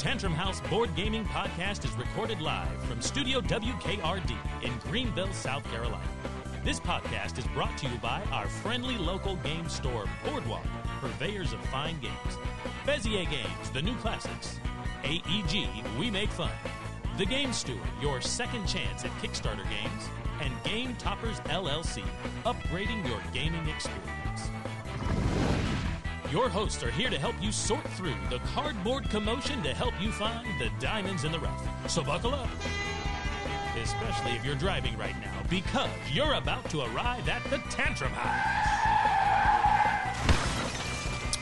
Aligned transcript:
Tantrum 0.00 0.32
House 0.32 0.62
Board 0.70 0.88
Gaming 0.96 1.26
Podcast 1.26 1.84
is 1.84 1.92
recorded 1.92 2.40
live 2.40 2.72
from 2.84 3.02
Studio 3.02 3.42
WKRD 3.42 4.34
in 4.62 4.72
Greenville, 4.88 5.30
South 5.34 5.62
Carolina. 5.70 6.02
This 6.64 6.80
podcast 6.80 7.36
is 7.36 7.46
brought 7.48 7.76
to 7.76 7.86
you 7.86 7.98
by 7.98 8.22
our 8.32 8.48
friendly 8.48 8.96
local 8.96 9.36
game 9.36 9.68
store, 9.68 10.06
Boardwalk, 10.24 10.64
purveyors 11.02 11.52
of 11.52 11.60
fine 11.66 12.00
games. 12.00 12.38
Bezier 12.86 13.30
Games, 13.30 13.70
the 13.74 13.82
new 13.82 13.94
classics. 13.96 14.58
AEG, 15.04 15.68
we 15.98 16.10
make 16.10 16.30
fun. 16.30 16.50
The 17.18 17.26
Game 17.26 17.52
Steward, 17.52 17.80
your 18.00 18.22
second 18.22 18.66
chance 18.66 19.04
at 19.04 19.10
Kickstarter 19.20 19.68
games. 19.68 20.08
And 20.40 20.50
Game 20.64 20.96
Toppers 20.96 21.40
LLC, 21.40 22.02
upgrading 22.46 23.06
your 23.06 23.20
gaming 23.34 23.68
experience. 23.68 24.19
Your 26.30 26.48
hosts 26.48 26.84
are 26.84 26.92
here 26.92 27.10
to 27.10 27.18
help 27.18 27.34
you 27.40 27.50
sort 27.50 27.82
through 27.90 28.14
the 28.28 28.38
cardboard 28.54 29.10
commotion 29.10 29.64
to 29.64 29.74
help 29.74 29.92
you 30.00 30.12
find 30.12 30.46
the 30.60 30.70
diamonds 30.78 31.24
in 31.24 31.32
the 31.32 31.40
rough. 31.40 31.90
So 31.90 32.04
buckle 32.04 32.32
up. 32.32 32.48
Especially 33.82 34.32
if 34.32 34.44
you're 34.44 34.54
driving 34.54 34.96
right 34.96 35.18
now, 35.20 35.42
because 35.48 35.90
you're 36.12 36.34
about 36.34 36.70
to 36.70 36.82
arrive 36.82 37.28
at 37.28 37.42
the 37.50 37.58
Tantrum 37.68 38.12
House. 38.12 38.70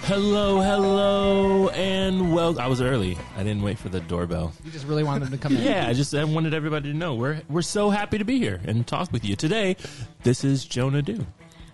Hello, 0.06 0.62
hello, 0.62 1.68
and 1.70 2.32
well, 2.32 2.58
I 2.58 2.66
was 2.66 2.80
early. 2.80 3.18
I 3.36 3.42
didn't 3.42 3.60
wait 3.60 3.78
for 3.78 3.90
the 3.90 4.00
doorbell. 4.00 4.54
You 4.64 4.70
just 4.70 4.86
really 4.86 5.04
wanted 5.04 5.24
them 5.24 5.32
to 5.32 5.38
come 5.38 5.54
in. 5.54 5.64
Yeah, 5.64 5.86
I 5.86 5.92
just 5.92 6.14
I 6.14 6.24
wanted 6.24 6.54
everybody 6.54 6.92
to 6.92 6.96
know 6.96 7.14
we're 7.14 7.42
we're 7.50 7.60
so 7.60 7.90
happy 7.90 8.16
to 8.16 8.24
be 8.24 8.38
here 8.38 8.58
and 8.64 8.86
talk 8.86 9.12
with 9.12 9.22
you 9.22 9.36
today. 9.36 9.76
This 10.22 10.44
is 10.44 10.64
Jonah 10.64 11.02
Do. 11.02 11.26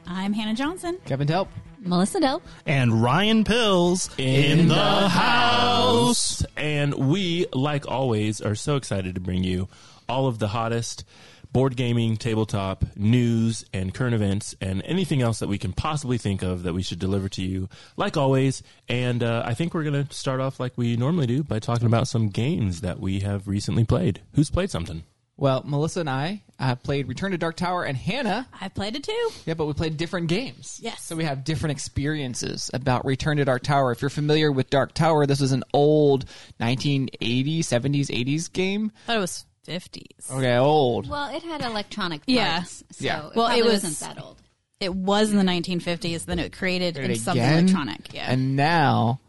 I'm 0.05 0.33
Hannah 0.33 0.55
Johnson. 0.55 0.99
Kevin 1.05 1.29
Telp. 1.29 1.47
Melissa 1.85 2.21
Dell. 2.21 2.43
and 2.67 3.03
Ryan 3.03 3.45
Pills 3.45 4.11
in 4.19 4.69
the 4.69 5.09
house. 5.09 6.45
And 6.57 6.95
we, 6.95 7.47
like 7.53 7.87
always, 7.89 8.41
are 8.41 8.55
so 8.55 8.77
excited 8.77 9.15
to 9.15 9.21
bring 9.21 9.45
you 9.45 9.69
all 10.09 10.27
of 10.27 10.39
the 10.39 10.49
hottest 10.49 11.05
board 11.53 11.77
gaming, 11.77 12.17
tabletop 12.17 12.85
news, 12.97 13.65
and 13.73 13.95
current 13.95 14.15
events, 14.15 14.57
and 14.61 14.83
anything 14.85 15.23
else 15.23 15.39
that 15.39 15.49
we 15.49 15.57
can 15.57 15.73
possibly 15.73 16.19
think 16.19 16.43
of 16.43 16.65
that 16.65 16.75
we 16.75 16.83
should 16.83 16.99
deliver 16.99 17.29
to 17.29 17.43
you, 17.43 17.69
like 17.97 18.17
always. 18.17 18.63
And 18.89 19.23
uh, 19.23 19.45
I 19.47 19.55
think 19.55 19.73
we're 19.73 19.85
going 19.85 20.05
to 20.05 20.13
start 20.13 20.41
off 20.41 20.59
like 20.59 20.73
we 20.77 20.97
normally 20.97 21.27
do 21.29 21.45
by 21.45 21.61
talking 21.61 21.87
about 21.87 22.09
some 22.09 22.29
games 22.29 22.81
that 22.81 22.99
we 22.99 23.21
have 23.21 23.47
recently 23.47 23.85
played. 23.85 24.21
Who's 24.35 24.51
played 24.51 24.71
something? 24.71 25.05
Well, 25.37 25.63
Melissa 25.65 26.01
and 26.01 26.11
I 26.11 26.43
uh, 26.59 26.75
played 26.77 27.09
Return 27.09 27.33
to 27.33 27.39
Dark 27.39 27.57
Tower, 27.57 27.85
and 27.85 27.97
Hannah. 27.97 28.47
I 28.61 28.69
played 28.69 28.95
it 28.97 29.03
too. 29.03 29.31
Yeah, 29.47 29.55
but 29.55 29.67
we 29.67 29.73
played 29.73 29.97
different 29.97 30.29
games. 30.29 30.79
Yes. 30.83 31.03
So 31.03 31.17
we 31.17 31.25
have 31.25 31.45
different 31.45 31.73
experiences 31.73 32.71
about 32.73 33.05
Return 33.05 33.39
to 33.39 33.45
Dark 33.45 33.63
Tower. 33.63 33.91
If 33.93 34.01
you're 34.03 34.09
familiar 34.11 34.53
with 34.53 34.71
Dark 34.71 34.95
Tower, 34.95 35.27
this 35.27 35.41
was 35.41 35.53
an 35.53 35.65
old 35.73 36.27
1980s, 36.61 37.61
70s, 37.61 38.07
80s 38.09 38.53
game. 38.53 38.93
I 39.05 39.07
thought 39.07 39.17
it 39.17 39.21
was 39.21 39.45
50s. 39.67 40.31
Okay, 40.31 40.57
old. 40.57 41.09
Well, 41.09 41.35
it 41.35 41.43
had 41.43 41.63
electronic 41.63 42.21
parts, 42.21 42.29
Yeah. 42.29 42.63
so 42.63 42.79
Yeah. 42.99 43.27
it 43.29 43.37
Well, 43.37 43.49
it 43.57 43.65
was- 43.65 43.83
wasn't 43.83 44.17
that 44.17 44.23
old. 44.23 44.37
It 44.81 44.95
was 44.95 45.31
in 45.31 45.39
the 45.39 45.45
1950s, 45.45 46.25
then 46.27 46.39
it 46.39 46.53
created 46.53 46.95
Did 46.95 47.05
in 47.05 47.11
it 47.13 47.21
something 47.21 47.43
again? 47.43 47.65
electronic. 47.65 48.13
Yeah. 48.13 48.31
And 48.31 48.57
now 48.57 49.21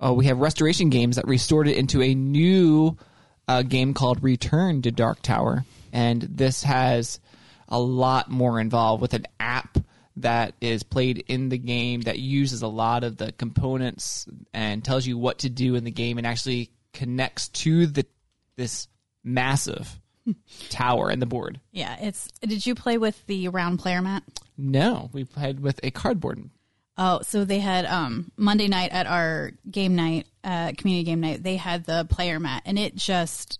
oh, 0.00 0.12
we 0.12 0.26
have 0.26 0.38
restoration 0.38 0.90
games 0.90 1.16
that 1.16 1.26
restored 1.26 1.66
it 1.66 1.76
into 1.76 2.02
a 2.02 2.14
new 2.14 2.96
uh, 3.48 3.62
game 3.62 3.94
called 3.94 4.22
Return 4.22 4.82
to 4.82 4.90
Dark 4.90 5.22
Tower. 5.22 5.64
And 5.94 6.20
this 6.22 6.64
has 6.64 7.20
a 7.68 7.80
lot 7.80 8.30
more 8.30 8.60
involved 8.60 9.00
with 9.00 9.14
an 9.14 9.26
app 9.38 9.78
that 10.16 10.54
is 10.60 10.82
played 10.82 11.24
in 11.28 11.48
the 11.48 11.58
game 11.58 12.02
that 12.02 12.18
uses 12.18 12.62
a 12.62 12.68
lot 12.68 13.04
of 13.04 13.16
the 13.16 13.32
components 13.32 14.26
and 14.52 14.84
tells 14.84 15.06
you 15.06 15.16
what 15.16 15.38
to 15.38 15.48
do 15.48 15.76
in 15.76 15.84
the 15.84 15.90
game 15.90 16.18
and 16.18 16.26
actually 16.26 16.70
connects 16.92 17.48
to 17.48 17.86
the 17.86 18.04
this 18.56 18.88
massive 19.24 20.00
tower 20.68 21.08
and 21.10 21.22
the 21.22 21.26
board. 21.26 21.60
yeah, 21.72 21.96
it's 22.00 22.28
Did 22.40 22.64
you 22.66 22.74
play 22.74 22.98
with 22.98 23.26
the 23.26 23.48
round 23.48 23.78
player 23.78 24.02
mat? 24.02 24.22
No, 24.56 25.10
we 25.12 25.24
played 25.24 25.60
with 25.60 25.80
a 25.82 25.90
cardboard. 25.90 26.50
Oh, 26.96 27.20
so 27.22 27.44
they 27.44 27.58
had 27.58 27.86
um 27.86 28.30
Monday 28.36 28.68
night 28.68 28.92
at 28.92 29.06
our 29.06 29.52
game 29.70 29.96
night, 29.96 30.26
uh 30.42 30.72
community 30.76 31.04
game 31.04 31.20
night, 31.20 31.42
they 31.42 31.56
had 31.56 31.84
the 31.84 32.06
player 32.08 32.38
mat 32.38 32.62
and 32.66 32.78
it 32.78 32.94
just 32.94 33.58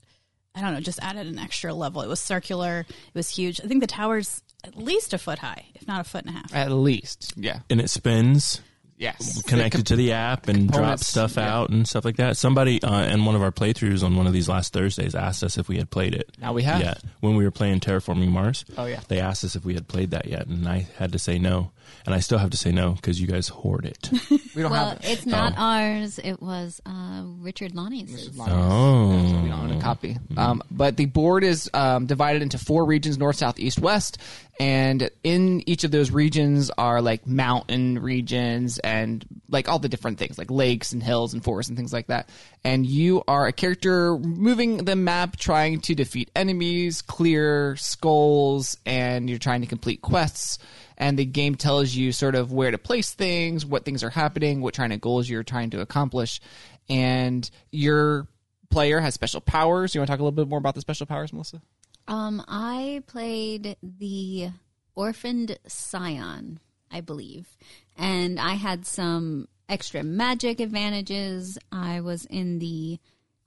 I 0.55 0.61
don't 0.61 0.75
know, 0.75 0.81
just 0.81 1.01
added 1.03 1.27
an 1.27 1.39
extra 1.39 1.75
level. 1.75 2.03
It 2.03 2.09
was 2.09 2.21
circular, 2.21 2.81
it 2.89 3.15
was 3.15 3.29
huge. 3.29 3.61
I 3.63 3.67
think 3.67 3.81
the 3.81 3.87
tower's 3.87 4.43
at 4.63 4.77
least 4.77 5.13
a 5.13 5.19
foot 5.19 5.39
high, 5.39 5.67
if 5.75 5.87
not 5.87 6.01
a 6.01 6.05
foot 6.05 6.25
and 6.25 6.31
a 6.35 6.39
half. 6.39 6.55
At 6.55 6.71
least, 6.73 7.35
yeah, 7.37 7.61
And 7.69 7.81
it 7.81 7.91
spins. 7.91 8.61
yes, 8.97 9.43
connected 9.43 9.87
to 9.89 9.97
the 9.97 10.13
app 10.13 10.47
and 10.49 10.71
drop 10.71 11.01
stuff 11.01 11.37
yeah. 11.37 11.53
out 11.55 11.71
and 11.71 11.87
stuff 11.89 12.05
like 12.05 12.17
that. 12.17 12.37
Somebody 12.37 12.81
uh, 12.83 13.03
in 13.07 13.25
one 13.25 13.35
of 13.35 13.43
our 13.43 13.51
playthroughs 13.51 14.05
on 14.05 14.17
one 14.17 14.27
of 14.29 14.33
these 14.33 14.49
last 14.49 14.73
Thursdays 14.73 15.15
asked 15.17 15.43
us 15.43 15.59
if 15.59 15.69
we 15.69 15.77
had 15.77 15.91
played 15.91 16.15
it. 16.15 16.31
Now 16.41 16.53
we 16.53 16.63
have. 16.63 16.81
Yeah. 16.81 16.95
When 17.21 17.35
we 17.35 17.45
were 17.45 17.51
playing 17.51 17.81
Terraforming 17.81 18.29
Mars. 18.29 18.65
Oh, 18.79 18.87
yeah. 18.87 19.01
They 19.09 19.21
asked 19.21 19.45
us 19.45 19.57
if 19.57 19.65
we 19.65 19.75
had 19.75 19.89
played 19.89 20.13
that 20.13 20.27
yet, 20.27 20.47
and 20.47 20.69
I 20.69 20.87
had 20.97 21.13
to 21.13 21.19
say 21.19 21.39
no. 21.39 21.73
And 22.07 22.15
I 22.15 22.21
still 22.21 22.39
have 22.39 22.51
to 22.51 22.57
say 22.57 22.71
no 22.73 22.93
because 22.93 23.21
you 23.21 23.27
guys 23.27 23.49
hoard 23.49 23.87
it. 23.87 24.11
We 24.55 24.63
don't 24.63 24.71
Well, 24.71 24.91
have 24.91 24.99
it. 25.01 25.11
it's 25.11 25.27
not 25.27 25.55
ours. 25.57 26.21
It 26.23 26.41
was 26.41 26.81
uh, 26.87 27.23
Richard 27.41 27.75
Lonnie's. 27.75 28.31
oh. 28.39 29.09
we 29.43 29.49
don't 29.49 29.53
own 29.71 29.73
a 29.73 29.81
copy. 29.81 30.17
Um, 30.37 30.63
but 30.71 30.97
the 30.97 31.07
board 31.07 31.43
is 31.43 31.69
um, 31.75 32.07
divided 32.07 32.41
into 32.43 32.57
four 32.59 32.85
regions: 32.85 33.19
north, 33.19 33.35
south, 33.37 33.59
east, 33.59 33.81
west. 33.81 34.19
And 34.61 35.11
in 35.25 35.69
each 35.69 35.83
of 35.83 35.91
those 35.91 36.13
regions 36.13 36.71
are 36.79 37.03
like 37.03 37.27
mountain 37.27 37.99
regions 37.99 38.79
and 38.79 39.25
like 39.49 39.69
all 39.69 39.81
the 39.81 39.89
different 39.89 40.19
things, 40.19 40.39
like 40.39 40.49
lakes 40.53 40.93
and 40.93 41.03
hills 41.03 41.33
and 41.35 41.43
forests 41.43 41.69
and 41.69 41.77
things 41.77 41.93
like 41.93 42.07
that. 42.07 42.29
And 42.63 42.87
you 42.87 43.25
are 43.27 43.47
a 43.49 43.53
character 43.53 44.17
moving 44.17 44.77
the 44.85 44.95
map, 44.95 45.37
trying 45.37 45.81
to 45.81 45.97
defeat 45.97 46.31
enemies, 46.37 47.03
clear 47.03 47.75
skulls, 47.75 48.77
and 48.87 49.29
you're 49.29 49.41
trying 49.41 49.63
to 49.63 49.67
complete 49.67 50.01
quests. 50.01 50.61
And 50.97 51.19
the 51.19 51.25
game 51.25 51.55
tells 51.55 51.95
you 51.95 52.13
sort 52.13 52.35
of 52.35 52.53
where 52.53 52.71
to 52.71 52.79
place 52.79 53.13
things, 53.13 53.67
what 53.67 53.85
things 53.85 54.05
are 54.05 54.11
happening, 54.11 54.61
what 54.61 54.75
kind 54.75 54.93
of 54.93 55.01
goals 55.01 55.29
you're 55.29 55.43
trying 55.43 55.71
to 55.71 55.81
accomplish. 55.81 56.41
And 56.89 57.49
your 57.73 58.29
player 58.71 59.01
has 59.01 59.15
special 59.15 59.41
powers. 59.41 59.95
You 59.95 60.01
want 60.01 60.09
to 60.09 60.13
talk 60.13 60.21
a 60.21 60.23
little 60.23 60.33
bit 60.33 60.49
more 60.49 60.59
about 60.59 60.75
the 60.75 60.81
special 60.81 61.07
powers, 61.07 61.33
Melissa? 61.33 61.63
Um, 62.07 62.45
I 62.47 63.03
played 63.07 63.77
the 63.83 64.51
orphaned 64.95 65.59
scion, 65.67 66.61
I 66.91 67.01
believe, 67.01 67.57
and 67.97 68.39
I 68.39 68.55
had 68.55 68.87
some 68.87 69.49
extra 69.69 70.03
magic 70.03 70.61
advantages. 70.61 71.59
I 71.73 72.01
was 72.01 72.27
in 72.27 72.59
the 72.59 72.99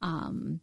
um, 0.01 0.59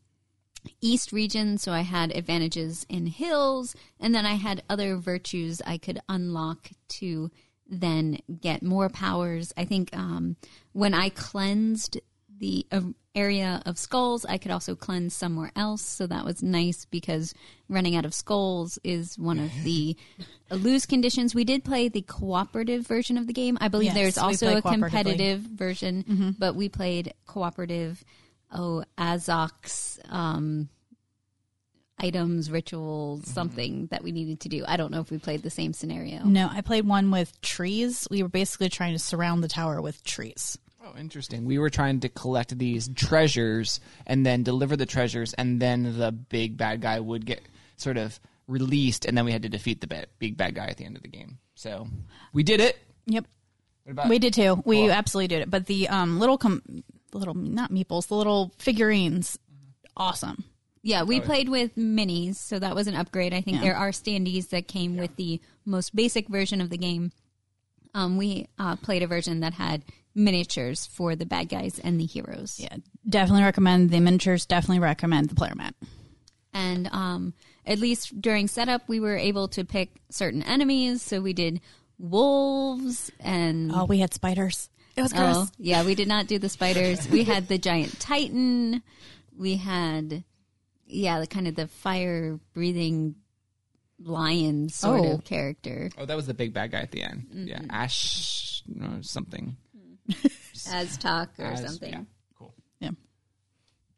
east 0.80 1.12
region, 1.12 1.58
so 1.58 1.72
I 1.72 1.80
had 1.80 2.14
advantages 2.14 2.86
in 2.88 3.06
hills, 3.06 3.74
and 4.00 4.14
then 4.14 4.26
I 4.26 4.34
had 4.34 4.62
other 4.68 4.96
virtues 4.96 5.60
I 5.66 5.78
could 5.78 6.00
unlock 6.08 6.70
to 7.00 7.30
then 7.66 8.18
get 8.40 8.62
more 8.62 8.88
powers. 8.88 9.52
I 9.56 9.64
think 9.64 9.94
um, 9.96 10.36
when 10.72 10.94
I 10.94 11.08
cleansed 11.08 12.00
the 12.38 12.66
uh, 12.72 12.80
area 13.14 13.62
of 13.64 13.78
skulls, 13.78 14.24
I 14.24 14.38
could 14.38 14.50
also 14.50 14.74
cleanse 14.74 15.14
somewhere 15.14 15.52
else. 15.54 15.82
So 15.82 16.06
that 16.06 16.24
was 16.24 16.42
nice 16.42 16.84
because 16.84 17.32
running 17.68 17.96
out 17.96 18.04
of 18.04 18.12
skulls 18.12 18.78
is 18.82 19.18
one 19.18 19.38
of 19.38 19.50
the 19.62 19.96
lose 20.50 20.84
conditions. 20.86 21.34
We 21.34 21.44
did 21.44 21.64
play 21.64 21.88
the 21.88 22.02
cooperative 22.02 22.86
version 22.86 23.16
of 23.16 23.26
the 23.26 23.32
game. 23.32 23.56
I 23.60 23.68
believe 23.68 23.86
Yes, 23.86 23.94
there's 23.94 24.18
also 24.18 24.56
a 24.56 24.62
competitive 24.62 25.40
version, 25.40 26.36
but 26.38 26.54
we 26.54 26.68
played 26.68 27.14
cooperative. 27.26 28.04
Oh, 28.54 28.84
Azok's 28.96 29.98
um, 30.08 30.68
items, 31.98 32.50
rituals, 32.50 33.26
something 33.26 33.86
that 33.90 34.02
we 34.02 34.12
needed 34.12 34.40
to 34.40 34.48
do. 34.48 34.64
I 34.66 34.76
don't 34.76 34.90
know 34.90 35.00
if 35.00 35.10
we 35.10 35.18
played 35.18 35.42
the 35.42 35.50
same 35.50 35.72
scenario. 35.72 36.24
No, 36.24 36.48
I 36.50 36.60
played 36.60 36.86
one 36.86 37.10
with 37.10 37.40
trees. 37.40 38.06
We 38.10 38.22
were 38.22 38.28
basically 38.28 38.68
trying 38.68 38.92
to 38.92 38.98
surround 38.98 39.42
the 39.42 39.48
tower 39.48 39.80
with 39.82 40.02
trees. 40.04 40.58
Oh, 40.84 40.98
interesting. 40.98 41.46
We 41.46 41.58
were 41.58 41.70
trying 41.70 42.00
to 42.00 42.08
collect 42.08 42.56
these 42.58 42.88
treasures 42.94 43.80
and 44.06 44.24
then 44.26 44.42
deliver 44.42 44.76
the 44.76 44.86
treasures, 44.86 45.32
and 45.34 45.60
then 45.60 45.98
the 45.98 46.12
big 46.12 46.56
bad 46.56 46.80
guy 46.80 47.00
would 47.00 47.24
get 47.26 47.40
sort 47.76 47.96
of 47.96 48.20
released, 48.46 49.06
and 49.06 49.16
then 49.16 49.24
we 49.24 49.32
had 49.32 49.42
to 49.42 49.48
defeat 49.48 49.80
the 49.80 50.06
big 50.18 50.36
bad 50.36 50.54
guy 50.54 50.66
at 50.66 50.76
the 50.76 50.84
end 50.84 50.96
of 50.96 51.02
the 51.02 51.08
game. 51.08 51.38
So 51.54 51.86
we 52.32 52.42
did 52.42 52.60
it. 52.60 52.78
Yep. 53.06 53.24
What 53.84 53.92
about 53.92 54.08
We 54.08 54.18
did 54.18 54.34
too. 54.34 54.62
We 54.64 54.76
Cool. 54.82 54.92
absolutely 54.92 55.28
did 55.28 55.42
it. 55.42 55.50
But 55.50 55.66
the 55.66 55.88
um 55.88 56.18
little 56.18 56.36
com- 56.36 56.62
the 57.14 57.18
little 57.18 57.34
not 57.34 57.70
meeples, 57.70 58.08
the 58.08 58.16
little 58.16 58.52
figurines, 58.58 59.38
awesome. 59.96 60.44
Yeah, 60.82 61.04
we 61.04 61.18
played 61.20 61.48
with 61.48 61.76
minis, 61.76 62.34
so 62.36 62.58
that 62.58 62.74
was 62.74 62.88
an 62.88 62.94
upgrade. 62.94 63.32
I 63.32 63.40
think 63.40 63.56
Yeah. 63.56 63.62
there 63.62 63.76
are 63.76 63.90
standees 63.90 64.50
that 64.50 64.68
came 64.68 64.98
with 64.98 65.16
the 65.16 65.40
most 65.64 65.96
basic 65.96 66.28
version 66.28 66.60
of 66.60 66.68
the 66.68 66.76
game. 66.76 67.10
Um, 67.94 68.18
we 68.18 68.48
uh, 68.58 68.76
played 68.76 69.02
a 69.02 69.06
version 69.06 69.40
that 69.40 69.54
had 69.54 69.82
miniatures 70.14 70.84
for 70.86 71.16
the 71.16 71.24
bad 71.24 71.48
guys 71.48 71.78
and 71.78 71.98
the 71.98 72.04
heroes. 72.04 72.58
Yeah, 72.60 72.76
definitely 73.08 73.44
recommend 73.44 73.90
the 73.90 74.00
miniatures. 74.00 74.44
Definitely 74.44 74.80
recommend 74.80 75.30
the 75.30 75.34
player 75.36 75.54
mat. 75.54 75.74
And 76.52 76.88
um, 76.92 77.32
at 77.64 77.78
least 77.78 78.20
during 78.20 78.46
setup, 78.48 78.88
we 78.88 79.00
were 79.00 79.16
able 79.16 79.48
to 79.48 79.64
pick 79.64 79.90
certain 80.10 80.42
enemies. 80.42 81.00
So 81.02 81.20
we 81.20 81.32
did 81.32 81.60
wolves 81.98 83.10
and 83.20 83.72
Oh, 83.72 83.86
we 83.86 84.00
had 84.00 84.12
spiders. 84.12 84.68
It 84.96 85.02
was 85.02 85.12
oh, 85.12 85.16
gross. 85.16 85.36
Oh, 85.36 85.48
yeah, 85.58 85.84
we 85.84 85.94
did 85.94 86.08
not 86.08 86.26
do 86.26 86.38
the 86.38 86.48
spiders. 86.48 87.08
We 87.08 87.24
had 87.24 87.48
the 87.48 87.58
giant 87.58 87.98
titan. 88.00 88.82
We 89.36 89.56
had, 89.56 90.24
yeah, 90.86 91.20
the 91.20 91.26
kind 91.26 91.48
of 91.48 91.56
the 91.56 91.66
fire 91.66 92.38
breathing 92.52 93.16
lion 94.00 94.68
sort 94.68 95.00
Oh. 95.00 95.12
of 95.14 95.24
character. 95.24 95.90
Oh, 95.98 96.04
that 96.04 96.16
was 96.16 96.26
the 96.26 96.34
big 96.34 96.52
bad 96.52 96.70
guy 96.70 96.80
at 96.80 96.90
the 96.92 97.02
end. 97.02 97.26
Yeah, 97.32 97.58
mm-hmm. 97.58 97.70
Ash 97.70 98.62
no, 98.66 98.98
something. 99.00 99.56
Aztok 100.10 101.28
or 101.38 101.44
As- 101.46 101.64
something. 101.64 101.92
Yeah. 101.92 102.00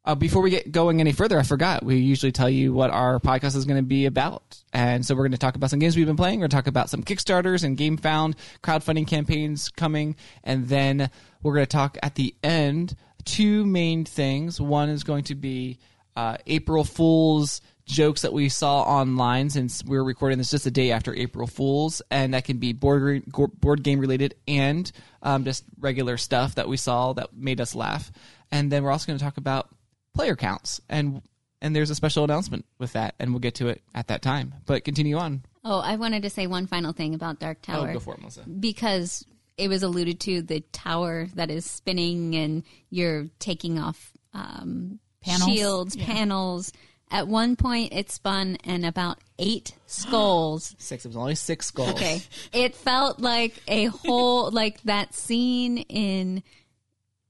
Uh, 0.07 0.15
before 0.15 0.41
we 0.41 0.51
get 0.51 0.71
going 0.71 1.01
any 1.01 1.11
further, 1.11 1.37
I 1.37 1.43
forgot. 1.43 1.85
We 1.85 1.97
usually 1.97 2.31
tell 2.31 2.49
you 2.49 2.73
what 2.73 2.91
our 2.91 3.19
podcast 3.19 3.57
is 3.57 3.65
going 3.65 3.79
to 3.79 3.83
be 3.83 4.07
about. 4.07 4.63
And 4.73 5.05
so 5.05 5.17
we're 5.17 5.25
going 5.25 5.33
to 5.33 5.39
talk 5.39 5.57
about 5.57 5.71
some 5.71 5.81
games 5.81 5.97
we've 5.97 6.07
been 6.07 6.17
playing. 6.17 6.39
We're 6.39 6.45
going 6.45 6.51
to 6.51 6.57
talk 6.57 6.69
about 6.69 6.89
some 6.89 7.03
Kickstarters 7.03 7.65
and 7.65 7.77
GameFound 7.77 8.37
crowdfunding 8.63 9.09
campaigns 9.09 9.69
coming. 9.69 10.15
And 10.45 10.69
then 10.69 11.11
we're 11.43 11.55
going 11.55 11.67
to 11.67 11.71
talk 11.71 11.99
at 12.05 12.15
the 12.15 12.37
end 12.45 12.95
two 13.25 13.67
main 13.67 14.05
things. 14.05 14.61
One 14.61 14.91
is 14.91 15.03
going 15.03 15.25
to 15.25 15.35
be 15.35 15.81
uh, 16.15 16.37
April 16.47 16.85
Fool's 16.85 17.61
jokes 17.85 18.23
that 18.23 18.33
we 18.33 18.49
saw 18.49 18.83
online 18.83 19.51
since 19.51 19.85
we 19.85 19.97
were 19.97 20.05
recording 20.05 20.39
this 20.39 20.51
just 20.51 20.67
a 20.67 20.71
day 20.71 20.93
after 20.93 21.17
April 21.17 21.49
Fool's. 21.49 22.01
And 22.13 22.33
that 22.33 22.45
can 22.45 22.59
be 22.59 22.73
board, 22.73 23.25
board 23.27 23.83
game 23.83 23.99
related 23.99 24.37
and 24.47 24.91
um, 25.21 25.43
just 25.43 25.65
regular 25.81 26.17
stuff 26.17 26.55
that 26.55 26.69
we 26.69 26.77
saw 26.77 27.13
that 27.15 27.35
made 27.37 27.61
us 27.61 27.75
laugh. 27.75 28.13
And 28.53 28.71
then 28.71 28.85
we're 28.85 28.93
also 28.93 29.09
going 29.09 29.19
to 29.19 29.25
talk 29.25 29.37
about 29.37 29.69
player 30.17 30.35
counts 30.37 30.81
and 30.89 31.23
and 31.63 31.75
there's 31.75 31.91
a 31.91 31.95
special 31.95 32.25
announcement 32.25 32.65
with 32.79 32.93
that 32.95 33.15
and 33.19 33.31
we'll 33.33 33.41
get 33.41 33.55
to 33.57 33.69
it 33.69 33.83
at 33.95 34.09
that 34.09 34.23
time 34.23 34.55
but 34.67 34.85
continue 34.85 35.17
on 35.17 35.43
Oh, 35.69 35.81
I 35.81 35.97
wanted 35.97 36.23
to 36.23 36.31
say 36.31 36.47
one 36.47 36.69
final 36.69 36.93
thing 36.93 37.13
about 37.15 37.41
Dark 37.41 37.61
Tower. 37.61 37.89
oh 37.91 37.93
go 37.95 37.99
for 37.99 38.15
it 38.15 38.21
melissa 38.21 38.43
because 38.49 39.27
it 39.57 39.69
was 39.69 39.83
alluded 39.83 40.21
to 40.21 40.43
the 40.43 40.61
tower 40.73 41.27
that 41.35 41.51
is 41.51 41.65
spinning 41.65 42.37
and 42.37 42.63
you're 42.91 43.27
taking 43.41 43.79
off 43.79 44.13
um, 44.35 45.01
Panels? 45.23 45.51
shields, 45.51 45.97
panels. 45.97 46.73
At 47.11 47.27
one 47.27 47.57
point, 47.57 47.93
it 47.93 48.11
spun 48.11 48.59
and 48.65 48.85
about 48.85 49.19
eight 49.39 49.73
skulls. 49.87 50.75
six 50.79 51.05
it 51.05 51.09
was 51.09 51.17
only 51.17 51.35
six 51.37 51.67
skulls 51.67 51.91
Okay, 51.91 52.21
it 52.53 52.75
felt 52.77 53.19
like 53.21 53.55
a 53.67 53.87
whole 53.87 54.51
like 54.51 54.83
that 54.83 55.15
scene 55.15 55.79
in. 55.79 56.43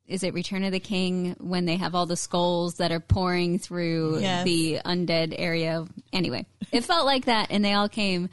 Is 0.06 0.22
it 0.22 0.34
Return 0.34 0.62
of 0.64 0.72
the 0.72 0.80
King 0.80 1.34
when 1.40 1.64
they 1.64 1.76
have 1.76 1.94
all 1.94 2.06
the 2.06 2.16
skulls 2.16 2.76
that 2.76 2.92
are 2.92 3.00
pouring 3.00 3.58
through 3.58 4.20
Yes. 4.20 4.44
the 4.44 4.80
undead 4.84 5.34
area? 5.36 5.84
Anyway, 6.12 6.46
it 6.72 6.84
felt 6.84 7.06
like 7.06 7.24
that, 7.24 7.48
and 7.50 7.64
they 7.64 7.72
all 7.72 7.88
came 7.88 8.28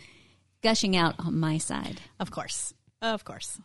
gushing 0.61 0.95
out 0.95 1.15
on 1.19 1.39
my 1.39 1.57
side. 1.57 1.99
Of 2.19 2.31
course. 2.31 2.73
Of 3.01 3.25
course. 3.25 3.59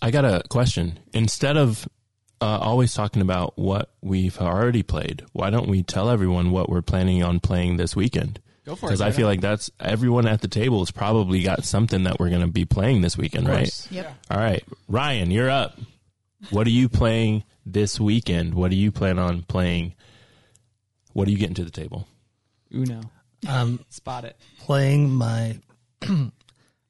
I 0.00 0.10
got 0.10 0.24
a 0.24 0.42
question. 0.48 0.98
Instead 1.12 1.56
of 1.56 1.88
uh, 2.40 2.58
always 2.60 2.94
talking 2.94 3.20
about 3.22 3.58
what 3.58 3.90
we've 4.00 4.38
already 4.40 4.82
played, 4.84 5.24
why 5.32 5.50
don't 5.50 5.68
we 5.68 5.82
tell 5.82 6.08
everyone 6.08 6.52
what 6.52 6.68
we're 6.70 6.82
planning 6.82 7.22
on 7.24 7.40
playing 7.40 7.76
this 7.76 7.96
weekend? 7.96 8.40
Go 8.64 8.76
for 8.76 8.86
it, 8.86 8.90
Because 8.90 9.00
I 9.00 9.10
feel 9.10 9.26
like 9.26 9.40
that's 9.40 9.70
everyone 9.80 10.26
at 10.28 10.40
the 10.40 10.48
table 10.48 10.78
has 10.80 10.90
probably 10.92 11.42
got 11.42 11.64
something 11.64 12.04
that 12.04 12.20
we're 12.20 12.28
going 12.28 12.42
to 12.42 12.46
be 12.46 12.64
playing 12.64 13.00
this 13.00 13.16
weekend, 13.18 13.48
right? 13.48 13.70
Yep. 13.90 14.14
All 14.30 14.38
right, 14.38 14.62
Ryan, 14.86 15.30
you're 15.32 15.50
up. 15.50 15.78
What 16.50 16.66
are 16.66 16.70
you 16.70 16.88
playing 16.88 17.44
this 17.66 17.98
weekend? 18.00 18.54
What 18.54 18.70
do 18.70 18.76
you 18.76 18.92
plan 18.92 19.18
on 19.18 19.42
playing? 19.42 19.94
What 21.12 21.28
are 21.28 21.30
you 21.30 21.38
getting 21.38 21.54
to 21.56 21.64
the 21.64 21.70
table? 21.70 22.06
uno 22.72 23.00
Um, 23.48 23.84
spot 23.88 24.24
it 24.24 24.36
playing 24.58 25.10
my, 25.10 25.58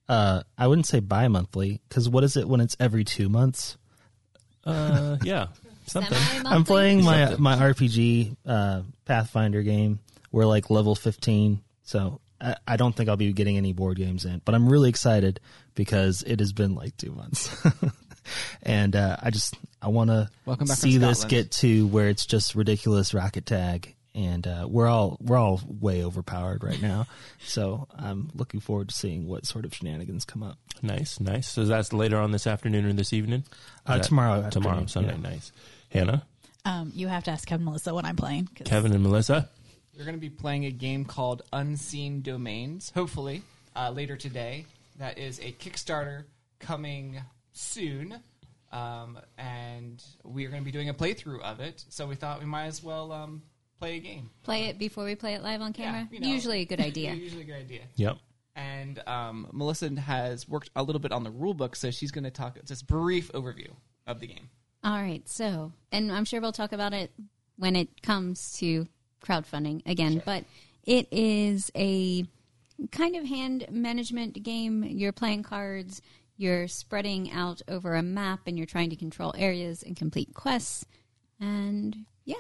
uh, 0.08 0.42
I 0.56 0.66
wouldn't 0.66 0.86
say 0.86 1.00
bi-monthly 1.00 1.80
because 1.88 2.08
what 2.08 2.24
is 2.24 2.36
it 2.36 2.48
when 2.48 2.60
it's 2.60 2.76
every 2.80 3.04
two 3.04 3.28
months? 3.28 3.76
Uh, 4.64 5.16
yeah, 5.22 5.46
something. 5.86 6.18
I'm 6.44 6.64
playing 6.64 7.02
my 7.04 7.26
Something. 7.26 7.42
my 7.42 7.56
RPG 7.56 8.36
uh, 8.46 8.82
Pathfinder 9.04 9.62
game. 9.62 10.00
We're 10.30 10.44
like 10.46 10.68
level 10.68 10.94
15, 10.94 11.62
so 11.84 12.20
I, 12.40 12.56
I 12.66 12.76
don't 12.76 12.94
think 12.94 13.08
I'll 13.08 13.16
be 13.16 13.32
getting 13.32 13.56
any 13.56 13.72
board 13.72 13.96
games 13.96 14.24
in. 14.26 14.42
But 14.44 14.54
I'm 14.54 14.68
really 14.68 14.90
excited 14.90 15.40
because 15.74 16.22
it 16.22 16.40
has 16.40 16.52
been 16.52 16.74
like 16.74 16.96
two 16.98 17.12
months, 17.12 17.48
and 18.62 18.94
uh, 18.96 19.16
I 19.22 19.30
just 19.30 19.54
I 19.82 19.88
want 19.88 20.10
to 20.10 20.28
Welcome 20.46 20.66
back 20.66 20.78
from 20.78 20.90
see 20.90 20.98
this 20.98 21.25
get 21.25 21.50
to 21.52 21.86
where 21.88 22.08
it's 22.08 22.26
just 22.26 22.54
ridiculous 22.54 23.14
rocket 23.14 23.46
tag. 23.46 23.94
And 24.14 24.46
uh, 24.48 24.66
we're 24.69 24.88
all 24.88 25.16
we're 25.20 25.36
all 25.36 25.60
way 25.69 26.02
overpowered 26.02 26.64
right 26.64 26.80
now, 26.82 27.06
so 27.44 27.86
I'm 27.96 28.30
looking 28.34 28.58
forward 28.58 28.88
to 28.88 28.94
seeing 28.94 29.28
what 29.28 29.46
sort 29.46 29.64
of 29.64 29.72
shenanigans 29.75 30.25
come 30.25 30.42
up. 30.42 30.58
Nice, 30.82 31.20
nice. 31.20 31.46
So 31.46 31.64
that's 31.64 31.92
later 31.92 32.16
on 32.19 32.32
this 32.32 32.46
afternoon 32.46 32.84
or 32.86 32.92
this 32.94 33.12
evening? 33.12 33.44
Uh, 33.86 33.98
that 33.98 34.02
tomorrow 34.04 34.48
Tomorrow, 34.50 34.86
Sunday. 34.86 35.12
yeah. 35.14 35.20
Nice. 35.30 35.52
Hannah, 35.90 36.25
Um, 36.64 36.90
you 36.96 37.06
have 37.06 37.22
to 37.25 37.30
ask 37.30 37.46
Kevin 37.46 37.64
Melissa 37.66 37.94
what 37.94 38.04
I'm 38.04 38.16
playing. 38.16 38.46
'cause- 38.56 38.66
Kevin, 38.66 38.92
and 38.92 39.02
Melissa. 39.04 39.48
we're 39.96 40.04
going 40.04 40.16
to 40.16 40.20
be 40.20 40.30
playing 40.30 40.64
a 40.64 40.70
game 40.72 41.04
called 41.04 41.42
unseen 41.52 42.20
domains 42.22 42.90
hopefully 42.94 43.42
uh, 43.76 43.90
later 43.90 44.16
today 44.16 44.66
that 44.98 45.16
is 45.19 45.38
a 45.40 45.52
kickstarter 45.52 46.25
coming 46.58 47.20
soon 47.58 48.20
um, 48.72 49.19
and 49.38 50.02
we're 50.25 50.50
going 50.50 50.60
to 50.62 50.64
be 50.64 50.70
doing 50.70 50.88
a 50.90 50.94
playthrough 50.94 51.40
of 51.43 51.60
it 51.60 51.84
so 51.88 52.06
we 52.06 52.14
thought 52.14 52.38
we 52.40 52.46
might 52.46 52.66
as 52.66 52.82
well 52.82 53.12
um, 53.12 53.43
play 53.78 53.96
a 53.96 54.00
game 54.00 54.31
Play 54.43 54.64
it 54.66 54.78
before 54.78 55.05
we 55.05 55.14
play 55.14 55.34
it 55.34 55.43
live 55.43 55.60
on 55.60 55.72
camera. 55.72 56.08
you 56.12 56.20
know. 56.20 56.28
Usually 56.28 56.60
a 56.60 56.64
good 56.64 56.81
idea. 56.90 57.14
usually 57.14 57.43
a 57.43 57.46
good 57.46 57.56
idea 57.56 57.81
Yep. 57.96 58.19
and 58.56 59.02
um, 59.06 59.49
Melissa 59.52 59.88
has 60.00 60.49
worked 60.49 60.70
a 60.76 60.82
little 60.82 61.00
bit 61.00 61.12
on 61.12 61.22
the 61.25 61.31
rule 61.31 61.55
book, 61.55 61.76
so 61.76 61.90
she's 61.90 62.10
going 62.10 62.25
to 62.25 62.31
talk 62.31 62.56
just 62.64 62.87
brief 62.87 63.31
overview 63.32 63.70
of 64.06 64.20
the 64.20 64.26
game. 64.26 64.49
All 64.84 65.00
right, 65.02 65.26
so 65.28 65.72
and 65.93 66.12
I'm 66.12 66.25
sure 66.25 66.40
we'll 66.40 66.52
talk 66.52 66.72
about 66.72 66.93
it 66.93 67.11
when 67.56 67.75
it 67.76 68.02
comes 68.02 68.56
to 68.58 68.87
crowdfunding 69.25 69.82
again, 69.87 70.22
but 70.25 70.44
it 70.84 71.08
is 71.11 71.70
a 71.75 72.25
kind 72.93 73.16
of 73.16 73.25
hand 73.25 73.66
management 73.70 74.40
game. 74.43 74.84
You're 74.84 75.11
playing 75.12 75.43
cards, 75.43 76.00
you're 76.38 76.69
spreading 76.69 77.31
out 77.31 77.61
over 77.69 77.94
a 77.94 78.02
map 78.02 78.40
and 78.46 78.56
you're 78.56 78.67
trying 78.67 78.88
to 78.90 78.96
control 78.96 79.35
areas 79.37 79.82
and 79.82 79.94
complete 79.96 80.32
quests. 80.32 80.87
And 81.40 81.94
yeah. 82.25 82.37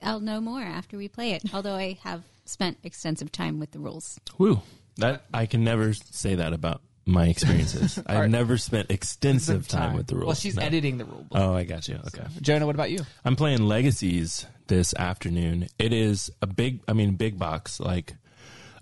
I'll 0.00 0.20
know 0.20 0.40
more 0.40 0.62
after 0.62 0.96
we 0.96 1.08
play 1.08 1.32
it, 1.32 1.42
although 1.52 1.74
I 1.74 1.98
have 2.04 2.22
spent 2.44 2.78
extensive 2.84 3.30
time 3.32 3.58
with 3.58 3.72
the 3.72 3.80
rules. 3.80 4.18
Woo. 4.38 4.62
That 4.96 5.24
I 5.34 5.46
can 5.46 5.64
never 5.64 5.92
say 5.92 6.36
that 6.36 6.52
about 6.52 6.80
my 7.04 7.26
experiences. 7.26 7.98
I've 8.06 8.30
never 8.30 8.56
spent 8.58 8.90
extensive 8.90 9.66
time 9.66 9.96
with 9.96 10.06
the 10.06 10.14
rules. 10.14 10.26
Well, 10.26 10.34
she's 10.36 10.56
No. 10.56 10.62
editing 10.62 10.98
the 10.98 11.04
rule 11.04 11.24
book. 11.28 11.40
Oh, 11.40 11.54
I 11.54 11.64
got 11.64 11.88
you. 11.88 11.98
Okay. 12.06 12.24
Jonah, 12.40 12.66
what 12.66 12.74
about 12.76 12.90
you? 12.90 13.00
I'm 13.24 13.34
playing 13.34 13.62
Legacies 13.62 14.46
this 14.68 14.94
afternoon. 14.94 15.66
It 15.78 15.92
is 15.92 16.30
a 16.42 16.46
big, 16.46 16.80
I 16.86 16.92
mean, 16.92 17.14
big 17.14 17.38
box, 17.38 17.80
like 17.80 18.14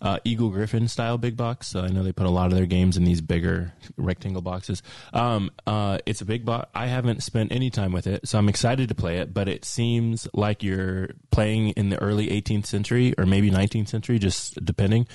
uh, 0.02 0.18
Eagle-Gryphon 0.24 0.88
style 0.88 1.18
big 1.18 1.36
box. 1.36 1.68
So 1.68 1.80
I 1.80 1.88
know 1.88 2.02
they 2.02 2.12
put 2.12 2.26
a 2.26 2.30
lot 2.30 2.46
of 2.46 2.54
their 2.56 2.66
games 2.66 2.96
in 2.96 3.04
these 3.04 3.20
bigger 3.20 3.72
rectangle 3.96 4.42
boxes. 4.42 4.82
Um, 5.12 5.50
uh, 5.66 5.98
it's 6.06 6.20
a 6.20 6.24
big 6.24 6.44
box. 6.44 6.68
I 6.74 6.86
haven't 6.86 7.22
spent 7.22 7.52
any 7.52 7.70
time 7.70 7.92
with 7.92 8.06
it, 8.06 8.26
so 8.28 8.38
I'm 8.38 8.48
excited 8.48 8.88
to 8.88 8.94
play 8.94 9.18
it. 9.18 9.32
But 9.34 9.48
it 9.48 9.64
seems 9.64 10.28
like 10.34 10.62
you're 10.62 11.10
playing 11.30 11.68
in 11.70 11.88
the 11.90 12.00
early 12.00 12.28
18th 12.28 12.66
century 12.66 13.14
or 13.18 13.26
maybe 13.26 13.50
19th 13.50 13.88
century, 13.88 14.18
just 14.18 14.62
depending. 14.64 15.06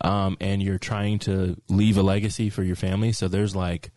Um, 0.00 0.36
and 0.40 0.62
you're 0.62 0.78
trying 0.78 1.20
to 1.20 1.56
leave 1.68 1.96
a 1.96 2.02
legacy 2.02 2.50
for 2.50 2.62
your 2.62 2.76
family. 2.76 3.12
So 3.12 3.28
there's 3.28 3.54
like 3.54 3.90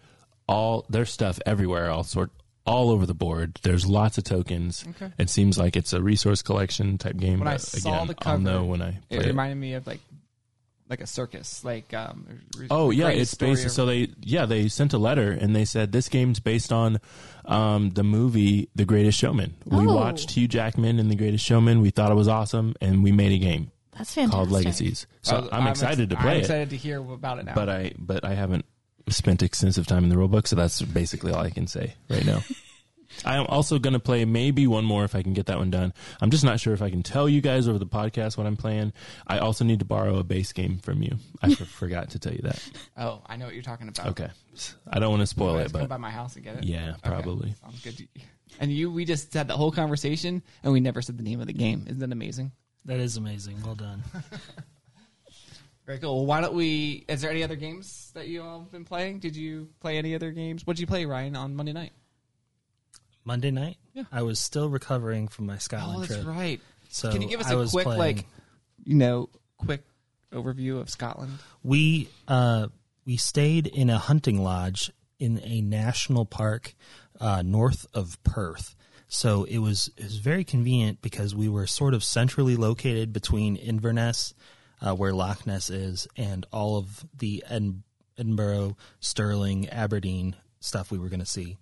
all 0.48 0.86
there's 0.90 1.10
stuff 1.12 1.40
everywhere, 1.46 1.90
all 1.90 2.04
sort 2.04 2.30
all 2.68 2.90
over 2.92 3.06
the 3.06 3.14
board. 3.14 3.60
There's 3.64 3.88
lots 3.88 4.18
of 4.18 4.24
tokens. 4.24 4.86
Okay. 4.90 5.12
It 5.18 5.30
seems 5.30 5.58
like 5.58 5.76
it's 5.76 5.94
a 5.94 6.02
resource 6.02 6.42
collection 6.42 6.98
type 6.98 7.18
game. 7.18 7.40
When 7.40 7.48
I 7.48 7.58
saw 7.58 7.90
again, 8.04 8.08
the 8.08 8.14
I'll 8.20 8.24
cover, 8.34 8.38
know 8.44 8.66
when 8.66 8.82
I 8.82 8.90
It 8.90 9.18
play 9.18 9.18
it. 9.20 9.28
reminded 9.28 9.56
me 9.56 9.74
of 9.74 9.86
like 9.88 10.00
like 10.90 11.02
a 11.02 11.08
circus, 11.08 11.64
like 11.64 11.94
um. 11.94 12.28
Oh 12.70 12.92
yeah, 12.92 13.10
it's 13.10 13.34
based. 13.34 13.62
story 13.62 13.70
So 13.72 13.86
they 13.86 14.14
yeah 14.22 14.46
they 14.46 14.68
sent 14.68 14.94
a 14.94 14.98
letter 14.98 15.32
and 15.32 15.56
they 15.56 15.66
said 15.66 15.92
this 15.92 16.10
game's 16.10 16.40
based 16.40 16.72
on 16.72 17.00
um, 17.46 17.90
the 17.92 18.04
movie 18.04 18.70
The 18.76 18.86
Greatest 18.86 19.18
Showman. 19.20 19.56
We 19.66 19.88
Oh. 19.88 19.96
watched 19.96 20.32
Hugh 20.32 20.48
Jackman 20.48 21.00
in 21.00 21.08
The 21.10 21.16
Greatest 21.16 21.44
Showman. 21.46 21.82
We 21.82 21.90
thought 21.90 22.12
it 22.12 22.16
was 22.16 22.28
awesome, 22.28 22.76
and 22.82 23.04
we 23.04 23.12
made 23.12 23.32
a 23.32 23.38
game 23.40 23.72
That's 23.98 24.14
fantastic. 24.14 24.32
called 24.36 24.52
Legacies. 24.52 25.08
So 25.22 25.38
ever. 25.38 25.50
I'm, 25.52 25.68
ex- 25.68 25.82
excited 25.82 26.10
to 26.12 26.16
play. 26.16 26.22
I'm 26.24 26.28
play 26.30 26.38
it, 26.38 26.42
excited 26.42 26.70
to 26.72 26.78
hear 26.78 26.98
about 27.00 27.40
it 27.40 27.46
now. 27.46 27.56
but 27.56 27.70
I 27.70 27.94
but 27.98 28.24
I 28.24 28.34
haven't 28.36 28.66
spent 29.10 29.44
extensive 29.44 29.86
time 29.88 30.04
in 30.04 30.10
the 30.10 30.16
rulebook, 30.16 30.48
so 30.48 30.56
that's 30.56 30.82
basically 30.82 31.32
all 31.32 31.42
I 31.42 31.50
can 31.52 31.68
say 31.68 31.94
right 32.10 32.26
now. 32.26 32.44
I 33.24 33.38
am 33.38 33.46
also 33.48 33.80
going 33.80 33.94
to 33.94 34.00
play 34.00 34.26
maybe 34.26 34.68
one 34.68 34.84
more 34.84 35.04
if 35.06 35.16
I 35.16 35.22
can 35.22 35.34
get 35.34 35.46
that 35.46 35.58
one 35.58 35.70
done. 35.72 35.94
I'm 36.22 36.32
just 36.32 36.44
not 36.44 36.60
sure 36.60 36.74
if 36.74 36.82
I 36.82 36.90
can 36.90 37.04
tell 37.04 37.30
you 37.30 37.40
guys 37.42 37.68
over 37.68 37.80
the 37.80 37.86
podcast 37.86 38.38
what 38.38 38.46
I'm 38.48 38.58
playing. 38.58 38.94
I 39.28 39.38
also 39.40 39.64
need 39.64 39.80
to 39.80 39.86
borrow 39.86 40.18
a 40.18 40.24
base 40.24 40.52
game 40.54 40.80
from 40.80 41.02
you. 41.02 41.18
I 41.42 41.52
f- 41.52 41.58
forgot 41.68 42.10
to 42.12 42.20
tell 42.20 42.34
you 42.34 42.42
that. 42.44 42.62
oh, 42.98 43.22
I 43.26 43.38
know 43.38 43.46
what 43.46 43.54
you're 43.54 43.64
talking 43.64 43.88
about. 43.88 44.08
Okay, 44.08 44.30
I 44.90 45.00
don't 45.00 45.12
want 45.12 45.22
to 45.22 45.28
spoil 45.28 45.54
Let's 45.54 45.70
it, 45.70 45.74
come 45.74 45.82
but 45.84 45.90
by 45.90 45.98
my 45.98 46.12
house 46.12 46.36
and 46.36 46.44
get 46.44 46.58
it. 46.58 46.64
Yeah, 46.66 46.92
Okay. 46.92 47.10
probably. 47.10 47.54
Sounds 47.62 47.82
good. 47.82 47.98
To 47.98 48.04
you. 48.04 48.22
And 48.60 48.72
you, 48.72 48.92
we 48.92 49.06
just 49.06 49.34
had 49.34 49.48
the 49.48 49.58
whole 49.58 49.72
conversation, 49.72 50.42
and 50.64 50.72
we 50.74 50.80
never 50.80 51.02
said 51.02 51.18
the 51.18 51.24
name 51.24 51.42
of 51.42 51.48
the 51.48 51.54
game. 51.54 51.84
Isn't 51.88 52.00
that 52.00 52.12
amazing? 52.12 52.52
That 52.86 53.00
is 53.00 53.18
amazing. 53.18 53.62
Well 53.64 53.76
done. 53.76 54.04
Very 55.86 56.00
cool. 56.00 56.16
Well, 56.18 56.26
why 56.26 56.42
don't 56.42 56.54
we? 56.56 57.06
Is 57.08 57.22
there 57.22 57.30
any 57.30 57.44
other 57.44 57.56
games 57.56 58.12
that 58.16 58.28
you 58.28 58.42
all 58.42 58.60
have 58.62 58.72
been 58.72 58.86
playing? 58.86 59.20
Did 59.20 59.36
you 59.36 59.70
play 59.82 59.98
any 59.98 60.16
other 60.16 60.32
games? 60.32 60.66
What 60.66 60.78
did 60.78 60.82
you 60.82 60.88
play, 60.88 61.06
Ryan, 61.06 61.36
on 61.36 61.56
Monday 61.56 61.74
night? 61.74 61.92
Monday 63.26 63.52
night. 63.52 63.78
Yeah. 63.94 64.04
I 64.12 64.22
was 64.22 64.40
still 64.40 64.70
recovering 64.70 65.28
from 65.28 65.46
my 65.48 65.58
Scotland 65.58 65.98
Oh, 65.98 66.00
that's 66.02 66.14
trip. 66.14 66.28
right. 66.28 66.62
So 66.90 67.12
Can 67.12 67.22
you 67.22 67.28
give 67.28 67.42
us 67.42 67.48
I 67.52 67.56
a 67.62 67.68
quick, 67.68 67.84
playing- 67.84 68.00
like, 68.00 68.26
you 68.86 68.96
know, 68.96 69.30
quick 69.58 69.84
overview 70.32 70.80
of 70.80 70.90
Scotland? 70.90 71.40
We 71.64 72.08
uh, 72.28 72.68
we 73.06 73.18
stayed 73.18 73.68
in 73.68 73.90
a 73.90 73.98
hunting 73.98 74.42
lodge 74.44 74.92
in 75.20 75.40
a 75.44 75.62
national 75.62 76.26
park 76.26 76.76
uh, 77.20 77.42
north 77.42 77.86
of 77.94 78.22
Perth. 78.24 78.76
So 79.08 79.44
it 79.46 79.58
was 79.60 79.90
it 79.98 80.04
was 80.04 80.18
very 80.18 80.44
convenient 80.44 81.02
because 81.02 81.34
we 81.36 81.48
were 81.50 81.68
sort 81.68 81.94
of 81.94 82.04
centrally 82.04 82.56
located 82.56 83.12
between 83.14 83.56
Inverness, 83.56 84.34
uh, 84.82 84.94
where 84.96 85.14
Loch 85.14 85.46
Ness 85.48 85.70
is, 85.70 86.08
and 86.18 86.46
all 86.52 86.78
of 86.78 87.06
the 87.18 87.44
Ed- 87.50 87.82
Edinburgh, 88.18 88.78
Stirling, 89.00 89.68
Aberdeen 89.70 90.36
stuff 90.60 90.90
we 90.92 90.98
were 90.98 91.10
going 91.10 91.20
to 91.20 91.26
see. 91.26 91.58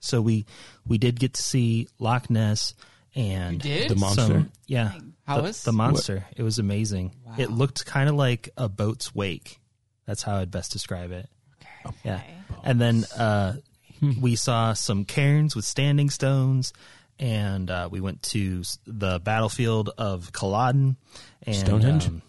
So 0.00 0.20
we 0.20 0.46
we 0.86 0.98
did 0.98 1.20
get 1.20 1.34
to 1.34 1.42
see 1.42 1.88
Loch 1.98 2.28
Ness 2.30 2.74
and 3.14 3.60
did? 3.60 3.90
The 3.90 3.96
monster. 3.96 4.22
some- 4.22 4.52
yeah. 4.66 4.92
How 5.26 5.36
the, 5.36 5.42
was- 5.42 5.62
the 5.62 5.72
monster? 5.72 6.24
It 6.36 6.42
was 6.42 6.58
amazing. 6.58 7.14
It 7.38 7.50
looked 7.50 7.84
kind 7.86 8.08
of 8.08 8.14
like 8.16 8.50
a 8.56 8.68
boat's 8.68 9.14
wake. 9.14 9.60
That's 10.06 10.22
how 10.22 10.36
I'd 10.38 10.50
best 10.50 10.72
describe 10.72 11.12
it. 11.12 11.28
Okay. 11.86 11.96
Yeah. 12.04 12.20
And 12.64 12.80
then 12.80 13.04
uh, 13.16 13.54
we 14.20 14.34
saw 14.36 14.72
some 14.72 15.04
cairns 15.04 15.54
with 15.54 15.64
standing 15.64 16.10
stones, 16.10 16.72
and 17.18 17.70
uh, 17.70 17.88
we 17.90 18.00
went 18.00 18.22
to 18.24 18.62
the 18.86 19.20
battlefield 19.20 19.90
of 19.96 20.32
Culloden. 20.32 20.96
And, 21.44 21.56
Stonehenge? 21.56 22.06
um, 22.08 22.22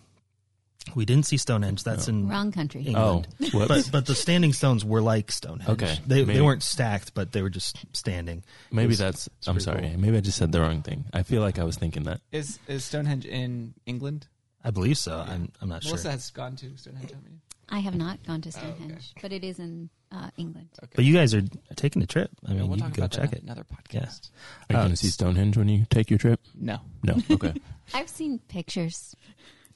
we 0.96 1.06
didn't 1.06 1.26
see 1.26 1.38
Stonehenge. 1.38 1.84
That's 1.84 2.08
in 2.08 2.28
Wrong 2.28 2.52
country. 2.52 2.82
England. 2.84 3.28
Oh, 3.42 3.46
whoops. 3.58 3.68
but 3.68 3.90
but 3.92 4.06
the 4.06 4.16
standing 4.16 4.54
stones 4.54 4.84
were 4.84 5.02
like 5.02 5.32
Stonehenge. 5.32 5.70
Okay, 5.70 6.00
they 6.08 6.22
maybe. 6.26 6.34
they 6.34 6.42
weren't 6.42 6.64
stacked, 6.64 7.14
but 7.14 7.32
they 7.32 7.42
were 7.42 7.50
just 7.50 7.78
standing. 7.96 8.44
Maybe 8.72 8.88
was- 8.88 8.98
that's. 9.00 9.30
I'm 9.48 9.60
sorry. 9.60 9.90
cool. 9.90 10.00
Maybe 10.00 10.18
I 10.18 10.22
just 10.22 10.38
said 10.38 10.52
the 10.52 10.62
wrong 10.62 10.82
thing. 10.82 11.06
I 11.14 11.24
feel 11.24 11.42
like 11.42 11.60
I 11.60 11.64
was 11.64 11.78
thinking 11.78 12.04
that. 12.04 12.22
Is 12.32 12.60
is 12.68 12.84
Stonehenge 12.86 13.26
in 13.26 13.74
England? 13.86 14.28
I 14.64 14.72
believe 14.72 14.98
so. 14.98 15.18
I'm 15.28 15.52
I'm 15.62 15.70
not 15.70 15.84
sure. 15.84 15.92
Melissa 15.92 16.12
has 16.12 16.30
gone 16.32 16.56
to 16.58 16.78
Stonehenge, 16.78 17.12
haven't 17.12 17.32
you? 17.32 17.38
I 17.74 17.80
have 17.80 17.96
not 17.96 18.22
gone 18.28 18.42
to 18.42 18.52
Stonehenge, 18.52 19.14
but 19.22 19.32
it 19.32 19.46
is 19.46 19.58
in 19.58 19.90
uh, 20.12 20.30
England. 20.36 20.68
But 20.94 21.06
you 21.06 21.14
guys 21.14 21.34
are 21.34 21.42
taking 21.78 22.02
a 22.02 22.06
trip. 22.06 22.30
I 22.46 22.52
mean, 22.52 22.68
we'll 22.68 22.78
you 22.78 22.84
can 22.84 22.92
go 22.92 23.08
check 23.08 23.32
it. 23.32 23.44
Another 23.44 23.66
Yeah. 23.92 24.02
podcast. 24.02 24.30
Are 24.70 24.74
you 24.74 24.78
Uh, 24.78 24.82
going 24.82 24.92
to 24.92 24.98
see 24.98 25.08
Stonehenge 25.08 25.56
when 25.56 25.70
you 25.70 25.86
take 25.90 26.10
your 26.10 26.20
trip? 26.20 26.42
No. 26.54 26.80
No. 27.02 27.16
Okay. 27.32 27.54
I've 27.94 28.10
seen 28.10 28.40
pictures. 28.50 29.16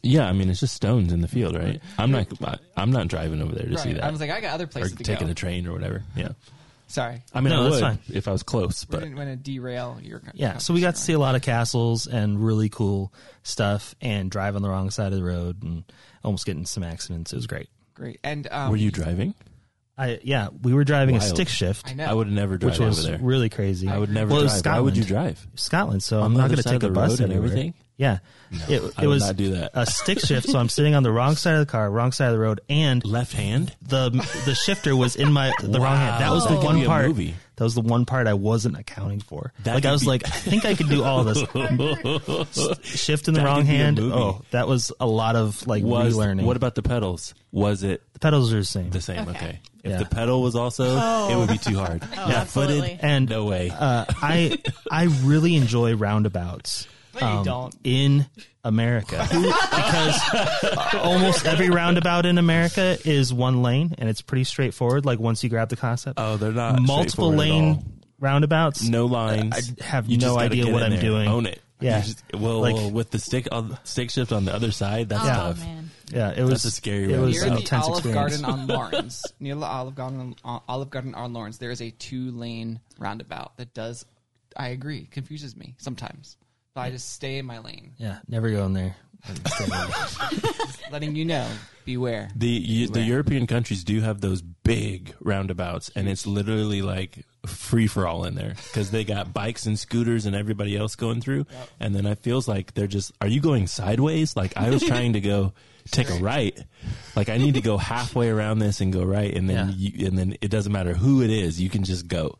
yeah, 0.05 0.27
I 0.27 0.31
mean 0.33 0.49
it's 0.49 0.59
just 0.59 0.73
stones 0.75 1.11
in 1.11 1.21
the 1.21 1.27
field, 1.27 1.55
right? 1.55 1.81
I'm 1.97 2.11
not. 2.11 2.27
I'm 2.77 2.91
not 2.91 3.07
driving 3.07 3.41
over 3.41 3.53
there 3.53 3.67
to 3.67 3.77
see 3.77 3.89
Right. 3.89 3.95
that. 3.97 4.03
I 4.05 4.11
was 4.11 4.19
like, 4.19 4.29
I 4.31 4.39
got 4.41 4.53
other 4.53 4.65
or 4.65 4.67
places 4.67 4.91
to 4.93 4.97
go. 4.97 5.01
Or 5.01 5.15
taking 5.15 5.27
go. 5.27 5.31
a 5.31 5.35
train 5.35 5.67
or 5.67 5.73
whatever. 5.73 6.03
Yeah. 6.15 6.29
Sorry. 6.87 7.23
I 7.33 7.41
mean, 7.41 7.49
No, 7.51 7.61
I 7.61 7.63
that's 7.63 7.75
would 7.75 7.81
fine. 7.81 7.99
if 8.13 8.27
I 8.27 8.31
was 8.31 8.43
close, 8.43 8.85
we 8.87 8.97
didn't 8.99 9.15
want 9.15 9.29
to 9.29 9.35
derail 9.35 9.97
your 10.03 10.21
Yeah, 10.35 10.59
so 10.59 10.71
we 10.73 10.81
got 10.81 10.93
to 10.95 11.01
see 11.01 11.13
a 11.13 11.19
lot 11.19 11.33
of 11.33 11.41
castles 11.41 12.05
and 12.05 12.39
really 12.39 12.69
cool 12.69 13.11
stuff, 13.43 13.95
and 14.01 14.29
drive 14.29 14.55
on 14.55 14.61
the 14.61 14.69
wrong 14.69 14.91
side 14.91 15.11
of 15.11 15.17
the 15.17 15.23
road, 15.23 15.63
and 15.63 15.83
almost 16.23 16.45
get 16.45 16.55
in 16.57 16.65
some 16.65 16.83
accidents. 16.83 17.33
It 17.33 17.37
was 17.37 17.47
great. 17.47 17.69
Great. 17.95 18.19
And 18.23 18.47
um, 18.51 18.69
were 18.69 18.75
you 18.77 18.91
driving? 18.91 19.33
I 19.97 20.19
yeah, 20.23 20.49
we 20.61 20.73
were 20.73 20.83
driving 20.83 21.15
a 21.15 21.19
Wild. 21.19 21.29
stick 21.35 21.47
shift, 21.47 21.89
I 21.89 21.93
know. 21.93 22.05
I 22.05 22.13
would 22.13 22.29
never 22.29 22.57
drive 22.57 22.71
which 22.73 22.79
was 22.79 22.99
over 22.99 23.17
there. 23.17 23.25
really 23.25 23.49
crazy. 23.49 23.87
I 23.87 23.97
would 23.97 24.09
never 24.11 24.29
Well, 24.31 24.41
it 24.41 24.47
drive. 24.47 24.53
was 24.57 24.63
Why 24.65 24.79
would 24.81 24.97
you 24.97 25.03
Scotland. 25.03 25.35
drive? 25.37 25.47
Scotland, 25.55 26.03
so 26.03 26.19
On 26.19 26.25
I'm 26.25 26.33
the 26.33 26.37
not 26.39 26.45
other 26.45 26.55
going 26.55 26.57
to 26.57 26.63
side 26.63 26.71
take 26.71 26.83
of 26.83 26.89
a 26.91 26.93
the 26.93 26.99
bus 26.99 27.09
road 27.11 27.19
and 27.21 27.31
anywhere. 27.31 27.47
everything? 27.49 27.73
Yeah, 27.97 28.17
it, 28.67 28.81
I 28.97 29.03
it 29.03 29.07
would 29.07 29.07
was 29.07 29.25
not 29.25 29.37
do 29.37 29.51
that. 29.51 29.71
a 29.73 29.85
stick 29.85 30.19
shift, 30.19 30.49
so 30.49 30.59
I'm 30.59 30.67
sitting 30.67 30.95
on 30.95 31.03
the 31.03 31.11
wrong 31.13 31.35
side 31.35 31.53
of 31.53 31.59
the 31.59 31.65
car, 31.71 31.89
wrong 31.89 32.11
side 32.11 32.27
of 32.27 32.33
the 32.33 32.39
road, 32.39 32.59
and 32.67 33.03
Left 33.05 33.31
hand. 33.31 33.73
the 33.81 34.09
the 34.45 34.53
shifter 34.53 34.95
was 34.97 35.15
in 35.15 35.31
my 35.31 35.53
the 35.61 35.79
wrong 35.79 35.95
hand. 35.95 36.21
That 36.21 36.31
was 36.31 36.43
Wow. 36.45 36.59
the 36.59 36.65
one 36.65 36.83
part. 36.85 37.07
movie. 37.07 37.35
That 37.55 37.63
was 37.63 37.73
the 37.75 37.79
one 37.81 38.03
part 38.03 38.27
I 38.27 38.33
wasn't 38.33 38.77
accounting 38.77 39.21
for. 39.21 39.53
That 39.63 39.75
like 39.75 39.85
I 39.85 39.93
was 39.93 40.01
be- 40.01 40.07
like, 40.09 40.27
I 40.27 40.31
think 40.31 40.65
I 40.65 40.75
could 40.75 40.89
do 40.89 41.05
all 41.05 41.25
of 41.25 41.33
this. 41.33 41.39
Shift 42.83 43.29
in 43.29 43.33
the 43.33 43.39
That 43.39 43.45
wrong 43.45 43.59
could 43.61 43.67
be 43.69 43.75
a 43.75 43.77
hand. 43.77 43.99
Oh, 44.01 44.41
that 44.51 44.67
was 44.67 44.91
a 44.99 45.07
lot 45.07 45.37
of 45.37 45.65
like 45.65 45.83
Was 45.85 46.15
relearning. 46.17 46.43
what 46.43 46.57
about 46.57 46.75
the 46.75 46.81
pedals? 46.83 47.33
Was 47.53 47.83
it 47.83 48.01
the 48.11 48.19
pedals 48.19 48.51
are 48.53 48.57
the 48.57 48.65
same? 48.65 48.89
the 48.89 48.99
same? 48.99 49.21
Okay. 49.29 49.29
Okay. 49.37 49.59
If 49.83 49.91
Yeah. 49.91 49.97
the 49.99 50.05
pedal 50.05 50.41
was 50.41 50.55
also, 50.57 50.83
it 51.31 51.35
would 51.37 51.47
be 51.49 51.57
too 51.57 51.77
hard. 51.77 52.03
Oh, 52.03 52.17
absolutely. 52.17 52.97
and 53.01 53.29
No 53.29 53.45
way. 53.45 53.69
uh, 53.69 54.03
I 54.09 54.57
I 54.91 55.03
really 55.23 55.55
enjoy 55.55 55.95
roundabouts. 55.95 56.87
No, 57.21 57.31
you 57.31 57.37
um, 57.39 57.43
don't. 57.45 57.75
in 57.83 58.25
America 58.63 59.25
because 59.31 60.93
almost 60.95 61.45
every 61.45 61.69
roundabout 61.69 62.25
in 62.25 62.37
America 62.37 62.97
is 63.05 63.33
one 63.33 63.61
lane 63.61 63.95
and 63.97 64.09
it's 64.09 64.21
pretty 64.21 64.43
straightforward. 64.43 65.05
Like 65.05 65.19
once 65.19 65.43
you 65.43 65.49
grab 65.49 65.69
the 65.69 65.75
concept, 65.75 66.19
oh, 66.19 66.37
they're 66.37 66.51
not 66.51 66.81
multiple 66.81 67.31
straightforward 67.31 67.39
at 67.47 67.51
all. 67.51 67.59
lane 67.59 67.85
roundabouts. 68.19 68.87
No 68.87 69.05
lines. 69.05 69.73
I 69.79 69.83
have 69.83 70.07
You 70.07 70.17
no 70.17 70.35
gotta 70.35 70.45
idea 70.45 70.63
get 70.65 70.73
what 70.73 70.81
in 70.81 70.85
I'm 70.85 70.91
there. 70.93 71.01
doing. 71.01 71.27
Own 71.27 71.45
it. 71.45 71.61
Yeah. 71.81 71.97
You 71.99 72.03
just- 72.03 72.23
well, 72.33 72.61
Like- 72.61 72.75
well, 72.75 72.91
with 72.91 73.11
the 73.11 73.19
stick 73.19 73.47
on 73.51 73.77
stick 73.83 74.09
shift 74.09 74.31
on 74.31 74.45
the 74.45 74.53
other 74.55 74.71
side, 74.71 75.09
that's 75.09 75.23
oh 75.23 75.27
tough. 75.27 75.59
man. 75.59 75.91
Yeah, 76.11 76.33
it 76.35 76.43
was 76.43 76.63
a 76.65 76.71
scary 76.71 77.11
It 77.11 77.19
was 77.19 77.35
Near 77.35 77.45
an 77.47 77.53
the 77.55 77.59
intense 77.61 77.85
Olive 77.85 78.05
experience. 78.05 78.37
Garden 78.41 78.61
on 78.61 78.67
Lawrence, 78.75 79.23
near 79.39 79.55
the 79.55 79.65
Olive 79.65 79.95
Garden, 79.95 80.35
on, 80.43 80.61
Olive 80.69 80.89
Garden 80.91 81.15
on 81.15 81.33
Lawrence, 81.33 81.57
there 81.57 81.71
is 81.71 81.81
a 81.81 81.89
two-lane 81.89 82.79
roundabout 82.99 83.57
that 83.57 83.73
does. 83.73 84.05
I 84.55 84.69
agree, 84.69 85.07
confuses 85.11 85.55
me 85.57 85.73
sometimes. 85.79 86.37
But 86.75 86.81
I 86.81 86.91
just 86.91 87.13
stay 87.13 87.37
in 87.37 87.45
my 87.45 87.59
lane, 87.59 87.93
yeah, 87.97 88.19
never 88.27 88.51
go 88.51 88.65
in 88.65 88.73
there. 88.73 88.97
letting 90.91 91.15
you 91.15 91.25
know, 91.25 91.49
beware. 91.85 92.29
The 92.35 92.47
you, 92.47 92.87
the 92.87 93.01
European 93.01 93.47
countries 93.47 93.83
do 93.83 94.01
have 94.01 94.21
those 94.21 94.41
big 94.41 95.15
roundabouts, 95.19 95.89
and 95.95 96.07
it's 96.07 96.27
literally 96.27 96.81
like 96.81 97.25
free 97.47 97.87
for 97.87 98.05
all 98.07 98.25
in 98.25 98.35
there 98.35 98.55
because 98.67 98.91
they 98.91 99.03
got 99.03 99.33
bikes 99.33 99.65
and 99.65 99.79
scooters 99.79 100.25
and 100.25 100.35
everybody 100.35 100.75
else 100.77 100.95
going 100.95 101.21
through. 101.21 101.45
And 101.79 101.95
then 101.95 102.05
it 102.05 102.19
feels 102.19 102.47
like 102.47 102.73
they're 102.73 102.87
just, 102.87 103.13
are 103.21 103.27
you 103.27 103.39
going 103.39 103.67
sideways? 103.67 104.35
Like 104.35 104.55
I 104.57 104.69
was 104.69 104.83
trying 104.83 105.13
to 105.13 105.21
go 105.21 105.53
take 105.91 106.09
a 106.09 106.15
right, 106.15 106.57
like 107.15 107.29
I 107.29 107.37
need 107.37 107.53
to 107.55 107.61
go 107.61 107.77
halfway 107.77 108.29
around 108.29 108.59
this 108.59 108.81
and 108.81 108.91
go 108.91 109.03
right, 109.03 109.33
and 109.33 109.49
then 109.49 109.69
Yeah. 109.69 109.73
you, 109.75 110.07
and 110.07 110.17
then 110.17 110.37
it 110.41 110.49
doesn't 110.51 110.71
matter 110.73 110.93
who 110.93 111.21
it 111.23 111.29
is, 111.29 111.59
you 111.59 111.69
can 111.69 111.83
just 111.83 112.07
go. 112.07 112.37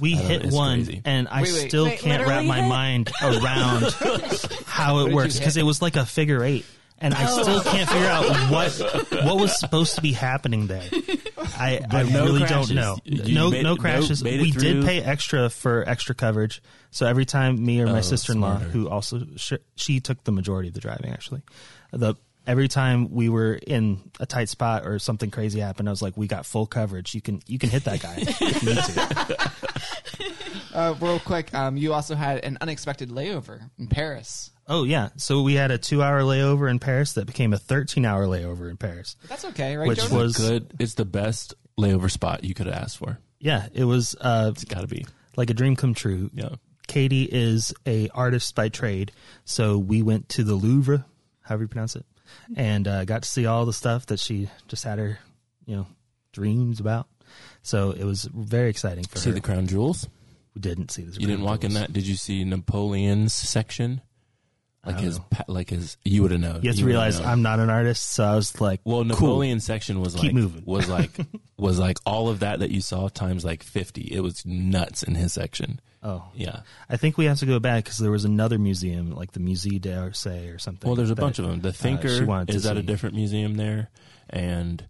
We 0.00 0.12
hit 0.12 0.44
know, 0.46 0.56
one, 0.56 0.84
crazy. 0.84 1.02
and 1.04 1.28
I 1.28 1.42
Wait, 1.42 1.52
wait. 1.52 1.68
still 1.68 1.84
Wait, 1.84 1.98
can't 2.00 2.26
wrap 2.26 2.44
my 2.44 2.60
hit? 2.62 2.68
mind 2.68 3.10
around 3.22 3.82
how 4.66 5.06
it 5.06 5.12
works 5.12 5.38
because 5.38 5.56
it 5.56 5.64
was 5.64 5.82
like 5.82 5.96
a 5.96 6.06
figure 6.06 6.42
eight, 6.42 6.64
and 6.98 7.12
I 7.14 7.26
Oh. 7.28 7.42
still 7.42 7.60
can't 7.62 7.88
figure 7.90 8.06
out 8.08 8.24
what 8.50 8.72
what 9.24 9.36
was 9.38 9.58
supposed 9.58 9.96
to 9.96 10.00
be 10.00 10.12
happening 10.12 10.66
there. 10.66 10.82
I, 11.58 11.80
I 11.90 12.02
no 12.04 12.24
really 12.24 12.40
crashes. 12.40 12.68
don't 12.68 12.74
know. 12.76 12.96
You 13.04 13.34
No, 13.34 13.50
made- 13.50 13.62
no 13.62 13.74
no- 13.74 13.76
crashes. 13.76 14.24
made 14.24 14.40
it 14.40 14.42
we 14.42 14.50
did 14.50 14.84
pay 14.84 15.02
extra 15.02 15.50
for 15.50 15.86
extra 15.86 16.14
coverage, 16.14 16.62
so 16.90 17.06
every 17.06 17.24
time 17.26 17.62
me 17.64 17.80
or 17.80 17.86
my 17.86 17.98
Oh, 17.98 18.02
sister 18.02 18.32
in 18.32 18.40
law, 18.40 18.58
who 18.58 18.88
also 18.88 19.26
sh- 19.36 19.52
she 19.76 20.00
took 20.00 20.24
the 20.24 20.32
majority 20.32 20.68
of 20.68 20.74
the 20.74 20.80
driving 20.80 21.12
actually, 21.12 21.42
the 21.92 22.14
every 22.46 22.68
time 22.68 23.10
we 23.10 23.28
were 23.28 23.54
in 23.54 24.10
a 24.20 24.26
tight 24.26 24.48
spot 24.48 24.86
or 24.86 24.98
something 24.98 25.30
crazy 25.30 25.60
happened, 25.60 25.88
I 25.88 25.92
was 25.92 26.02
like, 26.02 26.16
"We 26.16 26.26
got 26.26 26.46
full 26.46 26.66
coverage. 26.66 27.14
You 27.14 27.20
can 27.20 27.40
you 27.46 27.58
can 27.58 27.70
hit 27.70 27.84
that 27.84 28.00
guy 28.00 28.14
if 28.18 28.40
you 28.62 28.74
need 28.74 28.84
to." 28.84 29.52
Uh, 30.74 30.94
real 31.02 31.20
quick, 31.20 31.52
um, 31.52 31.76
you 31.76 31.92
also 31.92 32.14
had 32.14 32.42
an 32.44 32.56
unexpected 32.62 33.10
layover 33.10 33.68
in 33.78 33.88
Paris. 33.88 34.50
Oh 34.66 34.84
yeah, 34.84 35.10
so 35.16 35.42
we 35.42 35.52
had 35.52 35.70
a 35.70 35.76
two-hour 35.76 36.20
layover 36.22 36.70
in 36.70 36.78
Paris 36.78 37.12
that 37.14 37.26
became 37.26 37.52
a 37.52 37.58
thirteen-hour 37.58 38.24
layover 38.24 38.70
in 38.70 38.78
Paris. 38.78 39.16
But 39.20 39.28
that's 39.30 39.44
okay, 39.46 39.76
right? 39.76 39.86
Which 39.86 39.98
Jordan? 39.98 40.16
was- 40.18 40.36
Good. 40.38 40.72
It's 40.78 40.94
the 40.94 41.04
best 41.04 41.52
layover 41.78 42.10
spot 42.10 42.44
you 42.44 42.54
could 42.54 42.66
have 42.66 42.74
asked 42.76 42.96
for. 42.96 43.18
Yeah, 43.38 43.66
it 43.74 43.84
was 43.84 44.16
uh, 44.18 44.50
It's 44.54 44.64
got 44.64 44.80
to 44.80 44.86
be. 44.86 45.04
like 45.36 45.50
a 45.50 45.54
dream 45.54 45.76
come 45.76 45.92
true. 45.92 46.30
Yeah. 46.32 46.54
Katie 46.86 47.24
is 47.30 47.74
a 47.86 48.08
artist 48.08 48.54
by 48.54 48.70
trade, 48.70 49.12
so 49.44 49.76
we 49.78 50.00
went 50.00 50.30
to 50.30 50.42
the 50.44 50.54
Louvre, 50.54 51.04
however 51.42 51.64
you 51.64 51.68
pronounce 51.68 51.96
it, 51.96 52.06
and 52.56 52.86
uh, 52.88 53.04
got 53.04 53.22
to 53.22 53.28
see 53.28 53.46
all 53.46 53.64
the 53.66 53.72
stuff 53.72 54.06
that 54.06 54.20
she 54.20 54.48
just 54.68 54.84
had 54.84 54.98
her, 54.98 55.18
you 55.66 55.76
know, 55.76 55.86
dreams 56.32 56.80
about. 56.80 57.06
So 57.62 57.90
it 57.92 58.04
was 58.04 58.24
very 58.24 58.70
exciting 58.70 59.04
for 59.04 59.18
her. 59.18 59.20
See 59.20 59.30
her. 59.30 59.34
the 59.34 59.40
crown 59.40 59.66
jewels. 59.66 60.08
we 60.54 60.60
didn't 60.60 60.90
see 60.90 61.02
this. 61.02 61.18
You 61.18 61.26
didn't 61.26 61.44
walk 61.44 61.64
in 61.64 61.74
that. 61.74 61.92
Did 61.92 62.06
you 62.06 62.16
see 62.16 62.44
Napoleon's 62.44 63.32
section? 63.34 64.00
Like 64.84 64.98
his, 64.98 65.18
know. 65.18 65.24
like 65.46 65.70
his. 65.70 65.96
You 66.04 66.22
would 66.22 66.32
have 66.32 66.40
known. 66.40 66.62
You 66.62 66.70
have 66.70 66.78
to 66.78 66.84
realize. 66.84 67.20
I'm 67.20 67.42
not 67.42 67.60
an 67.60 67.70
artist, 67.70 68.02
so 68.10 68.24
I 68.24 68.34
was 68.34 68.60
like, 68.60 68.80
Well, 68.84 69.02
cool. 69.02 69.06
Napoleon's 69.06 69.64
section 69.64 70.00
was 70.00 70.14
Keep 70.14 70.24
like 70.24 70.34
moving. 70.34 70.64
was 70.66 70.88
like 70.88 71.10
was 71.56 71.78
like 71.78 71.98
all 72.04 72.28
of 72.28 72.40
that 72.40 72.58
that 72.58 72.72
you 72.72 72.80
saw 72.80 73.06
times 73.08 73.44
like 73.44 73.62
fifty. 73.62 74.02
It 74.10 74.20
was 74.20 74.44
nuts 74.44 75.04
in 75.04 75.14
his 75.14 75.32
section. 75.32 75.80
Oh, 76.02 76.24
Yeah. 76.34 76.60
I 76.88 76.96
think 76.96 77.16
we 77.16 77.26
have 77.26 77.38
to 77.38 77.46
go 77.46 77.60
back 77.60 77.84
because 77.84 77.98
there 77.98 78.10
was 78.10 78.24
another 78.24 78.58
museum, 78.58 79.12
like 79.12 79.32
the 79.32 79.40
Musée 79.40 79.80
d'Orsay 79.80 80.52
or 80.52 80.58
something. 80.58 80.88
Well, 80.88 80.96
there's 80.96 81.10
a 81.10 81.14
that, 81.14 81.20
bunch 81.20 81.38
of 81.38 81.46
them. 81.46 81.60
The 81.60 81.68
uh, 81.68 81.72
Thinker 81.72 82.26
to 82.26 82.44
is 82.48 82.66
at 82.66 82.76
a 82.76 82.82
different 82.82 83.14
museum 83.14 83.54
there, 83.54 83.88
and 84.28 84.84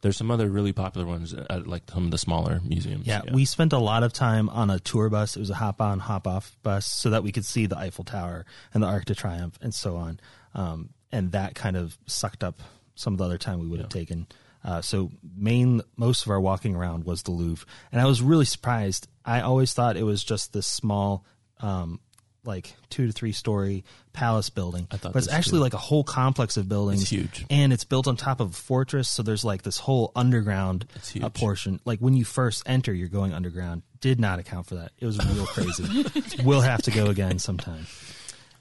there's 0.00 0.16
some 0.16 0.30
other 0.30 0.48
really 0.48 0.72
popular 0.72 1.06
ones 1.06 1.34
at 1.34 1.66
like 1.66 1.82
some 1.90 2.04
of 2.04 2.10
the 2.10 2.18
smaller 2.18 2.60
museums. 2.64 3.06
Yeah, 3.06 3.22
we 3.32 3.44
spent 3.44 3.72
a 3.72 3.78
lot 3.78 4.02
of 4.02 4.12
time 4.12 4.48
on 4.50 4.70
a 4.70 4.78
tour 4.78 5.08
bus. 5.08 5.36
It 5.36 5.40
was 5.40 5.50
a 5.50 5.54
hop 5.54 5.80
on, 5.80 5.98
hop 6.00 6.26
off 6.26 6.56
bus 6.62 6.86
so 6.86 7.10
that 7.10 7.22
we 7.22 7.32
could 7.32 7.44
see 7.44 7.66
the 7.66 7.78
Eiffel 7.78 8.04
Tower 8.04 8.44
and 8.74 8.82
the 8.82 8.86
Arc 8.86 9.06
de 9.06 9.14
Triomphe 9.14 9.56
and 9.60 9.74
so 9.74 9.96
on. 9.96 10.20
Um, 10.54 10.90
and 11.10 11.32
that 11.32 11.54
kind 11.54 11.76
of 11.76 11.96
sucked 12.06 12.44
up 12.44 12.60
some 12.94 13.14
of 13.14 13.18
the 13.18 13.24
other 13.24 13.38
time 13.38 13.58
we 13.58 13.66
would 13.66 13.80
have 13.80 13.88
taken. 13.88 14.26
Uh, 14.64 14.82
so 14.82 15.10
main 15.36 15.80
most 15.96 16.26
of 16.26 16.30
our 16.30 16.40
walking 16.40 16.74
around 16.74 17.04
was 17.04 17.22
the 17.22 17.30
Louvre, 17.30 17.66
and 17.90 18.00
I 18.00 18.06
was 18.06 18.20
really 18.20 18.44
surprised. 18.44 19.08
I 19.28 19.40
always 19.42 19.72
thought 19.74 19.96
it 19.96 20.02
was 20.04 20.24
just 20.24 20.52
this 20.52 20.66
small, 20.66 21.24
um, 21.60 22.00
like 22.44 22.74
two 22.88 23.06
to 23.06 23.12
three 23.12 23.32
story 23.32 23.84
palace 24.14 24.48
building. 24.48 24.86
I 24.90 24.96
thought 24.96 25.12
but 25.12 25.22
it's 25.22 25.30
actually 25.32 25.58
too. 25.58 25.62
like 25.64 25.74
a 25.74 25.78
whole 25.78 26.02
complex 26.02 26.56
of 26.56 26.66
buildings. 26.68 27.02
It's 27.02 27.10
huge. 27.10 27.44
and 27.50 27.72
it's 27.72 27.84
built 27.84 28.08
on 28.08 28.16
top 28.16 28.40
of 28.40 28.50
a 28.50 28.52
fortress. 28.54 29.08
So 29.08 29.22
there's 29.22 29.44
like 29.44 29.62
this 29.62 29.76
whole 29.76 30.12
underground 30.16 30.86
It's 30.94 31.10
uh, 31.14 31.20
huge. 31.20 31.34
portion. 31.34 31.80
Like 31.84 31.98
when 32.00 32.14
you 32.14 32.24
first 32.24 32.62
enter, 32.66 32.92
you're 32.92 33.08
going 33.08 33.34
underground. 33.34 33.82
Did 34.00 34.18
not 34.18 34.38
account 34.38 34.66
for 34.66 34.76
that. 34.76 34.92
It 34.98 35.04
was 35.06 35.18
real 35.26 35.44
crazy. 35.46 36.06
we'll 36.44 36.62
have 36.62 36.82
to 36.82 36.90
go 36.90 37.06
again 37.06 37.38
sometime. 37.38 37.86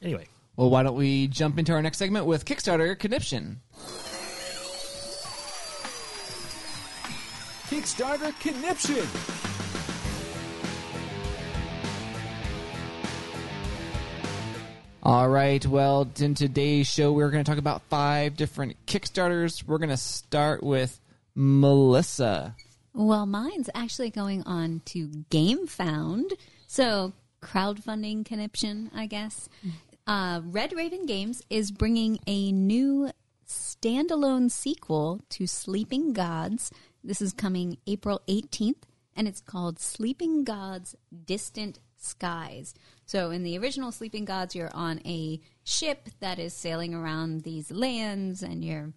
Anyway, 0.02 0.28
Well, 0.58 0.70
why 0.70 0.84
don't 0.84 0.96
we 0.98 1.28
jump 1.28 1.58
into 1.58 1.72
our 1.74 1.82
next 1.82 1.98
segment 1.98 2.26
with 2.26 2.44
Kickstarter 2.44 2.98
Conniption? 3.00 3.62
Kickstarter 7.70 8.38
Conniption. 8.40 9.57
All 15.08 15.30
right. 15.30 15.66
Well, 15.66 16.06
in 16.20 16.36
today's 16.36 16.86
show, 16.86 17.14
we're 17.14 17.32
going 17.32 17.42
to 17.42 17.50
talk 17.50 17.58
about 17.58 17.82
five 17.84 18.36
different 18.36 18.76
Kickstarters. 18.88 19.64
We're 19.64 19.78
going 19.78 19.88
to 19.88 19.96
start 19.96 20.62
with 20.62 21.00
Melissa. 21.34 22.58
Well, 22.94 23.26
mine's 23.26 23.70
actually 23.74 24.10
going 24.10 24.44
on 24.44 24.82
to 24.88 25.08
GameFound. 25.32 26.34
So, 26.68 27.14
crowdfunding 27.42 28.26
conniption, 28.26 28.92
I 28.94 29.06
guess. 29.06 29.48
Uh, 30.06 30.42
Red 30.44 30.74
Raven 30.74 31.06
Games 31.06 31.42
is 31.50 31.72
bringing 31.72 32.20
a 32.28 32.52
new 32.52 33.10
standalone 33.48 34.52
sequel 34.52 35.22
to 35.30 35.48
Sleeping 35.48 36.12
Gods. 36.12 36.70
This 37.02 37.22
is 37.22 37.32
coming 37.32 37.78
April 37.88 38.22
18th, 38.28 38.84
and 39.16 39.26
it's 39.26 39.40
called 39.40 39.80
Sleeping 39.80 40.44
Gods 40.44 40.98
Distant 41.26 41.80
Skies. 41.96 42.74
So, 43.08 43.32
in 43.32 43.44
the 43.44 43.58
original 43.58 43.94
Sleeping 43.94 44.26
Gods, 44.26 44.54
you're 44.54 44.74
on 44.74 45.00
a 45.06 45.40
ship 45.64 46.10
that 46.20 46.40
is 46.40 46.54
sailing 46.54 46.94
around 46.94 47.42
these 47.42 47.72
lands, 47.72 48.44
and 48.44 48.66
you're 48.66 48.92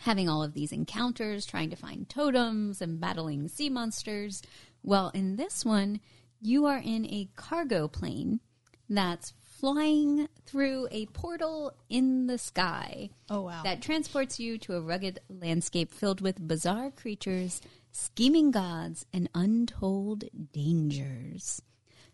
having 0.00 0.28
all 0.28 0.42
of 0.42 0.52
these 0.52 0.72
encounters, 0.72 1.46
trying 1.46 1.70
to 1.70 1.76
find 1.76 2.08
totems 2.08 2.82
and 2.82 3.00
battling 3.00 3.46
sea 3.46 3.70
monsters. 3.70 4.42
Well, 4.82 5.12
in 5.14 5.36
this 5.36 5.64
one, 5.64 6.00
you 6.40 6.66
are 6.66 6.82
in 6.84 7.06
a 7.06 7.28
cargo 7.36 7.86
plane 7.86 8.40
that's 8.88 9.32
flying 9.40 10.28
through 10.44 10.88
a 10.90 11.06
portal 11.06 11.72
in 11.88 12.26
the 12.26 12.38
sky. 12.38 13.10
Oh, 13.30 13.42
wow. 13.42 13.62
That 13.62 13.80
transports 13.80 14.40
you 14.40 14.58
to 14.58 14.74
a 14.74 14.80
rugged 14.80 15.20
landscape 15.28 15.92
filled 15.92 16.20
with 16.20 16.48
bizarre 16.48 16.90
creatures, 16.90 17.60
scheming 17.92 18.50
gods, 18.50 19.06
and 19.12 19.30
untold 19.36 20.24
dangers. 20.52 21.62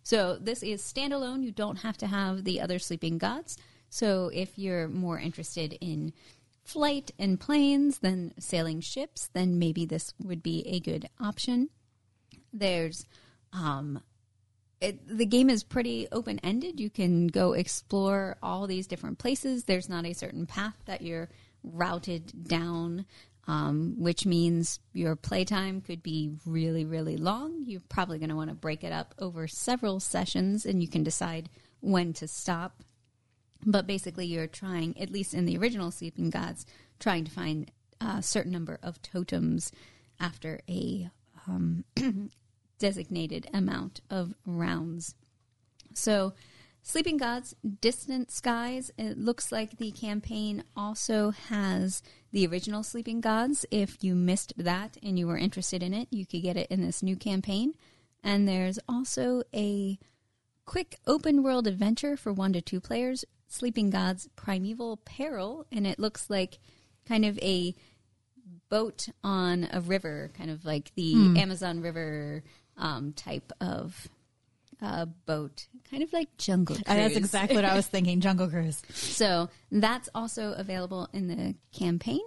So 0.03 0.37
this 0.37 0.63
is 0.63 0.83
standalone. 0.83 1.43
You 1.45 1.53
don't 1.53 1.81
have 1.81 1.97
to 1.99 2.07
have 2.07 2.45
the 2.45 2.61
other 2.61 2.79
sleeping 2.79 3.19
gods. 3.19 3.57
So 3.89 4.31
if 4.33 4.59
you're 4.59 4.89
more 4.89 5.19
interested 5.19 5.77
in 5.81 6.13
flight 6.65 7.11
and 7.19 7.39
planes 7.39 7.99
than 7.99 8.35
sailing 8.39 8.81
ships, 8.81 9.29
then 9.33 9.59
maybe 9.59 9.85
this 9.85 10.15
would 10.23 10.43
be 10.43 10.67
a 10.67 10.81
good 10.81 11.09
option. 11.21 11.69
There's 12.53 13.07
um 13.53 14.01
it, 14.81 15.07
the 15.07 15.27
game 15.27 15.49
is 15.49 15.63
pretty 15.63 16.09
open 16.11 16.41
ended. 16.41 16.81
You 16.81 16.91
can 16.91 17.29
go 17.29 17.53
explore 17.53 18.37
all 18.43 18.67
these 18.67 18.89
different 18.89 19.19
places. 19.19 19.65
There's 19.65 19.89
not 19.89 20.05
a 20.05 20.13
certain 20.13 20.45
path 20.45 20.77
that 20.87 21.03
you're 21.03 21.29
routed 21.63 22.49
down, 22.49 23.07
um, 23.47 23.95
which 23.99 24.25
means 24.25 24.79
your 24.93 25.17
playtime 25.17 25.81
could 25.81 26.03
be 26.03 26.31
really, 26.47 26.85
really 26.85 27.17
long. 27.17 27.65
You're 27.67 27.81
probably 27.89 28.19
going 28.19 28.29
to 28.29 28.37
want 28.37 28.51
to 28.51 28.55
break 28.55 28.85
it 28.85 28.93
up 28.93 29.15
over 29.19 29.49
several 29.49 30.01
sessions, 30.01 30.65
and 30.65 30.81
you 30.81 30.89
can 30.89 31.03
decide 31.03 31.49
when 31.81 32.13
to 32.15 32.29
stop. 32.29 32.83
But 33.65 33.87
basically, 33.87 34.27
you're 34.27 34.47
trying, 34.47 34.99
at 35.01 35.11
least 35.11 35.35
in 35.35 35.45
the 35.45 35.59
original 35.59 35.91
Sleeping 35.91 36.31
Gods, 36.31 36.67
trying 36.99 37.25
to 37.25 37.31
find 37.31 37.71
a 38.01 38.23
certain 38.23 38.53
number 38.53 38.79
of 38.83 39.03
totems 39.03 39.73
after 40.21 40.61
a 40.69 41.11
um, 41.47 41.85
designated 42.79 43.49
amount 43.53 44.01
of 44.11 44.35
rounds. 44.47 45.15
So, 45.95 46.35
Sleeping 46.85 47.17
Gods, 47.17 47.55
Distant 47.81 48.33
Skies, 48.33 48.91
it 48.99 49.17
looks 49.17 49.53
like 49.53 49.79
the 49.79 49.93
campaign 49.93 50.65
also 50.77 51.31
has 51.31 52.03
the 52.33 52.47
original 52.47 52.83
Sleeping 52.83 53.21
Gods. 53.21 53.65
If 53.71 54.03
you 54.03 54.15
missed 54.15 54.55
that 54.57 54.97
and 55.03 55.19
you 55.19 55.27
were 55.27 55.39
interested 55.39 55.83
in 55.83 55.95
it, 55.95 56.09
you 56.11 56.27
could 56.27 56.43
get 56.43 56.57
it 56.57 56.71
in 56.71 56.83
this 56.83 57.03
new 57.03 57.17
campaign. 57.17 57.75
And 58.25 58.49
there's 58.49 58.79
also 58.89 59.43
a 59.55 59.99
quick 60.65 60.99
open 61.07 61.43
world 61.43 61.67
adventure 61.67 62.17
for 62.17 62.33
one 62.33 62.53
to 62.55 62.61
two 62.61 62.81
players, 62.81 63.25
Sleeping 63.49 63.91
Gods 63.91 64.29
Primeval 64.37 64.99
Peril, 65.05 65.67
and 65.71 65.87
it 65.87 65.99
looks 65.99 66.31
like 66.31 66.59
kind 67.07 67.25
of 67.25 67.39
a 67.41 67.75
boat 68.71 69.09
on 69.23 69.69
a 69.71 69.81
river, 69.81 70.31
kind 70.37 70.51
of 70.51 70.65
like 70.65 70.93
the 70.95 71.13
Amazon 71.37 71.81
River 71.81 72.43
um, 72.79 73.13
type 73.13 73.53
of 73.61 74.09
uh, 74.83 75.07
boat, 75.27 75.69
kind 75.89 76.03
of 76.03 76.13
like 76.13 76.37
Jungle 76.37 76.77
Cruise. 76.77 76.87
That's 76.87 77.17
exactly 77.17 77.57
what 77.57 77.65
I 77.65 77.75
was 77.75 77.87
thinking. 77.87 78.21
Jungle 78.21 78.49
Cruise. 78.49 78.83
So 78.93 79.49
that's 79.71 80.09
also 80.15 80.53
available 80.53 81.09
in 81.13 81.29
the 81.29 81.55
campaign. 81.73 82.21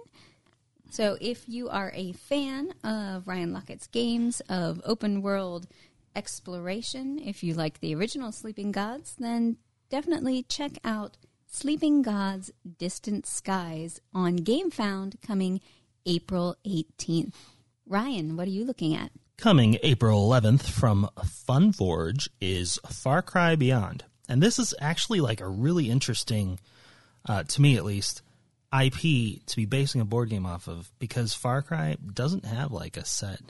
So 0.90 1.18
if 1.20 1.48
you 1.48 1.68
are 1.68 1.92
a 1.94 2.12
fan 2.12 2.72
of 2.82 3.28
Ryan 3.28 3.52
Laukat's 3.52 3.86
games 3.88 4.40
of 4.48 4.80
open 4.84 5.20
world 5.20 5.66
exploration, 6.14 7.18
if 7.18 7.44
you 7.44 7.54
like 7.54 7.80
the 7.80 7.94
original 7.94 8.32
Sleeping 8.32 8.72
Gods, 8.72 9.14
then 9.18 9.58
definitely 9.90 10.42
check 10.42 10.72
out 10.84 11.18
Sleeping 11.46 12.02
Gods 12.02 12.50
Distant 12.78 13.26
Skies 13.26 14.00
on 14.14 14.38
GameFound 14.38 15.20
coming 15.22 15.60
April 16.06 16.56
18th. 16.66 17.34
Ryan, 17.86 18.36
what 18.36 18.48
are 18.48 18.52
you 18.52 18.64
looking 18.64 18.94
at? 18.94 19.10
Coming 19.38 19.76
April 19.82 20.30
11th 20.30 20.62
from 20.62 21.10
Funforge 21.18 22.26
is 22.40 22.80
Far 22.88 23.20
Cry 23.20 23.54
Beyond. 23.54 24.02
And 24.30 24.42
this 24.42 24.58
is 24.58 24.72
actually 24.80 25.20
like 25.20 25.42
a 25.42 25.48
really 25.48 25.90
interesting, 25.90 26.58
uh, 27.28 27.42
to 27.42 27.60
me 27.60 27.76
at 27.76 27.84
least, 27.84 28.22
IP 28.72 29.44
to 29.44 29.56
be 29.56 29.66
basing 29.66 30.00
a 30.00 30.06
board 30.06 30.30
game 30.30 30.46
off 30.46 30.68
of 30.68 30.90
because 30.98 31.34
Far 31.34 31.60
Cry 31.60 31.98
doesn't 32.14 32.46
have 32.46 32.72
like 32.72 32.96
a 32.96 33.04
set 33.04 33.40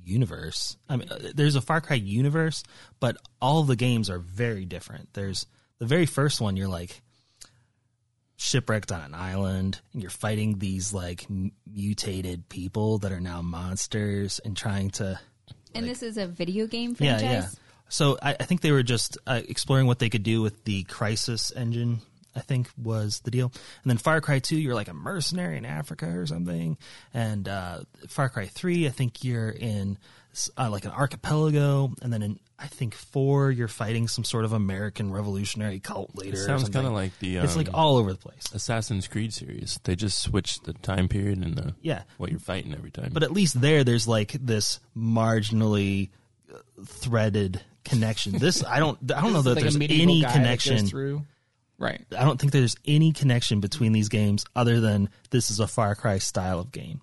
universe. 0.00 0.76
I 0.88 0.96
mean, 0.96 1.08
uh, 1.10 1.32
there's 1.34 1.56
a 1.56 1.60
Far 1.60 1.80
Cry 1.80 1.96
universe, 1.96 2.62
but 3.00 3.16
all 3.42 3.64
the 3.64 3.76
games 3.76 4.10
are 4.10 4.20
very 4.20 4.64
different. 4.64 5.12
There's 5.14 5.44
the 5.80 5.86
very 5.86 6.06
first 6.06 6.40
one, 6.40 6.56
you're 6.56 6.68
like 6.68 7.02
shipwrecked 8.40 8.90
on 8.90 9.02
an 9.02 9.14
island 9.14 9.78
and 9.92 10.00
you're 10.00 10.10
fighting 10.10 10.58
these 10.58 10.94
like 10.94 11.26
mutated 11.70 12.48
people 12.48 12.96
that 12.98 13.12
are 13.12 13.20
now 13.20 13.42
monsters 13.42 14.40
and 14.42 14.56
trying 14.56 14.88
to 14.88 15.20
And 15.74 15.86
this 15.86 16.02
is 16.02 16.16
a 16.16 16.26
video 16.26 16.66
game 16.66 16.96
yeah, 16.98 17.18
franchise. 17.18 17.52
yeah. 17.52 17.60
So 17.90 18.16
I, 18.22 18.30
I 18.40 18.44
think 18.44 18.62
they 18.62 18.72
were 18.72 18.82
just 18.82 19.18
uh, 19.26 19.42
exploring 19.46 19.86
what 19.86 19.98
they 19.98 20.08
could 20.08 20.22
do 20.22 20.40
with 20.40 20.64
the 20.64 20.84
Crysis 20.84 21.54
engine. 21.54 22.00
I 22.34 22.40
think 22.40 22.70
was 22.80 23.20
the 23.24 23.30
deal. 23.32 23.46
And 23.82 23.90
then 23.90 23.98
Far 23.98 24.20
Cry 24.20 24.38
Two, 24.38 24.56
you're 24.56 24.74
like 24.76 24.88
a 24.88 24.94
mercenary 24.94 25.58
in 25.58 25.64
Africa 25.66 26.06
or 26.06 26.26
something. 26.26 26.78
And 27.12 27.48
uh, 27.48 27.80
Far 28.08 28.28
Cry 28.28 28.46
Three, 28.46 28.86
I 28.86 28.90
think 28.90 29.22
you're 29.24 29.50
in 29.50 29.98
uh, 30.56 30.70
like 30.70 30.84
an 30.84 30.90
archipelago. 30.92 31.92
And 32.02 32.12
then 32.12 32.22
in 32.22 32.40
I 32.58 32.66
think 32.66 32.94
four, 32.94 33.50
you're 33.50 33.68
fighting 33.68 34.06
some 34.06 34.22
sort 34.22 34.44
of 34.44 34.52
American 34.52 35.10
revolutionary 35.10 35.80
cult 35.80 36.14
leader. 36.14 36.36
or 36.36 36.44
sounds 36.44 36.68
kinda 36.68 36.90
like 36.90 37.18
the, 37.18 37.36
it's 37.38 37.56
like 37.56 37.68
um, 37.68 37.74
all 37.74 37.96
over 37.96 38.12
the 38.12 38.18
place. 38.18 38.44
Assassin's 38.52 39.08
Creed 39.08 39.32
series. 39.32 39.80
They 39.84 39.96
just 39.96 40.18
switch 40.18 40.60
the 40.60 40.74
time 40.74 41.08
period 41.08 41.38
and 41.42 41.56
the 41.56 41.74
Yeah. 41.80 42.02
what 42.18 42.30
you're 42.30 42.38
fighting 42.38 42.74
every 42.74 42.90
time. 42.90 43.10
But 43.14 43.22
at 43.22 43.32
least 43.32 43.60
there, 43.60 43.82
there's 43.82 44.06
like 44.06 44.32
this 44.32 44.78
marginally 44.96 46.10
uh, 46.52 46.58
threaded 46.86 47.60
connection. 47.84 48.38
This 48.38 48.62
I 48.64 48.78
don't 48.78 48.98
I 49.12 49.20
don't 49.22 49.32
know 49.32 49.42
that 49.42 49.54
Like 49.54 49.62
there's 49.62 49.78
medieval 49.78 50.02
any 50.02 50.20
guy 50.22 50.28
that 50.28 50.34
connection. 50.34 50.86
through. 50.86 51.24
Right. 51.80 52.04
I 52.16 52.24
don't 52.24 52.38
think 52.38 52.52
there's 52.52 52.76
any 52.86 53.12
connection 53.12 53.60
between 53.60 53.92
these 53.92 54.10
games 54.10 54.44
other 54.54 54.80
than 54.80 55.08
this 55.30 55.50
is 55.50 55.60
a 55.60 55.66
Far 55.66 55.94
Cry 55.94 56.18
style 56.18 56.60
of 56.60 56.70
game. 56.70 57.00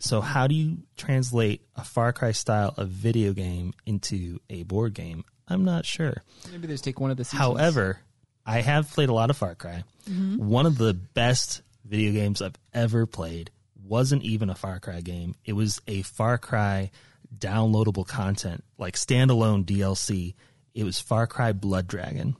So 0.00 0.20
how 0.20 0.46
do 0.46 0.54
you 0.54 0.82
translate 0.98 1.62
a 1.74 1.82
Far 1.82 2.12
Cry 2.12 2.32
style 2.32 2.74
of 2.76 2.90
video 2.90 3.32
game 3.32 3.72
into 3.86 4.38
a 4.50 4.64
board 4.64 4.92
game? 4.92 5.24
I'm 5.48 5.64
not 5.64 5.86
sure. 5.86 6.22
Maybe 6.52 6.66
they 6.66 6.74
just 6.74 6.84
take 6.84 7.00
one 7.00 7.10
of 7.10 7.16
the 7.16 7.24
seasons. 7.24 7.40
However, 7.40 8.00
I 8.44 8.60
have 8.60 8.90
played 8.90 9.08
a 9.08 9.14
lot 9.14 9.30
of 9.30 9.38
Far 9.38 9.54
Cry. 9.54 9.82
Mm-hmm. 10.08 10.46
One 10.46 10.66
of 10.66 10.76
the 10.76 10.92
best 10.92 11.62
video 11.86 12.12
games 12.12 12.42
I've 12.42 12.58
ever 12.74 13.06
played 13.06 13.50
wasn't 13.82 14.24
even 14.24 14.50
a 14.50 14.54
Far 14.54 14.78
Cry 14.78 15.00
game. 15.00 15.36
It 15.46 15.54
was 15.54 15.80
a 15.88 16.02
Far 16.02 16.36
Cry 16.36 16.90
downloadable 17.34 18.06
content, 18.06 18.62
like 18.76 18.94
standalone 18.94 19.64
DLC. 19.64 20.34
It 20.74 20.84
was 20.84 21.00
Far 21.00 21.26
Cry 21.26 21.52
Blood 21.52 21.86
Dragon. 21.86 22.36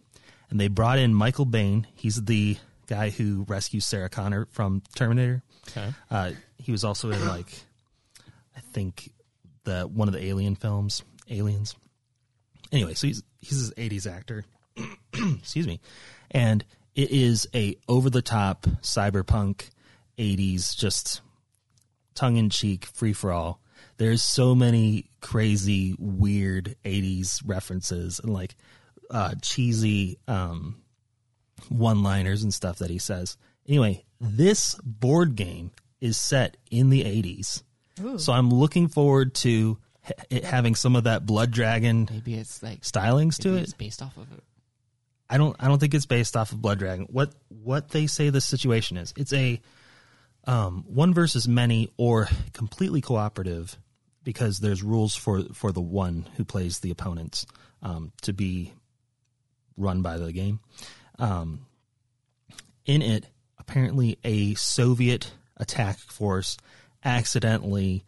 And 0.50 0.58
they 0.58 0.68
brought 0.68 0.98
in 0.98 1.14
Michael 1.14 1.46
Biehn. 1.46 1.84
He's 1.94 2.22
the 2.22 2.56
guy 2.86 3.10
who 3.10 3.44
rescues 3.48 3.84
Sarah 3.84 4.08
Connor 4.08 4.46
from 4.50 4.82
Terminator. 4.94 5.42
Okay. 5.68 5.92
Uh, 6.10 6.30
he 6.56 6.72
was 6.72 6.84
also 6.84 7.10
in 7.10 7.26
like 7.28 7.52
I 8.56 8.60
think 8.72 9.12
the 9.64 9.82
one 9.82 10.08
of 10.08 10.14
the 10.14 10.24
Alien 10.24 10.56
films, 10.56 11.02
Aliens. 11.30 11.76
Anyway, 12.72 12.94
so 12.94 13.06
he's 13.06 13.22
he's 13.40 13.70
this 13.70 13.90
'80s 13.90 14.10
actor. 14.10 14.44
Excuse 15.12 15.66
me, 15.66 15.80
and 16.30 16.64
it 16.94 17.10
is 17.10 17.46
a 17.54 17.76
over 17.88 18.10
the 18.10 18.22
top 18.22 18.62
cyberpunk 18.82 19.70
'80s 20.18 20.76
just 20.76 21.20
tongue 22.14 22.36
in 22.36 22.50
cheek 22.50 22.86
free 22.86 23.12
for 23.12 23.32
all. 23.32 23.60
There's 23.98 24.22
so 24.22 24.54
many 24.54 25.10
crazy, 25.20 25.94
weird 25.98 26.76
'80s 26.84 27.42
references 27.44 28.20
and 28.20 28.32
like 28.32 28.56
uh, 29.10 29.34
cheesy 29.42 30.18
um, 30.28 30.82
one 31.68 32.02
liners 32.02 32.42
and 32.42 32.52
stuff 32.52 32.78
that 32.78 32.90
he 32.90 32.98
says. 32.98 33.36
Anyway, 33.66 34.04
this 34.20 34.74
board 34.84 35.34
game 35.36 35.70
is 36.00 36.16
set 36.16 36.56
in 36.70 36.90
the 36.90 37.02
80s. 37.04 37.62
So 38.18 38.32
I'm 38.32 38.50
looking 38.50 38.86
forward 38.86 39.34
to 39.36 39.78
it 40.30 40.44
having 40.44 40.74
some 40.74 40.94
of 40.96 41.04
that 41.04 41.26
Blood 41.26 41.50
Dragon 41.50 42.08
Maybe 42.10 42.34
it's 42.34 42.62
like 42.62 42.82
stylings 42.82 43.38
to 43.40 43.56
it. 43.56 43.62
it's 43.62 43.72
based 43.72 44.02
off 44.02 44.16
of 44.16 44.30
it. 44.32 44.42
I 45.28 45.36
don't 45.36 45.56
I 45.58 45.68
don't 45.68 45.78
think 45.78 45.94
it's 45.94 46.06
based 46.06 46.36
off 46.36 46.52
of 46.52 46.62
Blood 46.62 46.78
Dragon. 46.78 47.06
What 47.10 47.34
what 47.48 47.90
they 47.90 48.06
say 48.06 48.30
the 48.30 48.40
situation 48.40 48.96
is. 48.96 49.12
It's 49.16 49.32
a 49.32 49.60
um, 50.44 50.84
one 50.86 51.12
versus 51.12 51.46
many 51.46 51.92
or 51.96 52.28
completely 52.52 53.00
cooperative 53.00 53.76
because 54.24 54.60
there's 54.60 54.82
rules 54.82 55.14
for 55.14 55.42
for 55.52 55.72
the 55.72 55.80
one 55.80 56.28
who 56.36 56.44
plays 56.44 56.78
the 56.78 56.90
opponents 56.90 57.46
um, 57.82 58.12
to 58.22 58.32
be 58.32 58.72
run 59.78 60.02
by 60.02 60.18
the 60.18 60.32
game. 60.32 60.60
Um, 61.18 61.66
in 62.84 63.02
it, 63.02 63.26
apparently 63.58 64.18
a 64.24 64.54
Soviet 64.54 65.32
attack 65.56 65.98
force 65.98 66.56
accidentally 67.04 68.04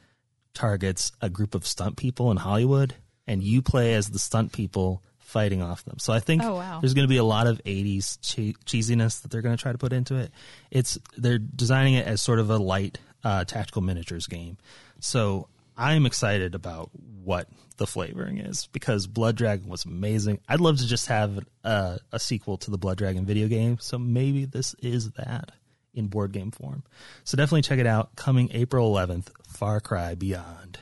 targets 0.55 1.13
a 1.21 1.29
group 1.31 1.55
of 1.55 1.67
stunt 1.67 1.97
people 1.97 2.31
in 2.31 2.37
Hollywood, 2.37 2.95
and 3.27 3.43
you 3.43 3.63
play 3.63 3.95
as 3.95 4.11
the 4.11 4.19
stunt 4.19 4.53
people 4.53 5.03
fighting 5.19 5.63
off 5.63 5.85
them. 5.85 5.97
So 5.99 6.13
I 6.13 6.19
think 6.19 6.43
Oh, 6.43 6.57
wow. 6.57 6.81
there's 6.81 6.95
going 6.95 7.05
to 7.07 7.09
be 7.09 7.19
a 7.19 7.25
lot 7.25 7.47
of 7.47 7.63
80s 7.65 8.19
che- 8.21 8.57
cheesiness 8.67 9.23
that 9.23 9.31
they're 9.31 9.43
going 9.43 9.57
to 9.57 9.63
try 9.63 9.71
to 9.71 9.79
put 9.79 9.93
into 9.93 10.17
it. 10.17 10.33
It's 10.73 10.99
they're 11.17 11.39
designing 11.39 11.95
it 11.95 12.07
as 12.07 12.21
sort 12.21 12.41
of 12.41 12.51
a 12.51 12.57
light 12.59 12.99
uh, 13.23 13.45
tactical 13.45 13.83
miniatures 13.83 14.27
game. 14.27 14.57
So 14.99 15.47
I'm 15.81 16.05
excited 16.05 16.55
about 16.55 16.91
what 17.25 17.49
the 17.79 17.87
flavoring 17.87 18.37
is 18.37 18.69
because 18.71 19.07
Blood 19.07 19.37
Dragon 19.37 19.71
was 19.71 19.87
amazing. 19.87 20.41
I'd 20.47 20.61
love 20.61 20.77
to 20.79 20.87
just 20.87 21.07
have 21.07 21.41
a, 21.65 21.99
a 22.13 22.21
sequel 22.21 22.59
to 22.59 22.71
the 22.71 22.77
Blood 22.77 22.99
Dragon 22.99 23.25
video 23.25 23.49
game. 23.49 23.79
So 23.81 23.99
maybe 23.99 24.45
this 24.45 24.75
is 24.83 25.13
that 25.13 25.53
in 25.95 26.09
board 26.09 26.33
game 26.33 26.51
form. 26.51 26.85
So 27.25 27.39
definitely 27.39 27.63
check 27.63 27.79
it 27.79 27.87
out. 27.87 28.15
Coming 28.15 28.51
April 28.53 28.93
11th, 28.93 29.31
Far 29.47 29.81
Cry 29.81 30.15
Beyond. 30.15 30.79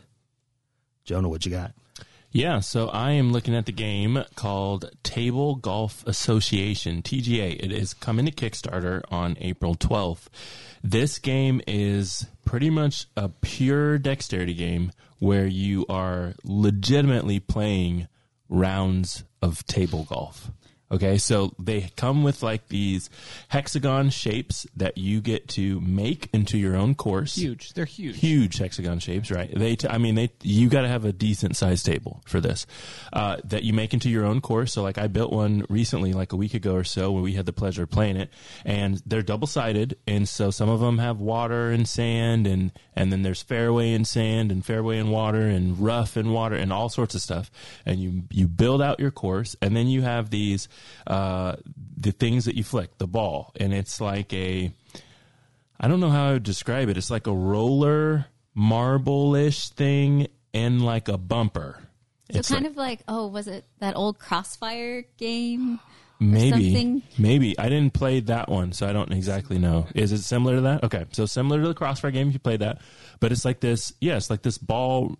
Jonah, 1.05 1.29
what 1.29 1.47
you 1.47 1.53
got? 1.53 1.75
Yeah, 2.31 2.61
so 2.61 2.89
I 2.89 3.13
am 3.13 3.33
looking 3.33 3.55
at 3.55 3.65
the 3.65 3.73
game 3.73 4.23
called 4.35 4.91
Table 5.03 5.55
Golf 5.55 6.07
Association, 6.07 7.01
TGA. 7.01 7.57
It 7.59 7.73
is 7.73 7.95
coming 7.95 8.27
to 8.27 8.33
Kickstarter 8.33 9.01
on 9.11 9.39
April 9.41 9.75
12th. 9.75 10.29
This 10.85 11.19
game 11.19 11.63
is 11.67 12.27
pretty 12.45 12.69
much 12.69 13.07
a 13.17 13.31
pure 13.31 13.97
dexterity 13.97 14.53
game 14.53 14.93
where 15.19 15.47
you 15.47 15.87
are 15.89 16.35
legitimately 16.45 17.41
playing 17.41 18.09
rounds 18.51 19.25
of 19.41 19.65
table 19.67 20.05
golf. 20.05 20.51
Okay, 20.91 21.19
so 21.19 21.55
they 21.59 21.91
come 21.97 22.23
with 22.23 22.43
like 22.43 22.69
these 22.69 23.11
hexagon 23.49 24.09
shapes 24.09 24.67
that 24.75 24.97
you 24.97 25.21
get 25.21 25.47
to 25.49 25.81
make 25.81 26.31
into 26.33 26.57
your 26.57 26.77
own 26.77 26.95
course 26.95 27.35
Huge. 27.35 27.75
They're 27.75 27.85
huge. 27.85 28.19
huge 28.19 28.57
hexagon 28.57 28.99
shapes, 28.99 29.31
right? 29.31 29.53
They, 29.55 29.77
t- 29.77 29.87
I 29.87 29.99
mean, 29.99 30.15
they, 30.15 30.31
you 30.43 30.71
got 30.71 30.83
to 30.83 30.89
have 30.89 31.05
a 31.05 31.13
decent 31.13 31.57
sized 31.59 31.85
table 31.85 32.23
for 32.27 32.41
this, 32.41 32.67
uh, 33.13 33.37
that 33.45 33.65
you 33.65 33.75
make 33.75 33.93
into 33.93 34.09
your 34.09 34.25
own 34.25 34.41
course. 34.41 34.73
So 34.73 34.83
like 34.83 34.97
I 34.97 35.09
built 35.09 35.31
one 35.31 35.67
recently, 35.69 36.15
like 36.15 36.33
a 36.33 36.37
week 36.37 36.55
ago 36.55 36.75
or 36.75 36.85
so 36.85 37.11
where 37.13 37.23
we 37.23 37.35
had 37.35 37.45
the 37.45 37.53
pleasure 37.53 37.83
of 37.83 37.91
playing 37.91 38.17
it 38.17 38.31
and 38.65 39.03
they're 39.05 39.21
double 39.21 39.47
sided. 39.47 39.99
And 40.07 40.27
so 40.27 40.51
some 40.51 40.71
of 40.71 40.81
them 40.81 40.97
have 40.97 41.21
water 41.21 41.71
and 41.71 41.87
sand 41.87 42.47
and, 42.47 42.73
and 42.97 43.13
then 43.13 43.21
there's 43.23 43.43
fairway 43.43 43.93
and 43.93 44.09
sand 44.09 44.51
and 44.51 44.65
fairway 44.65 44.97
and 44.97 45.13
water 45.13 45.43
and 45.43 45.79
rough 45.79 46.17
and 46.17 46.33
water 46.33 46.57
and 46.57 46.73
all 46.73 46.89
sorts 46.89 47.15
of 47.15 47.21
stuff. 47.21 47.51
And 47.85 48.01
you, 48.01 48.23
you 48.31 48.49
build 48.49 48.81
out 48.81 49.01
your 49.01 49.11
course 49.11 49.55
and 49.61 49.77
then 49.77 49.87
you 49.89 50.01
have 50.01 50.31
these, 50.31 50.67
uh, 51.07 51.57
the 51.97 52.13
things 52.13 52.45
that 52.47 52.55
you 52.57 52.65
flick, 52.65 52.99
the 52.99 53.07
ball. 53.07 53.53
And 53.57 53.73
it's 53.73 54.01
like 54.01 54.33
a, 54.33 54.73
I 55.81 55.89
don't 55.89 56.01
know 56.01 56.11
how 56.11 56.29
I 56.29 56.33
would 56.35 56.43
describe 56.43 56.89
it. 56.89 56.97
It's 56.97 57.11
like 57.11 57.27
a 57.27 57.35
roller 57.35 58.27
marble-ish 58.55 59.71
thing 59.71 60.29
and 60.55 60.85
like 60.85 61.09
a 61.09 61.19
bumper. 61.19 61.79
So 62.33 62.39
It's 62.41 62.49
kind 62.51 62.65
like- 62.65 62.71
of 62.73 62.77
like, 62.77 63.01
oh, 63.09 63.27
was 63.29 63.49
it 63.49 63.65
that 63.81 63.97
old 63.97 64.19
Crossfire 64.19 65.05
game? 65.17 65.81
maybe 66.21 66.51
something. 66.73 67.03
maybe 67.17 67.57
I 67.61 67.69
didn't 67.69 67.95
play 67.95 68.19
that 68.19 68.49
one, 68.49 68.73
so 68.73 68.89
I 68.89 68.93
don't 68.93 69.13
exactly 69.13 69.57
know. 69.57 69.87
Is 69.95 70.11
it 70.11 70.23
similar 70.23 70.57
to 70.57 70.61
that? 70.63 70.83
Okay, 70.85 71.05
so 71.13 71.27
similar 71.27 71.63
to 71.63 71.69
the 71.69 71.75
Crossfire 71.75 72.11
game 72.11 72.27
if 72.27 72.33
you 72.35 72.41
played 72.41 72.59
that, 72.61 72.81
but 73.21 73.31
it's 73.31 73.45
like 73.45 73.61
this. 73.61 73.93
Yeah, 74.01 74.17
it's 74.17 74.29
like 74.29 74.43
this 74.43 74.59
ball. 74.59 75.17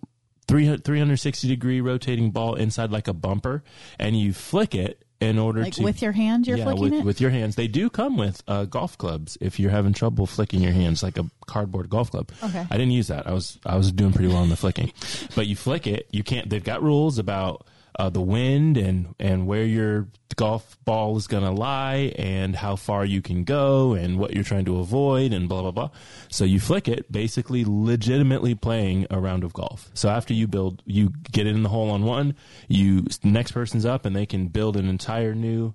300 0.49 0.83
360 0.83 1.47
degree 1.47 1.79
rotating 1.79 2.31
ball 2.31 2.55
inside 2.55 2.91
like 2.91 3.07
a 3.07 3.13
bumper 3.13 3.63
and 3.99 4.19
you 4.19 4.33
flick 4.33 4.73
it 4.73 5.05
in 5.21 5.37
order 5.37 5.61
Like 5.63 5.73
to 5.73 5.83
with 5.83 6.01
your 6.01 6.13
hand, 6.13 6.47
you're 6.47 6.57
yeah, 6.57 6.63
flicking 6.63 6.81
with, 6.83 6.93
it. 6.93 7.03
with 7.05 7.21
your 7.21 7.29
hands. 7.29 7.55
They 7.55 7.67
do 7.67 7.89
come 7.89 8.15
with 8.17 8.41
uh, 8.47 8.65
golf 8.65 8.97
clubs 8.97 9.37
if 9.41 9.59
you're 9.59 9.71
having 9.71 9.93
trouble 9.93 10.25
flicking 10.25 10.61
your 10.61 10.71
hands, 10.71 11.03
like 11.03 11.17
a 11.17 11.25
cardboard 11.45 11.89
golf 11.89 12.11
club. 12.11 12.29
Okay. 12.41 12.65
I 12.69 12.77
didn't 12.77 12.91
use 12.91 13.07
that. 13.07 13.27
I 13.27 13.33
was 13.33 13.59
I 13.65 13.75
was 13.75 13.91
doing 13.91 14.13
pretty 14.13 14.29
well 14.29 14.43
in 14.43 14.49
the 14.49 14.55
flicking, 14.55 14.93
but 15.35 15.47
you 15.47 15.55
flick 15.55 15.87
it. 15.87 16.07
You 16.11 16.23
can't. 16.23 16.49
They've 16.49 16.63
got 16.63 16.81
rules 16.81 17.17
about 17.19 17.65
uh, 17.99 18.09
the 18.09 18.21
wind 18.21 18.77
and 18.77 19.13
and 19.19 19.45
where 19.45 19.65
your 19.65 20.07
golf 20.37 20.77
ball 20.85 21.17
is 21.17 21.27
going 21.27 21.43
to 21.43 21.51
lie 21.51 22.13
and 22.15 22.55
how 22.55 22.77
far 22.77 23.03
you 23.03 23.21
can 23.21 23.43
go 23.43 23.93
and 23.93 24.17
what 24.17 24.33
you're 24.33 24.43
trying 24.43 24.63
to 24.63 24.79
avoid 24.79 25.33
and 25.33 25.49
blah 25.49 25.61
blah 25.61 25.71
blah. 25.71 25.89
So 26.29 26.45
you 26.45 26.61
flick 26.61 26.87
it, 26.87 27.11
basically 27.11 27.65
legitimately 27.67 28.55
playing 28.55 29.05
a 29.09 29.19
round 29.19 29.43
of 29.43 29.51
golf. 29.51 29.91
So 29.93 30.07
after 30.07 30.33
you 30.33 30.47
build, 30.47 30.81
you 30.85 31.11
get 31.29 31.45
it 31.45 31.55
in 31.55 31.63
the 31.63 31.69
hole 31.69 31.91
on 31.91 32.03
one. 32.03 32.35
You 32.69 33.05
next 33.21 33.51
person's 33.51 33.85
up 33.85 34.05
and 34.05 34.15
they 34.15 34.25
can 34.25 34.47
build 34.47 34.77
an 34.77 34.87
entire 34.87 35.35
new 35.35 35.73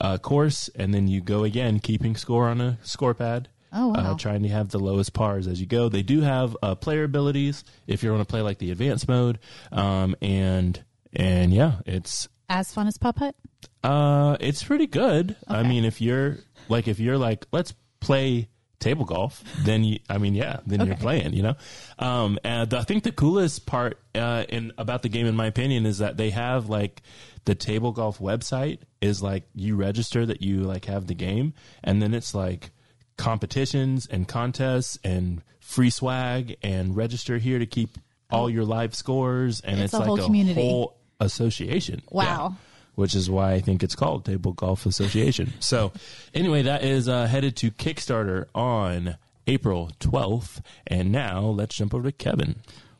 uh, 0.00 0.18
course, 0.18 0.68
and 0.74 0.92
then 0.92 1.08
you 1.08 1.22
go 1.22 1.44
again, 1.44 1.78
keeping 1.78 2.14
score 2.14 2.48
on 2.48 2.60
a 2.60 2.78
score 2.82 3.14
pad. 3.14 3.48
Oh, 3.72 3.88
wow. 3.88 4.12
Uh, 4.12 4.18
trying 4.18 4.42
to 4.42 4.48
have 4.50 4.68
the 4.68 4.78
lowest 4.78 5.14
pars 5.14 5.48
as 5.48 5.60
you 5.60 5.66
go. 5.66 5.88
They 5.88 6.02
do 6.02 6.20
have 6.20 6.56
uh, 6.62 6.74
player 6.74 7.04
abilities 7.04 7.64
if 7.86 8.02
you 8.02 8.10
want 8.10 8.20
to 8.20 8.30
play 8.30 8.40
like 8.42 8.58
the 8.58 8.70
advanced 8.70 9.08
mode, 9.08 9.38
um, 9.72 10.14
and 10.20 10.84
and 11.14 11.52
yeah, 11.52 11.76
it's 11.86 12.28
As 12.48 12.72
fun 12.72 12.86
as 12.86 12.98
Putt? 12.98 13.34
uh, 13.82 14.36
it's 14.40 14.62
pretty 14.62 14.86
good. 14.86 15.36
I 15.48 15.62
mean, 15.62 15.84
if 15.84 16.00
you're 16.00 16.38
like 16.68 16.88
if 16.88 16.98
you're 17.00 17.18
like 17.18 17.46
let's 17.52 17.74
play 18.00 18.48
table 18.80 19.04
golf, 19.06 19.42
then 19.64 19.82
you, 19.82 19.98
I 20.10 20.18
mean, 20.18 20.34
yeah, 20.34 20.60
then 20.66 20.84
you're 20.86 20.96
playing. 20.96 21.32
You 21.32 21.42
know, 21.44 21.54
um, 21.98 22.38
and 22.44 22.72
I 22.74 22.82
think 22.82 23.02
the 23.04 23.12
coolest 23.12 23.64
part 23.66 23.98
uh, 24.14 24.44
in 24.48 24.72
about 24.76 25.02
the 25.02 25.08
game, 25.08 25.26
in 25.26 25.34
my 25.36 25.46
opinion, 25.46 25.86
is 25.86 25.98
that 25.98 26.16
they 26.18 26.30
have 26.30 26.68
like 26.68 27.00
the 27.46 27.54
table 27.54 27.92
golf 27.92 28.18
website 28.18 28.80
is 29.00 29.22
like 29.22 29.44
you 29.54 29.76
register 29.76 30.26
that 30.26 30.42
you 30.42 30.60
like 30.60 30.84
have 30.86 31.06
the 31.06 31.14
game, 31.14 31.54
and 31.82 32.02
then 32.02 32.12
it's 32.12 32.34
like 32.34 32.70
competitions 33.16 34.06
and 34.06 34.28
contests 34.28 34.98
and 35.04 35.42
free 35.60 35.88
swag 35.90 36.56
and 36.62 36.94
register 36.96 37.38
here 37.38 37.58
to 37.58 37.64
keep 37.66 37.96
all 38.30 38.50
your 38.50 38.64
live 38.64 38.94
scores 38.94 39.60
and 39.60 39.76
It's 39.80 39.84
it's, 39.84 39.94
a 39.94 39.98
like 40.00 40.06
whole 40.08 40.20
a 40.20 40.22
community. 40.24 40.60
whole 40.60 40.96
association. 41.20 42.02
Wow. 42.10 42.56
Which 42.94 43.14
is 43.14 43.28
why 43.28 43.54
I 43.54 43.60
think 43.60 43.82
it's 43.82 43.96
called 43.96 44.24
Table 44.24 44.52
Golf 44.52 44.86
Association. 44.86 45.52
so, 45.60 45.92
anyway, 46.32 46.62
that 46.62 46.84
is 46.84 47.08
uh, 47.08 47.26
headed 47.26 47.56
to 47.56 47.70
Kickstarter 47.72 48.46
on 48.54 49.16
April 49.46 49.90
12th. 49.98 50.60
And 50.86 51.10
now 51.10 51.40
let's 51.40 51.74
jump 51.74 51.92
over 51.94 52.04
to 52.04 52.12
Kevin. 52.12 52.56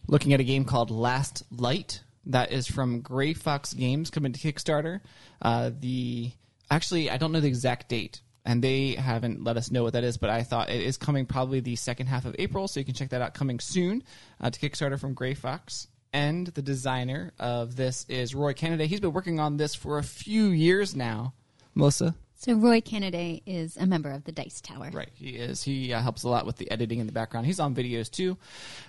looking 0.08 0.32
at 0.32 0.40
a 0.40 0.44
game 0.44 0.64
called 0.64 0.90
Last 0.90 1.44
Light 1.50 2.02
that 2.26 2.52
is 2.52 2.66
from 2.66 3.00
Gray 3.00 3.34
Fox 3.34 3.72
Games 3.72 4.10
coming 4.10 4.32
to 4.32 4.40
Kickstarter. 4.40 5.00
Uh, 5.42 5.70
the 5.78 6.32
actually, 6.70 7.10
I 7.10 7.16
don't 7.16 7.32
know 7.32 7.40
the 7.40 7.48
exact 7.48 7.88
date, 7.88 8.20
and 8.44 8.62
they 8.62 8.92
haven't 8.92 9.44
let 9.44 9.56
us 9.56 9.70
know 9.70 9.82
what 9.82 9.92
that 9.92 10.04
is. 10.04 10.16
But 10.16 10.30
I 10.30 10.42
thought 10.42 10.70
it 10.70 10.80
is 10.80 10.96
coming 10.96 11.26
probably 11.26 11.60
the 11.60 11.76
second 11.76 12.06
half 12.06 12.24
of 12.24 12.34
April, 12.38 12.68
so 12.68 12.80
you 12.80 12.86
can 12.86 12.94
check 12.94 13.10
that 13.10 13.22
out 13.22 13.34
coming 13.34 13.60
soon 13.60 14.02
uh, 14.40 14.50
to 14.50 14.58
Kickstarter 14.58 14.98
from 14.98 15.14
Gray 15.14 15.34
Fox. 15.34 15.88
And 16.14 16.46
the 16.46 16.62
designer 16.62 17.32
of 17.40 17.74
this 17.74 18.06
is 18.08 18.36
Roy 18.36 18.52
Cannaday. 18.54 18.86
He's 18.86 19.00
been 19.00 19.12
working 19.12 19.40
on 19.40 19.56
this 19.56 19.74
for 19.74 19.98
a 19.98 20.02
few 20.04 20.44
years 20.46 20.94
now. 20.94 21.34
Melissa, 21.74 22.14
So 22.36 22.54
Roy 22.54 22.80
Cannaday 22.80 23.42
is 23.46 23.76
a 23.76 23.84
member 23.84 24.12
of 24.12 24.22
the 24.22 24.30
Dice 24.30 24.60
Tower. 24.60 24.90
Right, 24.92 25.10
he 25.14 25.30
is. 25.30 25.64
He 25.64 25.92
uh, 25.92 26.00
helps 26.00 26.22
a 26.22 26.28
lot 26.28 26.46
with 26.46 26.56
the 26.56 26.70
editing 26.70 27.00
in 27.00 27.06
the 27.06 27.12
background. 27.12 27.46
He's 27.46 27.58
on 27.58 27.74
videos 27.74 28.08
too. 28.08 28.38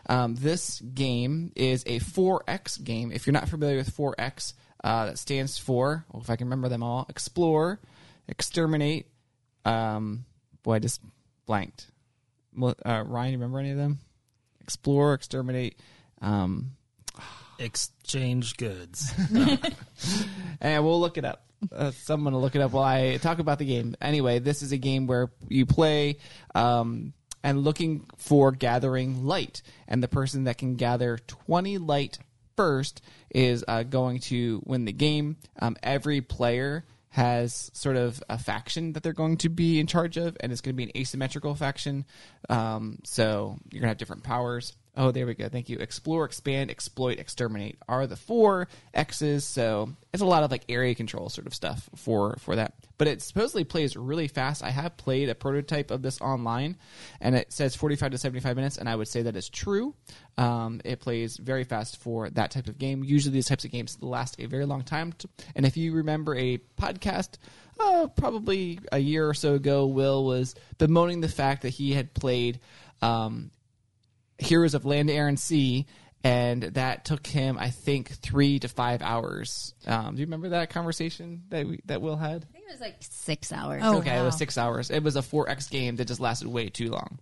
Um, 0.07 0.35
this 0.35 0.79
game 0.81 1.51
is 1.55 1.81
a 1.87 1.99
4X 1.99 2.83
game. 2.83 3.11
If 3.11 3.25
you're 3.25 3.33
not 3.33 3.49
familiar 3.49 3.77
with 3.77 3.97
4X, 3.97 4.53
uh, 4.83 5.07
that 5.07 5.17
stands 5.17 5.57
for, 5.57 6.05
well, 6.11 6.21
if 6.21 6.29
I 6.29 6.35
can 6.35 6.45
remember 6.45 6.69
them 6.69 6.83
all, 6.83 7.07
explore, 7.09 7.79
exterminate. 8.27 9.07
Um, 9.65 10.25
boy, 10.61 10.73
I 10.75 10.79
just 10.79 11.01
blanked. 11.47 11.87
Uh, 12.61 13.03
Ryan, 13.07 13.31
you 13.31 13.37
remember 13.39 13.57
any 13.57 13.71
of 13.71 13.77
them? 13.77 13.97
Explore, 14.61 15.15
exterminate, 15.15 15.79
Um, 16.21 16.73
Exchange 17.59 18.57
goods. 18.57 19.13
and 20.61 20.83
we'll 20.83 20.99
look 20.99 21.17
it 21.17 21.25
up. 21.25 21.45
Uh, 21.71 21.91
someone 21.91 22.33
will 22.33 22.41
look 22.41 22.55
it 22.55 22.61
up 22.61 22.71
while 22.71 22.83
I 22.83 23.17
talk 23.17 23.39
about 23.39 23.59
the 23.59 23.65
game. 23.65 23.95
Anyway, 24.01 24.39
this 24.39 24.61
is 24.61 24.71
a 24.71 24.77
game 24.77 25.07
where 25.07 25.31
you 25.47 25.65
play 25.65 26.17
um, 26.53 27.13
and 27.43 27.63
looking 27.63 28.05
for 28.17 28.51
gathering 28.51 29.25
light, 29.25 29.61
and 29.87 30.03
the 30.03 30.07
person 30.07 30.43
that 30.45 30.57
can 30.57 30.75
gather 30.75 31.17
twenty 31.27 31.77
light 31.77 32.19
first 32.55 33.01
is 33.29 33.63
uh, 33.67 33.83
going 33.83 34.19
to 34.19 34.61
win 34.65 34.85
the 34.85 34.93
game. 34.93 35.37
Um, 35.59 35.77
every 35.81 36.21
player 36.21 36.85
has 37.09 37.71
sort 37.73 37.95
of 37.95 38.21
a 38.29 38.37
faction 38.37 38.93
that 38.93 39.01
they're 39.01 39.13
going 39.13 39.37
to 39.37 39.49
be 39.49 39.79
in 39.79 39.87
charge 39.87 40.17
of, 40.17 40.35
and 40.41 40.51
it's 40.51 40.61
going 40.61 40.73
to 40.73 40.77
be 40.77 40.83
an 40.83 40.91
asymmetrical 40.97 41.55
faction. 41.55 42.05
Um, 42.49 42.99
so 43.05 43.57
you're 43.71 43.79
going 43.79 43.87
to 43.87 43.91
have 43.91 43.97
different 43.97 44.23
powers. 44.23 44.73
Oh, 44.97 45.11
there 45.11 45.25
we 45.25 45.33
go. 45.33 45.49
Thank 45.49 45.69
you. 45.69 45.77
Explore, 45.79 46.23
expand, 46.25 46.71
exploit, 46.71 47.19
exterminate 47.19 47.77
are 47.87 48.07
the 48.07 48.15
four 48.15 48.69
X's. 48.93 49.43
So 49.43 49.89
it's 50.13 50.23
a 50.23 50.25
lot 50.25 50.43
of 50.43 50.51
like 50.51 50.63
area 50.69 50.95
control 50.95 51.29
sort 51.29 51.47
of 51.47 51.53
stuff 51.53 51.89
for 51.95 52.37
for 52.39 52.55
that. 52.55 52.73
But 52.97 53.09
it 53.09 53.21
supposedly 53.21 53.65
plays 53.65 53.97
really 53.97 54.29
fast. 54.29 54.63
I 54.63 54.69
have 54.69 54.95
played 54.95 55.27
a 55.27 55.35
prototype 55.35 55.91
of 55.91 56.01
this 56.01 56.21
online, 56.21 56.77
and 57.19 57.35
it 57.35 57.51
says 57.51 57.75
45 57.75 58.11
to 58.11 58.17
75 58.17 58.55
minutes, 58.55 58.77
and 58.77 58.87
I 58.87 58.95
would 58.95 59.09
say 59.09 59.23
that 59.23 59.35
is 59.35 59.49
true. 59.49 59.93
Um, 60.37 60.79
it 60.85 61.01
plays 61.01 61.35
very 61.35 61.65
fast 61.65 61.97
for 61.97 62.29
that 62.29 62.51
type 62.51 62.67
of 62.67 62.77
game. 62.77 63.03
Usually, 63.03 63.33
these 63.33 63.47
types 63.47 63.65
of 63.65 63.71
games 63.71 63.97
last 64.01 64.37
a 64.39 64.45
very 64.45 64.65
long 64.65 64.83
time. 64.83 65.11
To, 65.13 65.29
and 65.55 65.65
if 65.65 65.75
you 65.75 65.93
remember 65.93 66.35
a 66.35 66.59
podcast 66.79 67.37
uh, 67.79 68.07
probably 68.15 68.79
a 68.93 68.99
year 68.99 69.27
or 69.27 69.33
so 69.33 69.55
ago, 69.55 69.87
Will 69.87 70.23
was 70.23 70.55
bemoaning 70.77 71.19
the 71.19 71.27
fact 71.27 71.63
that 71.63 71.69
he 71.69 71.93
had 71.93 72.13
played 72.13 72.61
um, 73.01 73.51
Heroes 74.37 74.73
of 74.73 74.85
Land, 74.85 75.09
Air, 75.09 75.27
and 75.27 75.39
Sea, 75.39 75.85
and 76.25 76.63
that 76.63 77.05
took 77.05 77.27
him, 77.27 77.55
I 77.59 77.69
think, 77.69 78.09
three 78.09 78.57
to 78.59 78.67
five 78.67 79.03
hours. 79.03 79.75
Um, 79.85 80.15
do 80.15 80.21
you 80.21 80.25
remember 80.25 80.49
that 80.49 80.71
conversation 80.71 81.43
that 81.49 81.67
we, 81.67 81.81
that 81.85 82.01
Will 82.01 82.17
had? 82.17 82.47
I 82.49 82.51
think 82.51 82.65
it 82.67 82.71
was 82.71 82.81
like 82.81 82.95
six 82.99 83.51
hours. 83.51 83.83
Oh, 83.85 83.99
okay, 83.99 84.17
it 84.17 84.23
was 84.23 84.35
six 84.35 84.57
hours. 84.57 84.89
It 84.89 85.03
was 85.03 85.15
a 85.15 85.21
4X 85.21 85.69
game 85.69 85.97
that 85.97 86.05
just 86.05 86.19
lasted 86.19 86.47
way 86.47 86.69
too 86.69 86.89
long. 86.89 87.19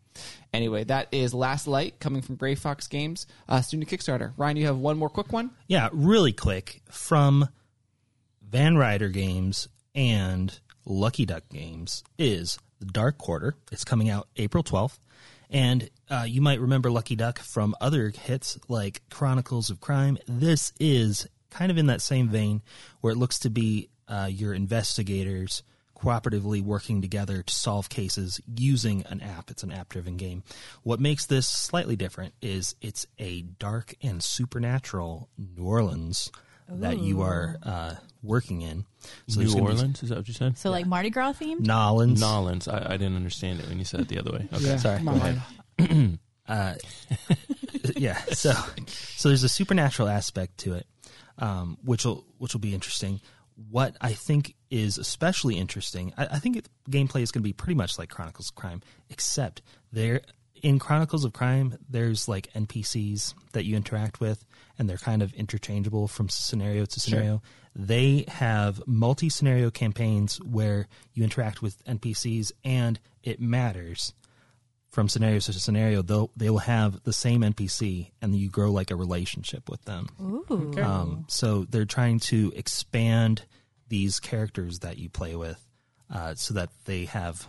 Anyway, 0.54 0.86
that 0.86 1.10
is 1.12 1.34
Last 1.34 1.68
Light 1.68 2.00
coming 2.00 2.22
from 2.22 2.36
Gray 2.36 2.56
Fox 2.56 2.88
Games, 2.88 3.28
uh, 3.50 3.62
student 3.62 3.90
Kickstarter. 3.90 4.32
Ryan, 4.38 4.56
you 4.56 4.68
have 4.68 4.78
one 4.78 4.98
more 4.98 5.10
quick 5.10 5.34
one? 5.34 5.52
Yeah, 5.68 5.90
really 5.92 6.32
quick 6.32 6.82
from 6.90 7.50
Van 8.42 8.78
Ryder 8.78 9.10
Games 9.10 9.68
and 9.94 10.58
Lucky 10.86 11.26
Duck 11.26 11.44
Games 11.50 12.06
is 12.18 12.58
The 12.80 12.86
Dark 12.86 13.18
Quarter. 13.18 13.56
It's 13.70 13.84
coming 13.84 14.10
out 14.10 14.30
April 14.38 14.64
12th. 14.64 14.98
And 15.54 15.90
uh, 16.10 16.26
you 16.28 16.42
might 16.42 16.60
remember 16.60 16.90
Lucky 16.90 17.16
Duck 17.16 17.40
from 17.40 17.76
other 17.80 18.10
hits 18.10 18.58
like 18.68 19.04
Chronicles 19.12 19.70
of 19.70 19.80
Crime. 19.80 20.18
This 20.28 20.74
is 20.80 21.28
kind 21.52 21.72
of 21.72 21.78
in 21.78 21.86
that 21.86 22.02
same 22.02 22.28
vein 22.28 22.64
where 23.02 23.14
it 23.14 23.18
looks 23.18 23.38
to 23.40 23.52
be 23.52 23.90
uh, 24.08 24.28
your 24.30 24.56
investigators 24.56 25.62
cooperatively 25.96 26.62
working 26.62 27.02
together 27.02 27.44
to 27.44 27.54
solve 27.54 27.88
cases 27.88 28.42
using 28.58 29.06
an 29.06 29.22
app. 29.22 29.50
It's 29.50 29.64
an 29.64 29.72
app 29.72 29.90
driven 29.90 30.18
game. 30.18 30.44
What 30.82 31.00
makes 31.00 31.26
this 31.26 31.48
slightly 31.48 31.96
different 31.96 32.34
is 32.42 32.76
it's 32.82 33.06
a 33.20 33.44
dark 33.44 33.96
and 34.02 34.22
supernatural 34.22 35.30
New 35.38 35.66
Orleans 35.66 36.32
that 36.70 37.00
you 37.00 37.22
are 37.22 37.58
uh, 37.64 37.96
working 38.22 38.62
in. 38.62 38.86
So 39.28 39.40
there's 39.40 39.54
New 39.54 39.62
gonna 39.62 39.74
be- 39.74 39.78
Orleans, 39.78 40.04
is 40.04 40.10
that 40.10 40.18
what 40.18 40.28
you 40.28 40.34
said? 40.34 40.58
So 40.58 40.70
like 40.72 40.86
Mardi 40.86 41.10
Gras 41.10 41.34
themed. 41.34 41.62
Nolans. 41.62 42.20
Nolans. 42.20 42.68
I, 42.68 42.94
I 42.94 42.98
didn't 42.98 43.16
understand 43.16 43.60
it 43.60 43.70
when 43.70 43.80
you 43.80 43.86
said 43.86 44.02
it 44.02 44.08
the 44.08 44.20
other 44.20 44.32
way. 44.32 44.48
Okay. 44.54 44.78
sorry. 44.78 44.98
Come 44.98 45.06
Go 45.06 45.12
ahead. 45.14 45.42
Ryan. 45.80 46.20
yeah. 47.96 48.20
So, 48.34 48.54
so 48.88 49.30
there's 49.30 49.44
a 49.44 49.50
supernatural 49.50 50.08
aspect 50.10 50.58
to 50.60 50.74
it, 50.74 50.88
um, 51.38 51.78
which 51.84 52.06
will 52.06 52.26
which 52.38 52.54
will 52.54 52.62
be 52.62 52.74
interesting. 52.74 53.22
What 53.70 53.96
I 54.02 54.14
think 54.14 54.56
is 54.72 54.98
especially 54.98 55.58
interesting, 55.58 56.12
I, 56.18 56.26
I 56.26 56.40
think 56.40 56.58
it, 56.58 56.70
gameplay 56.90 57.22
is 57.22 57.32
going 57.32 57.42
to 57.44 57.48
be 57.48 57.54
pretty 57.54 57.76
much 57.76 58.00
like 58.00 58.10
Chronicles 58.10 58.50
of 58.50 58.56
Crime, 58.56 58.82
except 59.10 59.62
there 59.92 60.22
in 60.64 60.80
Chronicles 60.80 61.24
of 61.26 61.34
Crime, 61.34 61.78
there's 61.90 62.28
like 62.28 62.52
NPCs 62.54 63.34
that 63.52 63.66
you 63.66 63.76
interact 63.76 64.20
with, 64.20 64.44
and 64.78 64.90
they're 64.90 64.98
kind 64.98 65.22
of 65.22 65.34
interchangeable 65.34 66.08
from 66.08 66.30
scenario 66.30 66.86
to 66.86 67.00
scenario. 67.00 67.42
They 67.76 68.26
have 68.28 68.82
multi 68.88 69.30
scenario 69.30 69.70
campaigns 69.72 70.38
where 70.42 70.88
you 71.14 71.24
interact 71.24 71.62
with 71.62 71.84
NPCs, 71.86 72.52
and 72.64 73.00
it 73.24 73.40
matters 73.40 74.14
from 74.90 75.10
scenario 75.10 75.40
to 75.40 75.54
scenario, 75.54 76.04
they'll 76.04 76.30
they 76.38 76.52
will 76.52 76.60
have 76.60 77.02
the 77.04 77.14
same 77.14 77.42
NPC, 77.42 78.12
and 78.22 78.36
you 78.36 78.48
grow 78.48 78.72
like 78.72 78.92
a 78.92 78.96
relationship 78.96 79.68
with 79.68 79.84
them. 79.86 80.08
Ooh. 80.22 80.72
Um, 80.80 81.26
so 81.28 81.66
they're 81.66 81.86
trying 81.86 82.20
to 82.20 82.54
expand 82.56 83.46
these 83.88 84.20
characters 84.20 84.80
that 84.80 85.00
you 85.00 85.10
play 85.10 85.36
with, 85.36 85.60
uh, 86.14 86.36
so 86.36 86.54
that 86.54 86.70
they 86.86 87.06
have 87.06 87.48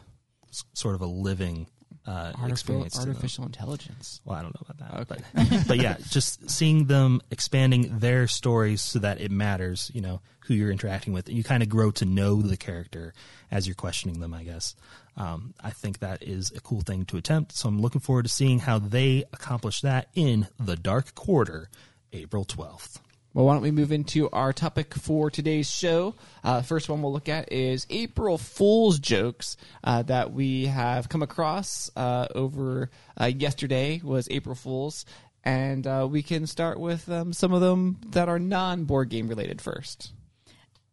s- 0.49 0.65
sort 0.73 0.95
of 0.95 1.03
a 1.03 1.07
living 1.07 1.67
uh, 2.07 2.33
Artificial, 2.39 2.49
experience. 2.85 2.99
artificial 2.99 3.45
intelligence. 3.47 4.21
Well, 4.25 4.37
I 4.39 4.43
don't 4.43 4.55
know 4.55 4.67
about 4.69 5.07
that, 5.07 5.09
but 5.09 5.67
but 5.69 5.79
yeah, 5.79 5.97
just 6.11 6.51
seeing 6.51 6.87
them 6.87 7.21
expanding 7.31 7.99
their 7.99 8.27
stories 8.27 8.83
so 8.83 8.99
that 8.99 9.21
it 9.21 9.31
matters, 9.31 9.91
you 9.95 10.01
know, 10.01 10.21
who 10.41 10.55
you're 10.55 10.71
interacting 10.71 11.13
with, 11.15 11.29
and 11.29 11.37
you 11.37 11.43
kind 11.45 11.63
of 11.63 11.69
grow 11.69 11.91
to 11.93 12.05
know 12.05 12.43
the 12.43 12.57
character 12.57 13.15
as 13.51 13.67
you're 13.67 13.75
questioning 13.75 14.21
them. 14.21 14.35
I 14.35 14.45
guess 14.45 14.75
um, 15.17 15.55
I 15.63 15.71
think 15.71 16.01
that 16.01 16.23
is 16.23 16.53
a 16.53 16.61
cool 16.61 16.83
thing 16.83 17.05
to 17.07 17.17
attempt. 17.17 17.53
So 17.53 17.69
I'm 17.69 17.81
looking 17.81 18.01
forward 18.01 18.25
to 18.25 18.29
seeing 18.31 18.59
how 18.59 18.79
they 18.79 19.25
accomplish 19.33 19.81
that 19.81 20.09
in 20.15 20.49
the 20.59 20.77
Dark 20.77 21.15
Quarter, 21.15 21.71
April 22.13 22.45
12th. 22.45 22.99
Well, 23.35 23.47
why 23.47 23.55
don't 23.55 23.63
we 23.63 23.73
move 23.73 23.91
into 23.91 24.31
our 24.31 24.53
topic 24.53 24.95
for 24.95 25.29
today's 25.29 25.69
show? 25.69 26.15
Uh, 26.45 26.63
first 26.63 26.89
one 26.89 27.03
we'll 27.03 27.13
look 27.13 27.29
at 27.29 27.53
is 27.53 27.85
April 27.91 28.39
Fool's 28.39 29.01
jokes 29.01 29.57
uh, 29.83 30.05
that 30.05 30.33
we 30.33 30.67
have 30.67 31.09
come 31.09 31.21
across 31.21 31.91
uh, 31.97 32.29
over 32.33 32.91
uh, 33.21 33.25
yesterday 33.25 34.01
was 34.05 34.29
April 34.31 34.55
Fool's, 34.55 35.05
and 35.43 35.85
uh, 35.85 36.07
we 36.09 36.23
can 36.23 36.47
start 36.47 36.79
with 36.79 37.09
um, 37.11 37.33
some 37.33 37.53
of 37.53 37.61
them 37.61 37.99
that 38.11 38.29
are 38.29 38.39
non-board 38.39 39.09
game 39.09 39.27
related 39.27 39.61
first. 39.61 40.13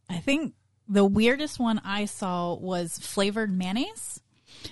I 0.09 0.17
think 0.17 0.55
the 0.89 1.05
weirdest 1.05 1.59
one 1.59 1.79
I 1.85 2.05
saw 2.05 2.55
was 2.55 2.97
flavored 2.97 3.55
mayonnaise. 3.55 4.19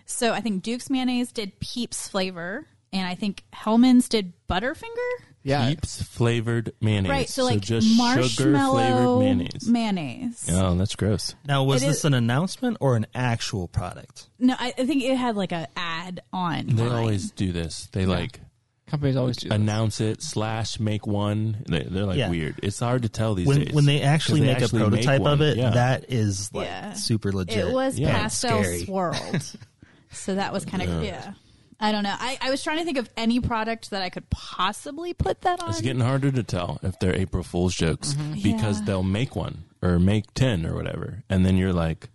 So 0.08 0.34
I 0.34 0.42
think 0.42 0.64
Duke's 0.64 0.90
mayonnaise 0.90 1.32
did 1.32 1.60
Peeps 1.60 2.08
flavor, 2.08 2.66
and 2.92 3.06
I 3.06 3.14
think 3.14 3.44
Hellmann's 3.54 4.10
did 4.10 4.34
Butterfinger. 4.48 5.29
Yeah, 5.42 5.70
Peeps 5.70 6.02
flavored 6.04 6.74
mayonnaise. 6.82 7.10
Right, 7.10 7.30
so 7.30 7.46
like 7.46 7.62
just 7.62 7.88
sugar 7.88 8.58
flavored 8.58 9.20
mayonnaise. 9.20 9.68
mayonnaise. 9.70 10.50
Oh, 10.52 10.76
that's 10.76 10.96
gross. 10.96 11.34
Now, 11.46 11.64
was 11.64 11.82
It 11.82 11.88
this 11.88 11.98
is- 12.00 12.06
an 12.06 12.14
announcement 12.14 12.78
or 12.82 12.96
an 12.98 13.08
actual 13.16 13.68
product? 13.70 14.28
No, 14.38 14.56
I, 14.60 14.74
I 14.78 14.86
think 14.86 15.02
it 15.04 15.16
had 15.16 15.36
like 15.38 15.52
a 15.54 15.68
ad 15.78 16.22
on. 16.34 16.68
They 16.68 16.84
mine. 16.84 16.92
always 16.92 17.32
do 17.32 17.52
this. 17.54 17.88
They 17.94 18.06
like 18.06 18.42
companies 18.88 19.16
always 19.16 19.38
do. 19.38 19.48
That. 19.50 19.56
announce 19.56 20.02
it 20.02 20.22
slash 20.22 20.78
make 20.80 21.08
one. 21.08 21.64
They, 21.70 21.84
they're 21.84 22.06
like 22.06 22.18
Yeah. 22.18 22.30
weird. 22.30 22.60
It's 22.62 22.80
hard 22.80 23.04
to 23.04 23.10
tell 23.10 23.34
these 23.36 23.48
When 23.48 23.60
days 23.66 23.74
when 23.74 23.86
they 23.86 24.02
actually 24.02 24.40
'Cause 24.42 24.48
they 24.48 24.54
make 24.54 24.64
actually 24.64 24.82
a 24.82 24.88
prototype 24.90 25.22
one. 25.22 25.34
of 25.34 25.42
it, 25.42 25.58
Yeah. 25.58 25.70
that 25.70 26.06
is 26.12 26.54
like 26.54 26.68
Yeah. 26.68 26.94
super 26.94 27.32
legit. 27.32 27.68
It 27.70 27.74
was 27.74 27.98
Yeah. 27.98 28.12
pastel 28.20 28.62
Scary. 28.64 28.84
swirled. 28.86 29.56
so 30.12 30.36
that 30.36 30.52
was 30.52 30.66
kind 30.66 30.84
of 30.84 31.04
Yeah. 31.04 31.34
Yeah. 31.80 31.88
I 31.88 31.92
don't 31.92 32.04
know. 32.04 32.16
I, 32.18 32.38
I 32.42 32.50
was 32.50 32.64
trying 32.64 32.80
to 32.80 32.86
think 32.86 32.98
of 32.98 33.10
any 33.18 33.40
product 33.40 33.90
that 33.92 34.02
I 34.02 34.10
could 34.10 34.30
possibly 34.30 35.14
put 35.14 35.42
that 35.42 35.62
on. 35.62 35.70
It's 35.70 35.82
getting 35.82 36.02
harder 36.02 36.32
to 36.32 36.44
tell 36.44 36.80
if 36.84 37.00
they're 37.00 37.16
April 37.16 37.44
Fool's 37.44 37.76
jokes 37.76 38.14
because 38.14 38.80
Yeah. 38.80 38.86
they'll 38.86 39.04
make 39.04 39.36
one 39.36 39.64
or 39.82 40.00
make 40.00 40.34
10 40.34 40.66
or 40.66 40.76
whatever. 40.76 41.24
And 41.30 41.46
then 41.46 41.56
you're 41.58 41.74
like, 41.74 42.10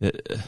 it, 0.00 0.38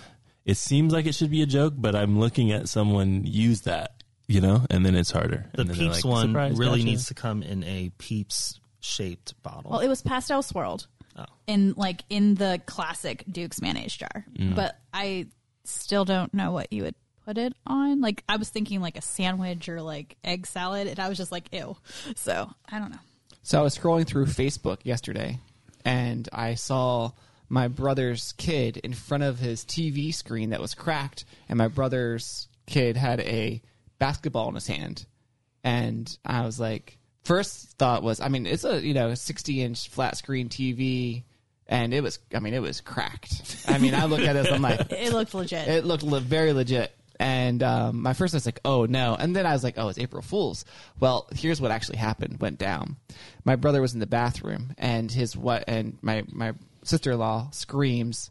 it 0.44 0.56
seems 0.56 0.92
like 0.92 1.06
it 1.06 1.14
should 1.14 1.30
be 1.30 1.42
a 1.42 1.46
joke, 1.46 1.74
but 1.76 1.94
I'm 1.94 2.18
looking 2.18 2.52
at 2.52 2.68
someone 2.68 3.22
use 3.24 3.62
that, 3.62 4.02
you 4.26 4.40
know, 4.40 4.66
and 4.70 4.84
then 4.84 4.94
it's 4.94 5.10
harder. 5.10 5.46
The 5.54 5.62
and 5.62 5.70
Peeps 5.72 6.04
like, 6.04 6.12
one 6.12 6.34
really 6.34 6.54
gotcha." 6.80 6.84
needs 6.84 7.06
to 7.06 7.14
come 7.14 7.42
in 7.42 7.64
a 7.64 7.90
Peeps 7.98 8.60
shaped 8.80 9.40
bottle. 9.42 9.70
well, 9.70 9.80
it 9.80 9.88
was 9.88 10.02
pastel 10.02 10.42
swirled 10.42 10.86
Oh. 11.16 11.24
in 11.46 11.74
like 11.76 12.02
in 12.10 12.34
the 12.34 12.60
classic 12.66 13.22
Duke's 13.30 13.62
mayonnaise 13.62 13.94
jar. 13.96 14.26
Mm. 14.36 14.56
But 14.56 14.76
I 14.92 15.28
still 15.62 16.04
don't 16.04 16.34
know 16.34 16.50
what 16.50 16.72
you 16.72 16.82
would 16.82 16.96
put 17.24 17.38
it 17.38 17.54
on. 17.66 18.00
Like 18.00 18.22
I 18.28 18.36
was 18.36 18.48
thinking 18.50 18.80
like 18.80 18.96
a 18.96 19.02
sandwich 19.02 19.68
or 19.68 19.80
like 19.82 20.16
egg 20.24 20.46
salad, 20.46 20.86
and 20.88 20.98
I 21.00 21.08
was 21.08 21.18
just 21.18 21.32
like, 21.32 21.52
ew. 21.52 21.76
So 22.16 22.50
I 22.70 22.78
don't 22.78 22.90
know. 22.90 22.98
So 23.42 23.58
I 23.58 23.62
was 23.62 23.76
scrolling 23.76 24.06
through 24.06 24.26
Facebook 24.26 24.78
yesterday, 24.84 25.38
and 25.84 26.28
I 26.32 26.54
saw 26.54 27.10
my 27.48 27.68
brother's 27.68 28.32
kid 28.32 28.78
in 28.78 28.94
front 28.94 29.22
of 29.22 29.38
his 29.38 29.64
TV 29.64 30.14
screen 30.14 30.50
that 30.50 30.60
was 30.60 30.74
cracked, 30.74 31.24
and 31.48 31.58
my 31.58 31.68
brother's 31.68 32.48
kid 32.66 32.96
had 32.96 33.20
a 33.20 33.60
basketball 33.98 34.48
in 34.48 34.54
his 34.54 34.66
hand, 34.66 35.04
and 35.62 36.16
I 36.24 36.44
was 36.46 36.58
like, 36.58 36.98
first 37.24 37.76
thought 37.78 38.02
was, 38.02 38.18
I 38.20 38.28
mean, 38.28 38.46
it's 38.46 38.64
a 38.64 38.80
you 38.80 38.94
know 38.94 39.14
sixty 39.14 39.62
inch 39.62 39.88
flat 39.90 40.16
screen 40.16 40.48
TV, 40.48 41.24
and 41.66 41.92
it 41.92 42.02
was, 42.02 42.18
I 42.34 42.40
mean, 42.40 42.54
it 42.54 42.62
was 42.62 42.80
cracked. 42.80 43.64
I 43.68 43.76
mean, 43.78 43.94
I 43.94 44.06
look 44.06 44.20
at 44.20 44.32
this, 44.32 44.50
I'm 44.50 44.62
like, 44.62 44.80
It 44.90 45.12
looked 45.12 45.34
legit. 45.34 45.68
it 45.68 45.84
looked 45.84 46.02
le- 46.02 46.20
very 46.20 46.52
legit. 46.54 46.92
And 47.20 47.62
um, 47.62 48.02
my 48.02 48.12
first 48.12 48.34
I 48.34 48.36
was 48.36 48.46
like, 48.46 48.60
oh 48.64 48.86
no. 48.86 49.14
And 49.14 49.34
then 49.34 49.46
I 49.46 49.52
was 49.52 49.64
like, 49.64 49.74
oh, 49.76 49.88
it's 49.88 49.98
April 49.98 50.22
Fool's. 50.22 50.64
Well, 50.98 51.28
here's 51.34 51.60
what 51.60 51.70
actually 51.70 51.98
happened, 51.98 52.40
went 52.40 52.58
down. 52.58 52.96
My 53.44 53.56
brother 53.56 53.80
was 53.80 53.94
in 53.94 54.00
the 54.00 54.06
bathroom 54.06 54.74
and 54.78 55.10
his 55.10 55.36
what 55.36 55.64
and 55.68 55.98
my, 56.02 56.24
my 56.30 56.54
sister 56.82 57.12
in 57.12 57.18
law 57.18 57.48
screams, 57.52 58.30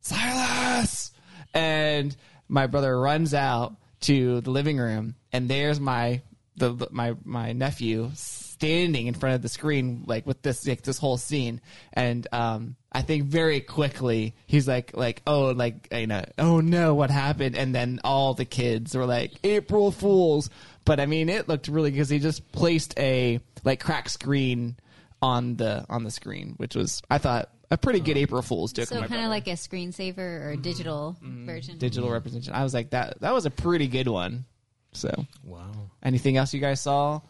Silas! 0.00 1.12
And 1.52 2.14
my 2.48 2.66
brother 2.66 2.98
runs 2.98 3.32
out 3.32 3.76
to 4.00 4.40
the 4.42 4.50
living 4.50 4.76
room 4.76 5.14
and 5.32 5.48
there's 5.48 5.80
my 5.80 6.20
the 6.56 6.86
my 6.90 7.14
my 7.24 7.52
nephew 7.52 8.10
standing 8.54 9.06
in 9.08 9.14
front 9.14 9.34
of 9.34 9.42
the 9.42 9.48
screen 9.48 10.04
like 10.06 10.26
with 10.26 10.40
this 10.42 10.66
like 10.66 10.82
this 10.82 10.98
whole 10.98 11.16
scene. 11.18 11.60
And 11.92 12.26
um 12.32 12.76
I 12.92 13.02
think 13.02 13.24
very 13.24 13.60
quickly 13.60 14.34
he's 14.46 14.68
like 14.68 14.96
like 14.96 15.22
oh 15.26 15.46
like 15.50 15.88
you 15.92 16.06
know 16.06 16.24
oh 16.38 16.60
no 16.60 16.94
what 16.94 17.10
happened? 17.10 17.56
And 17.56 17.74
then 17.74 18.00
all 18.04 18.34
the 18.34 18.44
kids 18.44 18.94
were 18.94 19.06
like 19.06 19.32
April 19.44 19.90
Fools. 19.90 20.50
But 20.84 21.00
I 21.00 21.06
mean 21.06 21.28
it 21.28 21.48
looked 21.48 21.68
really 21.68 21.90
because 21.90 22.08
he 22.08 22.18
just 22.18 22.50
placed 22.52 22.98
a 22.98 23.40
like 23.64 23.80
crack 23.80 24.08
screen 24.08 24.76
on 25.20 25.56
the 25.56 25.84
on 25.88 26.04
the 26.04 26.10
screen 26.10 26.54
which 26.58 26.74
was 26.74 27.02
I 27.10 27.18
thought 27.18 27.50
a 27.70 27.78
pretty 27.78 28.00
good 28.00 28.16
April 28.18 28.42
Fool's 28.42 28.72
joke 28.72 28.88
So 28.88 29.00
kind 29.02 29.24
of 29.24 29.30
like 29.30 29.48
a 29.48 29.52
screensaver 29.56 30.18
or 30.18 30.50
a 30.50 30.56
digital 30.56 31.16
version. 31.22 31.78
digital 31.78 32.10
representation. 32.10 32.54
I 32.54 32.62
was 32.62 32.74
like 32.74 32.90
that 32.90 33.20
that 33.22 33.32
was 33.34 33.46
a 33.46 33.50
pretty 33.50 33.88
good 33.88 34.06
one. 34.08 34.44
So 34.92 35.10
Wow. 35.42 35.72
anything 36.04 36.36
else 36.36 36.54
you 36.54 36.60
guys 36.60 36.80
saw 36.80 37.20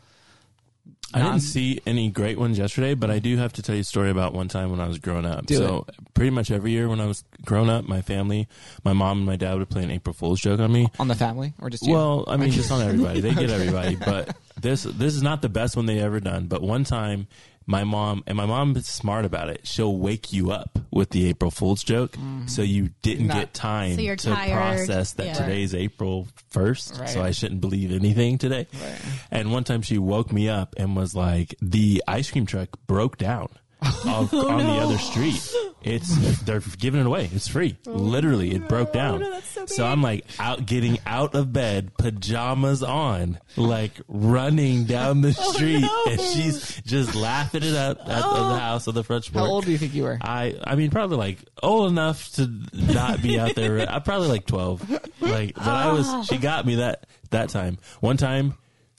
I 1.14 1.22
didn't 1.22 1.40
see 1.40 1.80
any 1.86 2.10
great 2.10 2.38
ones 2.38 2.58
yesterday, 2.58 2.94
but 2.94 3.08
I 3.08 3.20
do 3.20 3.36
have 3.36 3.52
to 3.54 3.62
tell 3.62 3.76
you 3.76 3.82
a 3.82 3.84
story 3.84 4.10
about 4.10 4.34
one 4.34 4.48
time 4.48 4.70
when 4.72 4.80
I 4.80 4.88
was 4.88 4.98
growing 4.98 5.24
up. 5.24 5.46
Do 5.46 5.56
so 5.56 5.86
pretty 6.12 6.30
much 6.30 6.50
every 6.50 6.72
year 6.72 6.88
when 6.88 7.00
I 7.00 7.06
was 7.06 7.22
growing 7.44 7.70
up, 7.70 7.84
my 7.86 8.02
family, 8.02 8.48
my 8.84 8.92
mom 8.94 9.18
and 9.18 9.26
my 9.26 9.36
dad 9.36 9.54
would 9.58 9.70
play 9.70 9.84
an 9.84 9.92
April 9.92 10.12
Fool's 10.12 10.40
joke 10.40 10.58
on 10.58 10.72
me. 10.72 10.88
on 10.98 11.06
the 11.06 11.14
family 11.14 11.54
or 11.60 11.70
just 11.70 11.86
you? 11.86 11.92
Well, 11.92 12.24
I 12.26 12.36
mean, 12.36 12.50
just 12.50 12.72
on 12.72 12.82
everybody. 12.82 13.20
They 13.20 13.32
get 13.32 13.50
everybody, 13.50 13.94
but 13.94 14.36
this 14.60 14.82
this 14.82 15.14
is 15.14 15.22
not 15.22 15.40
the 15.40 15.48
best 15.48 15.76
one 15.76 15.86
they 15.86 16.00
ever 16.00 16.18
done. 16.18 16.46
But 16.46 16.62
one 16.62 16.82
time, 16.82 17.28
my 17.66 17.84
mom 17.84 18.22
and 18.26 18.36
my 18.36 18.46
mom 18.46 18.76
is 18.76 18.86
smart 18.86 19.24
about 19.24 19.48
it. 19.48 19.66
She'll 19.66 19.96
wake 19.96 20.32
you 20.32 20.50
up 20.50 20.78
with 20.90 21.10
the 21.10 21.28
April 21.28 21.50
Fool's 21.50 21.82
joke, 21.82 22.12
mm-hmm. 22.12 22.46
so 22.46 22.62
you 22.62 22.90
didn't 23.02 23.28
Not- 23.28 23.36
get 23.36 23.54
time 23.54 23.96
So 23.96 24.02
to 24.02 24.16
tired. 24.16 24.52
process 24.86 25.12
that 25.14 25.26
Yeah. 25.26 25.32
today's 25.34 25.74
April 25.74 26.28
first. 26.50 26.98
Right. 26.98 27.08
So 27.08 27.22
I 27.22 27.30
shouldn't 27.30 27.60
believe 27.60 27.90
anything 27.92 28.38
today. 28.38 28.66
Right. 28.72 29.00
And 29.30 29.52
one 29.52 29.64
time 29.64 29.82
she 29.82 29.98
woke 29.98 30.32
me 30.32 30.48
up 30.48 30.74
and 30.76 30.94
was 30.94 31.14
like, 31.14 31.54
"The 31.62 32.02
ice 32.06 32.30
cream 32.30 32.46
truck 32.46 32.68
broke 32.86 33.16
down." 33.18 33.48
Of, 33.86 34.04
Oh, 34.34 34.48
on 34.50 34.58
the 34.58 34.72
other 34.72 34.98
street, 34.98 35.40
it's 35.82 36.40
they're 36.42 36.60
giving 36.78 37.00
it 37.00 37.06
away. 37.06 37.30
It's 37.32 37.48
free. 37.48 37.76
Oh, 37.86 37.92
Literally, 37.92 38.54
it 38.54 38.68
broke 38.68 38.92
down. 38.92 39.22
Oh, 39.22 39.30
no, 39.30 39.40
so 39.40 39.66
so 39.66 39.86
I'm 39.86 40.02
like 40.02 40.24
out, 40.38 40.66
getting 40.66 40.98
out 41.06 41.34
of 41.34 41.52
bed, 41.52 41.96
pajamas 41.96 42.82
on, 42.82 43.38
like 43.56 43.92
running 44.08 44.84
down 44.84 45.20
the 45.20 45.34
oh, 45.38 45.52
street, 45.52 45.84
Oh, 45.86 46.04
no. 46.06 46.12
and 46.12 46.20
she's 46.20 46.80
just 46.82 47.14
laughing 47.14 47.62
it 47.62 47.74
up 47.74 48.00
at 48.00 48.06
the 48.06 48.22
oh. 48.24 48.54
house 48.54 48.88
on 48.88 48.94
the 48.94 49.04
front 49.04 49.24
porch. 49.32 49.44
how 49.44 49.50
old 49.50 49.64
do 49.64 49.72
you 49.72 49.78
think 49.78 49.94
you 49.94 50.04
were 50.04 50.18
I 50.20 50.56
I 50.64 50.74
mean 50.74 50.90
probably 50.90 51.16
like 51.16 51.38
old 51.62 51.90
enough 51.90 52.30
to 52.32 52.50
not 52.72 53.22
be 53.22 53.38
out 53.38 53.54
there. 53.54 53.78
I'm 53.90 54.02
probably 54.02 54.28
like 54.28 54.46
12. 54.46 54.90
Like 55.20 55.54
but 55.54 55.66
I 55.66 55.92
was 55.92 56.26
she 56.26 56.38
got 56.38 56.66
me 56.66 56.76
that 56.76 57.06
that 57.30 57.48
time. 57.50 57.78
One 58.00 58.16
time 58.16 58.54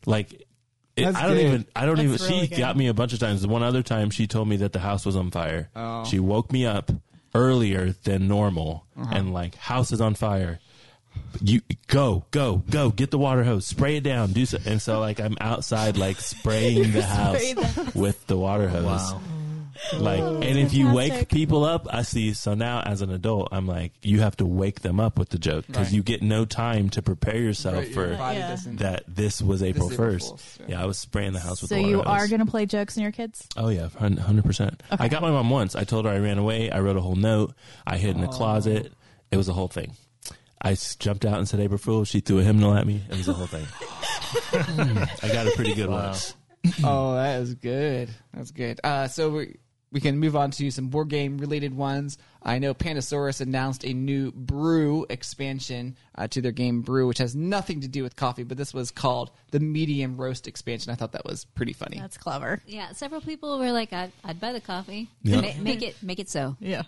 like 0.06 0.45
it, 0.98 1.16
I 1.16 1.24
don't 1.28 1.36
good. 1.36 1.46
even 1.46 1.66
I 1.76 1.86
don't 1.86 1.96
That's 1.98 2.06
even 2.24 2.28
really 2.30 2.42
she 2.44 2.48
good. 2.50 2.58
got 2.58 2.78
me 2.78 2.88
a 2.88 2.94
bunch 2.94 3.14
of 3.14 3.20
times. 3.20 3.42
The 3.42 3.48
one 3.48 3.64
other 3.64 3.84
time 3.84 4.10
she 4.10 4.28
told 4.28 4.48
me 4.48 4.58
that 4.58 4.74
the 4.74 4.80
house 4.80 5.06
was 5.06 5.16
on 5.16 5.32
fire. 5.32 5.70
Oh. 5.76 6.04
She 6.06 6.20
woke 6.20 6.52
me 6.52 6.66
up 6.66 6.92
earlier 7.34 7.92
than 8.04 8.28
normal 8.28 8.86
Uh-huh. 8.98 9.14
and 9.16 9.34
like 9.34 9.56
house 9.56 9.92
is 9.92 10.00
on 10.02 10.16
fire. 10.16 10.60
You 11.42 11.62
go, 11.88 12.26
go, 12.32 12.58
go! 12.70 12.90
Get 12.90 13.10
the 13.10 13.18
water 13.18 13.44
hose, 13.46 13.66
spray 13.66 13.96
it 13.98 14.04
down, 14.04 14.34
do 14.34 14.46
so. 14.46 14.58
And 14.66 14.82
so, 14.82 15.00
like, 15.00 15.22
I'm 15.22 15.38
outside, 15.40 15.96
like, 15.96 16.20
spraying 16.20 16.92
the 16.92 17.04
house 17.04 17.42
Spray 17.42 17.86
with 17.96 18.28
the 18.28 18.36
water 18.38 18.68
hose. 18.68 18.84
Wow. 18.84 19.22
Like, 19.98 20.22
Oh, 20.22 20.36
and 20.42 20.58
if 20.58 20.74
you 20.74 20.94
wake 20.94 21.30
people 21.30 21.64
up, 21.66 21.88
I 21.92 22.04
see. 22.04 22.34
So 22.34 22.54
now, 22.54 22.82
as 22.82 23.02
an 23.02 23.12
adult, 23.12 23.50
I'm 23.52 23.68
like, 23.68 23.92
you 24.02 24.22
have 24.22 24.38
to 24.38 24.46
wake 24.46 24.82
them 24.82 25.00
up 25.00 25.20
with 25.20 25.30
the 25.30 25.38
joke 25.38 25.68
because 25.68 25.88
Right. 25.88 25.94
you 25.96 26.04
get 26.04 26.22
no 26.22 26.46
time 26.46 26.90
to 26.92 27.02
prepare 27.02 27.38
yourself 27.38 27.76
Right, 27.76 27.94
for 27.94 28.12
Yeah. 28.12 28.56
that. 28.78 29.04
This 29.08 29.42
was 29.42 29.62
April 29.62 29.92
April 29.92 29.98
first. 29.98 30.28
Fool's, 30.30 30.60
Yeah. 30.62 30.66
yeah. 30.78 30.84
I 30.84 30.86
was 30.86 30.98
spraying 30.98 31.34
the 31.34 31.40
house 31.40 31.62
with. 31.62 31.70
So 31.70 31.76
the 31.76 31.82
you 31.84 31.98
hose. 31.98 32.06
are 32.08 32.28
going 32.28 32.40
to 32.40 32.46
play 32.50 32.66
jokes 32.66 32.98
on 32.98 33.04
your 33.04 33.12
kids? 33.12 33.48
Oh 33.58 33.70
yeah, 33.70 33.90
hundred 33.90 34.46
percent. 34.46 34.82
I 34.92 35.08
got 35.10 35.22
my 35.22 35.32
mom 35.32 35.50
once. 35.50 35.76
I 35.76 35.84
told 35.84 36.06
her 36.06 36.12
I 36.12 36.20
ran 36.20 36.38
away. 36.38 36.72
I 36.72 36.80
wrote 36.80 36.98
a 36.98 37.02
whole 37.02 37.16
note. 37.16 37.54
I 37.86 37.98
hid 37.98 38.16
in 38.16 38.24
a 38.24 38.28
closet. 38.28 38.94
It 39.32 39.38
was 39.38 39.50
a 39.50 39.54
whole 39.54 39.68
thing. 39.68 39.96
I 40.62 40.76
jumped 41.00 41.26
out 41.26 41.38
and 41.38 41.48
said 41.48 41.60
April 41.60 41.78
Fool. 41.78 42.06
She 42.06 42.22
threw 42.22 42.40
a 42.40 42.44
hymnal 42.44 42.74
at 42.74 42.88
me. 42.88 43.02
It 43.10 43.18
was 43.18 43.28
a 43.28 43.34
whole 43.34 43.46
thing. 43.48 43.68
I 44.54 45.30
got 45.32 45.48
a 45.48 45.52
pretty 45.52 45.74
good 45.76 45.90
Wow. 45.90 46.12
one. 46.12 46.74
oh, 46.84 47.16
that 47.16 47.42
is 47.42 47.54
good. 47.56 48.10
That's 48.34 48.52
good. 48.52 48.80
Uh, 48.84 49.08
so 49.08 49.30
we 49.30 49.56
we 49.96 50.02
can 50.02 50.20
move 50.20 50.36
on 50.36 50.52
to 50.52 50.70
some 50.72 50.90
board 50.90 51.08
game 51.08 51.38
related 51.38 51.74
ones. 51.74 52.18
I 52.44 52.60
know 52.60 52.74
Pandasaurus 52.74 53.40
announced 53.40 53.86
a 53.86 53.94
new 53.94 54.30
brew 54.34 55.06
expansion 55.10 55.96
uh, 56.16 56.28
to 56.28 56.42
their 56.42 56.52
game 56.52 56.82
Brew, 56.82 57.08
which 57.08 57.20
has 57.20 57.34
nothing 57.34 57.80
to 57.80 57.88
do 57.88 58.04
with 58.04 58.18
coffee, 58.18 58.44
but 58.44 58.58
this 58.58 58.74
was 58.74 58.92
called 58.92 59.32
the 59.52 59.62
Medium 59.62 60.18
Roast 60.18 60.50
expansion. 60.50 60.92
I 60.92 60.96
thought 60.96 61.14
that 61.14 61.24
was 61.24 61.46
pretty 61.46 61.72
funny. 61.72 61.98
That's 61.98 62.18
clever. 62.18 62.62
Yeah, 62.68 62.92
several 62.92 63.22
people 63.22 63.58
were 63.58 63.72
like, 63.72 63.94
"I'd, 63.94 64.12
I'd 64.26 64.42
buy 64.42 64.52
the 64.52 64.60
coffee. 64.60 65.08
Yeah. 65.24 65.40
Ma- 65.40 65.64
make 65.64 65.82
it, 65.82 65.96
make 66.04 66.20
it 66.20 66.30
so." 66.30 66.58
Yeah. 66.60 66.84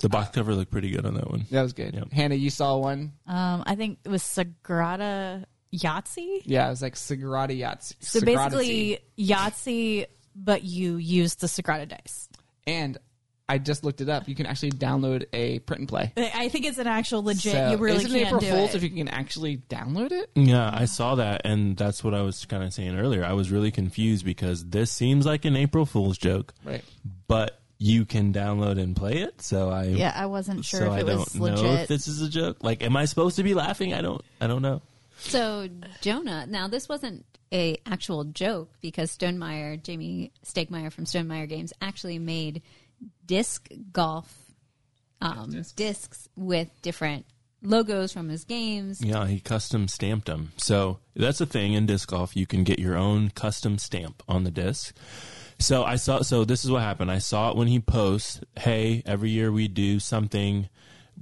The 0.00 0.08
box 0.08 0.30
cover 0.30 0.54
looked 0.54 0.70
pretty 0.70 0.90
good 0.90 1.04
on 1.04 1.14
that 1.14 1.28
one. 1.28 1.46
that 1.50 1.62
was 1.62 1.72
good. 1.72 1.94
Yep. 1.94 2.12
Hannah, 2.12 2.36
you 2.36 2.50
saw 2.50 2.76
one? 2.76 3.12
Um, 3.26 3.64
I 3.66 3.74
think 3.74 3.98
it 4.04 4.08
was 4.08 4.22
Sagrada 4.22 5.46
Yahtzee. 5.74 6.42
Yeah, 6.44 6.68
it 6.68 6.70
was 6.70 6.82
like 6.82 6.94
Sagrada 6.94 7.56
Yachts. 7.56 7.94
So 8.00 8.20
basically, 8.20 9.00
Yahtzee, 9.18 10.06
but 10.42 10.62
you 10.64 10.96
use 10.96 11.34
the 11.36 11.46
Sagrada 11.46 11.88
dice. 11.88 12.28
and 12.66 12.98
I 13.48 13.58
just 13.58 13.82
looked 13.82 14.00
it 14.00 14.08
up. 14.08 14.28
You 14.28 14.36
can 14.36 14.46
actually 14.46 14.70
download 14.70 15.24
a 15.32 15.58
print 15.58 15.80
and 15.80 15.88
play. 15.88 16.12
I 16.16 16.48
think 16.50 16.66
it's 16.66 16.78
an 16.78 16.86
actual 16.86 17.24
legit. 17.24 17.52
So 17.52 17.70
you 17.72 17.78
really 17.78 17.96
isn't 17.96 18.12
can't 18.12 18.26
April 18.28 18.40
do 18.40 18.46
Fools 18.48 18.70
it. 18.70 18.76
if 18.76 18.82
you 18.84 18.90
can 18.90 19.08
actually 19.08 19.56
download 19.68 20.12
it? 20.12 20.30
Yeah, 20.36 20.70
I 20.72 20.84
saw 20.84 21.16
that, 21.16 21.40
and 21.44 21.76
that's 21.76 22.04
what 22.04 22.14
I 22.14 22.22
was 22.22 22.44
kind 22.44 22.62
of 22.62 22.72
saying 22.72 22.96
earlier. 22.96 23.24
I 23.24 23.32
was 23.32 23.50
really 23.50 23.72
confused 23.72 24.24
because 24.24 24.64
this 24.66 24.92
seems 24.92 25.26
like 25.26 25.44
an 25.46 25.56
April 25.56 25.84
Fool's 25.84 26.16
joke, 26.16 26.54
Right. 26.64 26.84
but 27.26 27.58
you 27.78 28.04
can 28.04 28.32
download 28.32 28.78
and 28.80 28.94
play 28.94 29.14
it. 29.18 29.42
So 29.42 29.68
I 29.68 29.84
yeah, 29.86 30.12
I 30.14 30.26
wasn't 30.26 30.64
sure 30.64 30.80
so 30.80 30.86
if 30.86 30.92
I 30.92 30.98
it 31.00 31.06
don't 31.06 31.18
was 31.18 31.34
know 31.34 31.46
legit. 31.46 31.80
if 31.80 31.88
this 31.88 32.06
is 32.06 32.22
a 32.22 32.28
joke. 32.28 32.58
Like, 32.62 32.84
am 32.84 32.96
I 32.96 33.04
supposed 33.06 33.34
to 33.36 33.42
be 33.42 33.54
laughing? 33.54 33.94
I 33.94 34.00
don't. 34.00 34.22
I 34.40 34.46
don't 34.46 34.62
know. 34.62 34.80
So 35.18 35.68
Jonah, 36.02 36.46
now 36.46 36.68
this 36.68 36.88
wasn't 36.88 37.24
a 37.52 37.76
actual 37.86 38.24
joke 38.24 38.70
because 38.80 39.16
Stonemaier, 39.16 39.80
Jamey 39.82 40.30
Stegmaier 40.44 40.92
from 40.92 41.04
Stonemaier 41.04 41.48
Games, 41.48 41.72
actually 41.80 42.18
made 42.18 42.62
disc 43.26 43.68
golf 43.92 44.36
um, 45.20 45.50
discs 45.76 46.28
with 46.36 46.68
different 46.82 47.26
logos 47.62 48.12
from 48.12 48.28
his 48.28 48.44
games. 48.44 49.02
Yeah, 49.02 49.26
he 49.26 49.40
custom 49.40 49.88
stamped 49.88 50.26
them. 50.26 50.52
So 50.56 50.98
that's 51.14 51.40
a 51.40 51.46
thing 51.46 51.74
in 51.74 51.86
disc 51.86 52.08
golf. 52.08 52.36
You 52.36 52.46
can 52.46 52.64
get 52.64 52.78
your 52.78 52.96
own 52.96 53.30
custom 53.30 53.78
stamp 53.78 54.22
on 54.28 54.44
the 54.44 54.50
disc. 54.50 54.96
So 55.58 55.84
I 55.84 55.96
saw. 55.96 56.22
So 56.22 56.44
this 56.44 56.64
is 56.64 56.70
what 56.70 56.82
happened. 56.82 57.10
I 57.10 57.18
saw 57.18 57.50
it 57.50 57.56
when 57.56 57.68
he 57.68 57.80
posts, 57.80 58.40
"Hey, 58.58 59.02
every 59.04 59.30
year 59.30 59.52
we 59.52 59.68
do 59.68 60.00
something, 60.00 60.68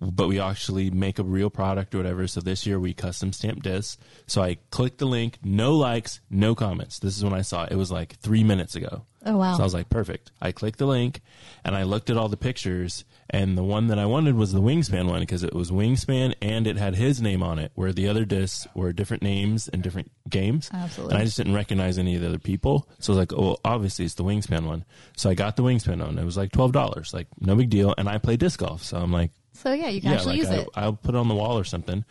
but 0.00 0.28
we 0.28 0.40
actually 0.40 0.90
make 0.90 1.18
a 1.18 1.24
real 1.24 1.50
product 1.50 1.94
or 1.94 1.98
whatever." 1.98 2.26
So 2.26 2.40
this 2.40 2.66
year 2.66 2.78
we 2.78 2.94
custom 2.94 3.32
stamp 3.32 3.62
discs. 3.62 3.98
So 4.26 4.42
I 4.42 4.58
clicked 4.70 4.98
the 4.98 5.06
link. 5.06 5.38
No 5.42 5.76
likes, 5.76 6.20
no 6.30 6.54
comments. 6.54 6.98
This 6.98 7.16
is 7.16 7.24
when 7.24 7.34
I 7.34 7.42
saw 7.42 7.64
it. 7.64 7.72
It 7.72 7.76
was 7.76 7.90
like 7.90 8.18
three 8.20 8.44
minutes 8.44 8.74
ago. 8.74 9.04
Oh, 9.26 9.36
wow. 9.36 9.54
So 9.54 9.60
I 9.60 9.64
was 9.64 9.74
like, 9.74 9.88
perfect. 9.88 10.30
I 10.40 10.52
clicked 10.52 10.78
the 10.78 10.86
link 10.86 11.20
and 11.64 11.74
I 11.74 11.82
looked 11.82 12.08
at 12.08 12.16
all 12.16 12.28
the 12.28 12.36
pictures, 12.36 13.04
and 13.28 13.58
the 13.58 13.64
one 13.64 13.88
that 13.88 13.98
I 13.98 14.06
wanted 14.06 14.36
was 14.36 14.52
the 14.52 14.60
Wingspan 14.60 15.06
one 15.08 15.20
because 15.20 15.42
it 15.42 15.52
was 15.52 15.70
Wingspan 15.70 16.34
and 16.40 16.66
it 16.66 16.76
had 16.76 16.94
his 16.94 17.20
name 17.20 17.42
on 17.42 17.58
it, 17.58 17.72
where 17.74 17.92
the 17.92 18.08
other 18.08 18.24
discs 18.24 18.66
were 18.74 18.92
different 18.92 19.22
names 19.22 19.68
and 19.68 19.82
different 19.82 20.10
games. 20.30 20.70
Absolutely. 20.72 21.14
And 21.14 21.22
I 21.22 21.24
just 21.24 21.36
didn't 21.36 21.54
recognize 21.54 21.98
any 21.98 22.14
of 22.14 22.22
the 22.22 22.28
other 22.28 22.38
people. 22.38 22.88
So 23.00 23.12
I 23.12 23.16
was 23.16 23.18
like, 23.18 23.32
oh, 23.32 23.58
obviously 23.64 24.04
it's 24.04 24.14
the 24.14 24.24
Wingspan 24.24 24.66
one. 24.66 24.84
So 25.16 25.28
I 25.28 25.34
got 25.34 25.56
the 25.56 25.62
Wingspan 25.62 26.00
one. 26.00 26.16
It 26.16 26.24
was 26.24 26.36
like 26.36 26.52
$12, 26.52 27.12
like 27.12 27.26
no 27.40 27.56
big 27.56 27.70
deal. 27.70 27.94
And 27.98 28.08
I 28.08 28.18
play 28.18 28.36
disc 28.36 28.60
golf. 28.60 28.82
So 28.84 28.98
I'm 28.98 29.12
like, 29.12 29.32
so 29.62 29.72
yeah, 29.72 29.88
you 29.88 30.00
can 30.00 30.12
actually 30.12 30.38
like 30.38 30.48
use 30.48 30.50
I, 30.50 30.56
it. 30.56 30.68
I'll 30.74 30.92
put 30.94 31.14
it 31.14 31.18
on 31.18 31.28
the 31.28 31.34
wall 31.34 31.58
or 31.58 31.64
something. 31.64 32.04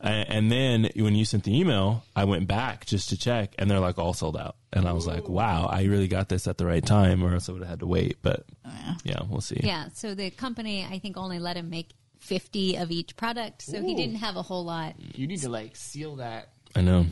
And 0.00 0.50
then 0.50 0.90
when 0.96 1.14
you 1.14 1.24
sent 1.24 1.44
the 1.44 1.56
email, 1.56 2.04
I 2.16 2.24
went 2.24 2.48
back 2.48 2.86
just 2.86 3.10
to 3.10 3.16
check, 3.16 3.54
and 3.56 3.70
they're 3.70 3.78
like 3.78 4.00
all 4.00 4.14
sold 4.14 4.36
out. 4.36 4.56
And 4.72 4.88
I 4.88 4.92
was 4.92 5.06
like, 5.06 5.28
"Wow, 5.28 5.66
I 5.66 5.84
really 5.84 6.08
got 6.08 6.28
this 6.28 6.48
at 6.48 6.58
the 6.58 6.66
right 6.66 6.84
time, 6.84 7.22
or 7.22 7.34
else 7.34 7.48
I 7.48 7.52
would 7.52 7.62
have 7.62 7.70
had 7.70 7.80
to 7.80 7.86
wait." 7.86 8.16
But 8.20 8.44
oh, 8.64 8.96
yeah, 9.04 9.20
we'll 9.28 9.40
see. 9.40 9.60
Yeah, 9.62 9.90
so 9.94 10.16
the 10.16 10.30
company 10.30 10.84
I 10.84 10.98
think 10.98 11.16
only 11.16 11.38
let 11.38 11.56
him 11.56 11.70
make 11.70 11.90
fifty 12.18 12.74
of 12.76 12.90
each 12.90 13.14
product, 13.14 13.62
so 13.62 13.80
he 13.80 13.94
didn't 13.94 14.16
have 14.16 14.36
a 14.36 14.42
whole 14.42 14.64
lot. 14.64 14.96
You 15.14 15.28
need 15.28 15.40
to 15.42 15.48
like 15.48 15.76
seal 15.76 16.16
that. 16.16 16.48
I 16.74 16.80
know. 16.80 17.06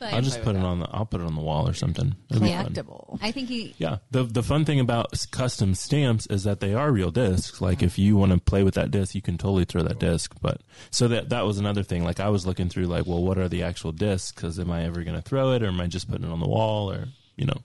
I'll 0.00 0.22
just 0.22 0.42
put 0.42 0.56
it 0.56 0.62
on 0.62 0.80
the. 0.80 0.88
I'll 0.90 1.06
put 1.06 1.20
it 1.20 1.26
on 1.26 1.34
the 1.34 1.40
wall 1.40 1.68
or 1.68 1.72
something. 1.72 2.14
It'll 2.30 2.42
be 2.42 2.48
fun. 2.48 2.66
Collectible. 2.74 3.18
I 3.22 3.30
think 3.30 3.50
you. 3.50 3.72
Yeah. 3.78 3.98
The 4.10 4.24
the 4.24 4.42
fun 4.42 4.64
thing 4.64 4.80
about 4.80 5.12
custom 5.30 5.74
stamps 5.74 6.26
is 6.26 6.44
that 6.44 6.60
they 6.60 6.74
are 6.74 6.90
real 6.92 7.10
discs. 7.10 7.60
Like 7.60 7.82
if 7.82 7.98
you 7.98 8.16
want 8.16 8.32
to 8.32 8.38
play 8.38 8.62
with 8.62 8.74
that 8.74 8.90
disc, 8.90 9.14
you 9.14 9.22
can 9.22 9.38
totally 9.38 9.64
throw 9.64 9.82
that 9.82 9.98
disc. 9.98 10.34
But 10.40 10.60
so 10.90 11.08
that 11.08 11.30
that 11.30 11.46
was 11.46 11.58
another 11.58 11.82
thing. 11.82 12.04
Like 12.04 12.20
I 12.20 12.28
was 12.28 12.46
looking 12.46 12.68
through 12.68 12.86
like, 12.86 13.06
well, 13.06 13.22
what 13.22 13.38
are 13.38 13.48
the 13.48 13.62
actual 13.62 13.92
discs? 13.92 14.32
Because 14.32 14.58
am 14.58 14.70
I 14.70 14.84
ever 14.84 15.02
going 15.02 15.16
to 15.16 15.22
throw 15.22 15.52
it, 15.52 15.62
or 15.62 15.68
am 15.68 15.80
I 15.80 15.86
just 15.86 16.10
putting 16.10 16.26
it 16.26 16.32
on 16.32 16.40
the 16.40 16.48
wall, 16.48 16.90
or 16.90 17.08
you 17.36 17.46
know? 17.46 17.58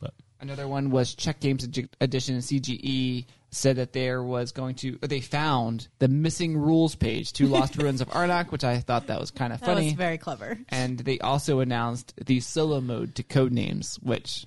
But 0.00 0.14
Another 0.40 0.68
one 0.68 0.90
was 0.90 1.14
Czech 1.14 1.40
Games 1.40 1.64
Edi- 1.64 1.88
Edition 2.00 2.38
CGE 2.38 3.26
said 3.50 3.76
that 3.76 3.92
there 3.92 4.22
was 4.22 4.52
going 4.52 4.74
to 4.76 4.98
or 5.02 5.08
they 5.08 5.20
found 5.20 5.88
the 5.98 6.06
missing 6.08 6.56
rules 6.56 6.94
page 6.94 7.32
to 7.34 7.46
Lost 7.46 7.76
Ruins 7.82 8.00
of 8.00 8.08
Arnak, 8.10 8.50
which 8.52 8.62
I 8.64 8.78
thought 8.80 9.06
that 9.08 9.18
was 9.18 9.30
kind 9.30 9.52
of 9.52 9.60
That 9.60 9.66
funny. 9.66 9.86
was 9.86 9.94
very 9.94 10.18
clever. 10.18 10.58
and 10.68 10.98
they 10.98 11.18
also 11.18 11.60
announced 11.60 12.14
the 12.24 12.40
solo 12.40 12.80
mode 12.80 13.14
to 13.16 13.22
Codenames, 13.22 13.96
which 14.02 14.46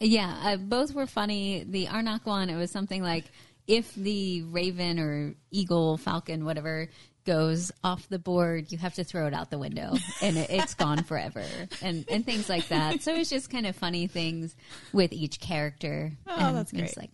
Yeah, 0.00 0.34
uh, 0.44 0.56
both 0.56 0.94
were 0.94 1.06
funny. 1.06 1.64
The 1.68 1.86
Arnak 1.86 2.24
one, 2.24 2.48
it 2.48 2.56
was 2.56 2.70
something 2.70 3.02
like 3.02 3.24
if 3.66 3.92
the 3.96 4.42
raven 4.42 4.98
or 5.00 5.34
eagle, 5.50 5.96
falcon, 5.96 6.44
whatever, 6.44 6.88
goes 7.26 7.70
off 7.84 8.08
the 8.08 8.18
board, 8.18 8.72
you 8.72 8.78
have 8.78 8.94
to 8.94 9.04
throw 9.04 9.26
it 9.26 9.34
out 9.34 9.50
the 9.50 9.58
window, 9.58 9.94
and 10.22 10.38
it, 10.38 10.48
it's 10.48 10.74
gone 10.74 11.02
forever, 11.02 11.44
and 11.82 12.06
and 12.10 12.24
things 12.24 12.48
like 12.48 12.68
that. 12.68 13.02
So 13.02 13.14
it's 13.14 13.28
just 13.28 13.50
kind 13.50 13.66
of 13.66 13.76
funny 13.76 14.06
things 14.06 14.56
with 14.92 15.12
each 15.12 15.40
character. 15.40 16.12
Oh, 16.26 16.34
and 16.38 16.56
that's 16.56 16.72
it's 16.72 16.94
great. 16.94 16.96
Like, 16.96 17.10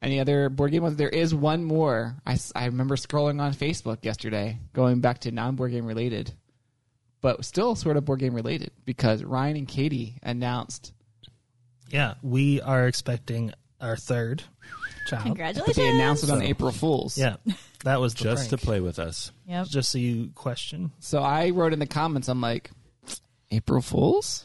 any 0.00 0.20
other 0.20 0.48
board 0.48 0.70
game 0.70 0.82
ones. 0.82 0.96
There 0.96 1.08
is 1.08 1.34
one 1.34 1.64
more. 1.64 2.16
I, 2.24 2.38
I 2.54 2.66
remember 2.66 2.96
scrolling 2.96 3.40
on 3.40 3.52
Facebook 3.52 4.04
yesterday, 4.04 4.58
going 4.72 5.00
back 5.00 5.20
to 5.20 5.32
non 5.32 5.56
board 5.56 5.72
game 5.72 5.86
related, 5.86 6.32
but 7.20 7.44
still 7.44 7.74
sort 7.74 7.96
of 7.96 8.04
board 8.04 8.20
game 8.20 8.34
related 8.34 8.70
because 8.84 9.24
Ryan 9.24 9.56
and 9.56 9.68
Katie 9.68 10.18
announced 10.22 10.92
Yeah, 11.90 12.14
we 12.22 12.60
are 12.60 12.86
expecting 12.86 13.52
our 13.80 13.96
third 13.96 14.42
child. 15.08 15.24
Congratulations. 15.24 15.76
but 15.76 15.82
they 15.82 15.88
announced 15.88 16.24
it 16.24 16.30
on 16.30 16.42
April 16.42 16.70
Fools. 16.72 17.16
Yeah, 17.18 17.36
that 17.84 18.00
was 18.00 18.14
the 18.14 18.24
just 18.24 18.50
to 18.50 18.58
play 18.58 18.80
with 18.80 18.98
us. 18.98 19.32
Yep. 19.46 19.66
Just 19.66 19.90
so 19.90 19.98
you 19.98 20.30
question. 20.34 20.92
So 21.00 21.22
I 21.22 21.50
wrote 21.50 21.72
in 21.72 21.78
the 21.78 21.86
comments, 21.86 22.28
I'm 22.28 22.40
like, 22.40 22.70
April 23.50 23.80
Fools? 23.82 24.44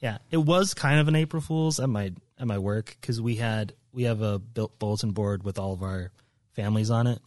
Yeah, 0.00 0.18
it 0.30 0.36
was 0.36 0.74
kind 0.74 1.00
of 1.00 1.08
an 1.08 1.16
April 1.16 1.40
Fool's 1.42 1.80
at 1.80 1.88
my 1.88 2.12
at 2.38 2.46
my 2.46 2.58
work 2.58 2.96
because 3.00 3.20
we 3.20 3.36
had 3.36 3.72
we 3.92 4.04
have 4.04 4.20
a 4.22 4.38
built 4.38 4.78
bulletin 4.78 5.12
board 5.12 5.44
with 5.44 5.58
all 5.58 5.72
of 5.72 5.82
our 5.82 6.10
families 6.52 6.90
on 6.90 7.06
it. 7.06 7.20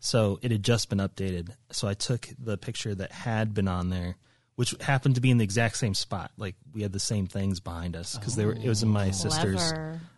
So 0.00 0.38
it 0.42 0.50
had 0.50 0.62
just 0.62 0.88
been 0.88 0.98
updated. 0.98 1.50
So 1.70 1.86
I 1.88 1.94
took 1.94 2.28
the 2.38 2.56
picture 2.56 2.94
that 2.94 3.12
had 3.12 3.54
been 3.54 3.68
on 3.68 3.90
there, 3.90 4.16
which 4.56 4.74
happened 4.80 5.14
to 5.16 5.20
be 5.20 5.30
in 5.30 5.38
the 5.38 5.44
exact 5.44 5.76
same 5.76 5.94
spot. 5.94 6.32
Like 6.36 6.54
we 6.72 6.82
had 6.82 6.92
the 6.92 7.00
same 7.00 7.26
things 7.26 7.60
behind 7.60 7.94
us 7.96 8.16
because 8.16 8.34
they 8.34 8.44
were. 8.46 8.54
It 8.54 8.66
was 8.68 8.82
in 8.82 8.88
my 8.88 9.10
sister's 9.10 9.72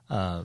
uh, 0.09 0.45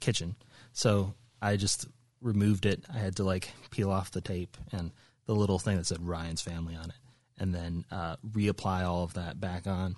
kitchen. 0.00 0.36
So 0.74 1.14
I 1.40 1.56
just 1.56 1.86
removed 2.20 2.66
it. 2.66 2.84
I 2.92 2.98
had 2.98 3.16
to 3.16 3.24
like 3.24 3.50
peel 3.70 3.90
off 3.90 4.10
the 4.10 4.20
tape 4.20 4.56
and 4.72 4.90
the 5.26 5.34
little 5.34 5.58
thing 5.58 5.78
that 5.78 5.86
said 5.86 6.06
Ryan's 6.06 6.42
family 6.42 6.74
on 6.76 6.90
it, 6.90 6.96
and 7.38 7.54
then 7.54 7.86
uh, 7.90 8.16
reapply 8.28 8.84
all 8.84 9.04
of 9.04 9.14
that 9.14 9.40
back 9.40 9.66
on. 9.66 9.96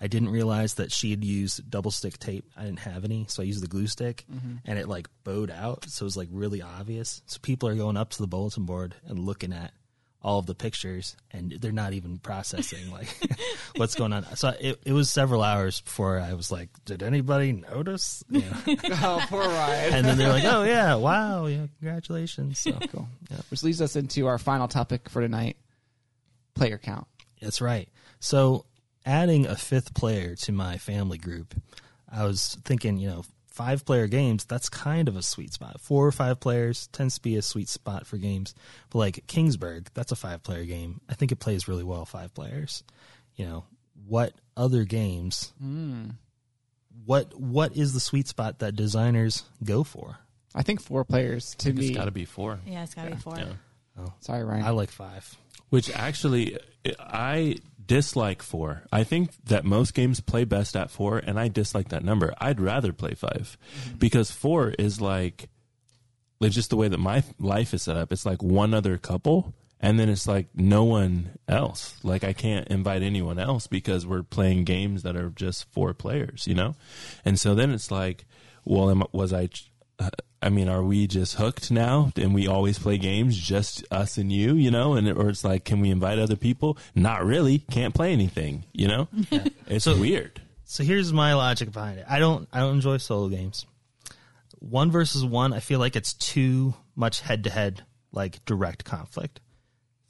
I 0.00 0.06
didn't 0.08 0.30
realize 0.30 0.74
that 0.74 0.90
she 0.92 1.10
had 1.10 1.24
used 1.24 1.68
double 1.70 1.90
stick 1.90 2.18
tape. 2.18 2.44
I 2.56 2.64
didn't 2.64 2.80
have 2.80 3.04
any, 3.04 3.26
so 3.28 3.42
I 3.42 3.46
used 3.46 3.62
the 3.62 3.68
glue 3.68 3.86
stick, 3.86 4.24
and 4.64 4.78
it 4.78 4.88
like 4.88 5.08
bowed 5.24 5.50
out, 5.50 5.88
so 5.88 6.04
it 6.04 6.06
was 6.06 6.16
like 6.16 6.28
really 6.32 6.62
obvious. 6.62 7.22
So 7.26 7.38
people 7.40 7.68
are 7.68 7.74
going 7.74 7.96
up 7.96 8.10
to 8.10 8.18
the 8.18 8.28
bulletin 8.28 8.64
board 8.64 8.94
and 9.06 9.18
looking 9.18 9.52
at 9.52 9.72
all 10.22 10.40
of 10.40 10.46
the 10.46 10.54
pictures, 10.54 11.16
and 11.30 11.52
they're 11.52 11.70
not 11.70 11.92
even 11.92 12.18
processing 12.18 12.90
like 12.90 13.08
what's 13.76 13.94
going 13.94 14.12
on. 14.12 14.24
So 14.36 14.52
it, 14.60 14.80
it 14.84 14.92
was 14.92 15.10
several 15.10 15.42
hours 15.42 15.80
before 15.80 16.18
I 16.18 16.34
was 16.34 16.50
like, 16.50 16.70
"Did 16.84 17.02
anybody 17.02 17.52
notice?" 17.52 18.24
You 18.30 18.40
know? 18.40 18.76
oh, 18.90 19.24
poor 19.28 19.40
Ryan. 19.42 19.94
and 19.94 20.06
then 20.06 20.18
they're 20.18 20.28
like, 20.32 20.44
"Oh 20.44 20.64
yeah, 20.64 20.94
wow, 20.96 21.46
yeah, 21.46 21.66
congratulations!" 21.78 22.58
So 22.58 22.72
cool. 22.72 23.08
Which 23.50 23.62
leads 23.62 23.80
us 23.80 23.94
into 23.96 24.26
our 24.26 24.38
final 24.38 24.66
topic 24.68 25.08
for 25.08 25.20
tonight 25.22 25.56
player 26.54 26.78
count. 26.78 27.06
that's 27.40 27.60
right. 27.60 27.88
So 28.20 28.64
adding 29.06 29.46
a 29.46 29.54
fifth 29.54 29.94
player 29.94 30.34
to 30.34 30.52
my 30.52 30.76
family 30.78 31.18
group, 31.18 31.54
I 32.10 32.24
was 32.24 32.58
thinking, 32.64 32.98
you 32.98 33.08
know, 33.08 33.24
five 33.58 33.84
player 33.84 34.06
games. 34.06 34.44
That's 34.44 34.68
kind 34.68 35.08
of 35.08 35.16
a 35.16 35.22
sweet 35.22 35.52
spot. 35.52 35.80
Four 35.80 36.06
or 36.06 36.12
five 36.12 36.38
players 36.38 36.86
tends 36.92 37.16
to 37.16 37.20
be 37.22 37.34
a 37.36 37.42
sweet 37.42 37.68
spot 37.68 38.06
for 38.06 38.16
games. 38.16 38.54
But 38.90 38.98
like 39.00 39.26
Kingsburg, 39.26 39.88
that's 39.94 40.12
a 40.12 40.16
five 40.16 40.44
player 40.44 40.64
game. 40.64 41.00
I 41.08 41.14
think 41.14 41.32
it 41.32 41.40
plays 41.40 41.66
really 41.66 41.82
well 41.84 42.04
five 42.04 42.32
players. 42.32 42.84
You 43.34 43.46
know, 43.46 43.64
what 44.06 44.32
other 44.56 44.84
games? 44.84 45.52
Hmm. 45.58 46.10
What 47.04 47.38
what 47.38 47.76
is 47.76 47.92
the 47.94 48.00
sweet 48.00 48.28
spot 48.28 48.60
that 48.60 48.76
designers 48.76 49.42
go 49.64 49.82
for? 49.84 50.18
I 50.54 50.62
think 50.62 50.80
four 50.80 51.04
players 51.04 51.54
to 51.56 51.70
It's 51.70 51.78
me. 51.78 51.94
got 51.94 52.04
to 52.06 52.10
be 52.10 52.24
four. 52.24 52.58
Yeah, 52.66 52.82
it's 52.84 52.94
got 52.94 53.04
to 53.04 53.10
be 53.10 53.16
four. 53.20 53.36
Yeah. 53.36 53.52
Oh. 53.98 54.12
Sorry, 54.20 54.44
Ryan. 54.44 54.64
I 54.64 54.70
like 54.70 54.90
five. 54.90 55.36
Which 55.70 55.90
actually, 55.94 56.58
I 56.98 57.56
dislike 57.88 58.42
four. 58.42 58.84
I 58.92 59.02
think 59.02 59.32
that 59.46 59.64
most 59.64 59.94
games 59.94 60.20
play 60.20 60.44
best 60.44 60.76
at 60.76 60.90
four, 60.90 61.18
and 61.18 61.40
I 61.40 61.48
dislike 61.48 61.88
that 61.88 62.04
number. 62.04 62.32
I'd 62.38 62.60
rather 62.60 62.92
play 62.92 63.14
5 63.14 63.32
mm-hmm. 63.32 63.96
because 63.96 64.30
four 64.30 64.70
is 64.78 65.00
like, 65.00 65.48
like 66.38 66.52
just 66.52 66.70
the 66.70 66.76
way 66.76 66.86
that 66.86 66.98
my 66.98 67.24
life 67.40 67.74
is 67.74 67.82
set 67.82 67.96
up. 67.96 68.12
It's 68.12 68.26
like 68.26 68.42
one 68.42 68.74
other 68.74 68.96
couple, 68.98 69.54
and 69.80 69.98
then 69.98 70.08
it's 70.08 70.28
like 70.28 70.48
no 70.54 70.84
one 70.84 71.30
else. 71.48 71.98
Like 72.04 72.22
I 72.22 72.32
can't 72.32 72.68
invite 72.68 73.02
anyone 73.02 73.38
else 73.38 73.66
because 73.66 74.06
we're 74.06 74.22
playing 74.22 74.64
games 74.64 75.02
that 75.02 75.16
are 75.16 75.30
just 75.30 75.72
four 75.72 75.94
players, 75.94 76.46
you 76.46 76.54
know. 76.54 76.76
And 77.24 77.40
so 77.40 77.54
then 77.54 77.72
it's 77.72 77.90
like, 77.90 78.26
well, 78.64 78.90
am, 78.90 79.02
was 79.12 79.32
I? 79.32 79.48
I 80.40 80.50
mean, 80.50 80.68
are 80.68 80.84
we 80.84 81.06
just 81.08 81.34
hooked 81.34 81.70
now 81.70 82.12
and 82.16 82.32
we 82.32 82.46
always 82.46 82.78
play 82.78 82.96
games 82.96 83.36
just 83.36 83.84
us 83.90 84.16
and 84.18 84.32
you, 84.32 84.54
you 84.54 84.70
know? 84.70 84.94
And 84.94 85.08
or 85.08 85.30
it's 85.30 85.44
like, 85.44 85.64
can 85.64 85.80
we 85.80 85.90
invite 85.90 86.18
other 86.18 86.36
people? 86.36 86.78
Not 86.94 87.24
really. 87.24 87.58
Can't 87.70 87.94
play 87.94 88.12
anything, 88.12 88.64
you 88.72 88.86
know? 88.86 89.08
It's 89.66 89.86
weird. 89.86 90.40
So 90.64 90.84
here's 90.84 91.12
my 91.12 91.34
logic 91.34 91.72
behind 91.72 91.98
it. 91.98 92.06
I 92.08 92.18
don't 92.18 92.48
I 92.52 92.60
don't 92.60 92.74
enjoy 92.74 92.98
solo 92.98 93.28
games. 93.28 93.66
One 94.60 94.90
versus 94.90 95.24
one, 95.24 95.52
I 95.52 95.60
feel 95.60 95.78
like 95.80 95.96
it's 95.96 96.12
too 96.12 96.74
much 96.94 97.20
head 97.20 97.44
to 97.44 97.50
head, 97.50 97.84
like 98.12 98.44
direct 98.44 98.84
conflict. 98.84 99.40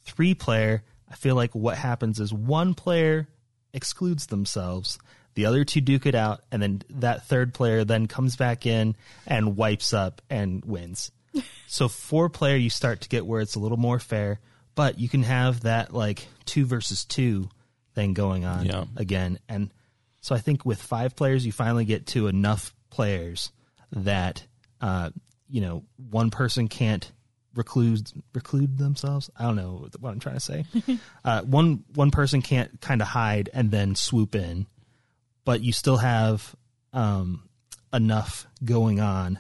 Three 0.03 0.35
player, 0.35 0.83
I 1.11 1.15
feel 1.15 1.35
like 1.37 1.55
what 1.55 1.79
happens 1.79 2.19
is 2.19 2.33
one 2.33 2.75
player 2.75 3.29
excludes 3.73 4.27
themselves, 4.27 4.99
the 5.39 5.47
other 5.47 5.65
two 5.65 5.81
duke 5.81 6.05
it 6.05 6.17
out, 6.17 6.41
and 6.51 6.61
then 6.61 6.83
that 6.91 7.25
third 7.29 7.55
player 7.55 7.85
then 7.85 8.09
comes 8.09 8.35
back 8.35 8.67
in 8.67 8.97
and 9.25 9.57
wipes 9.57 9.93
up 9.93 10.21
and 10.29 10.65
wins. 10.65 11.13
so 11.69 11.87
four 11.87 12.29
player, 12.29 12.57
you 12.57 12.71
start 12.71 13.03
to 13.03 13.09
get 13.09 13.25
where 13.25 13.41
it's 13.41 13.55
a 13.55 13.61
little 13.61 13.77
more 13.79 14.01
fair, 14.01 14.41
but 14.75 14.99
you 14.99 15.09
can 15.09 15.23
have 15.23 15.61
that 15.61 15.95
like 15.95 16.27
two 16.45 16.67
versus 16.67 17.05
two 17.05 17.49
thing 17.95 18.15
going 18.15 18.45
on 18.45 18.67
Yeah. 18.67 18.87
again. 18.97 19.39
And 19.49 19.71
so 20.21 20.35
I 20.35 20.39
think 20.39 20.67
with 20.67 20.83
five 20.83 21.15
players, 21.15 21.47
you 21.47 21.53
finally 21.53 21.85
get 21.85 22.07
to 22.09 22.27
enough 22.27 22.75
players 22.91 23.53
that 23.93 24.45
uh, 24.81 25.11
you 25.49 25.61
know 25.61 25.85
one 26.11 26.31
person 26.31 26.67
can't 26.67 27.09
reclude 27.55 28.11
reclude 28.35 28.77
themselves. 28.77 29.31
I 29.39 29.45
don't 29.45 29.55
know 29.55 29.87
what 30.01 30.11
I'm 30.11 30.19
trying 30.19 30.35
to 30.35 30.41
say. 30.41 30.65
uh, 31.25 31.43
one 31.43 31.85
one 31.95 32.11
person 32.11 32.43
can't 32.43 32.81
kind 32.81 33.01
of 33.01 33.07
hide 33.07 33.51
and 33.55 33.71
then 33.71 33.95
swoop 33.95 34.35
in, 34.35 34.67
but 35.49 35.63
you 35.63 35.73
still 35.73 35.97
have 35.97 36.55
um, 36.93 37.49
enough 37.91 38.47
going 38.63 39.01
on 39.01 39.39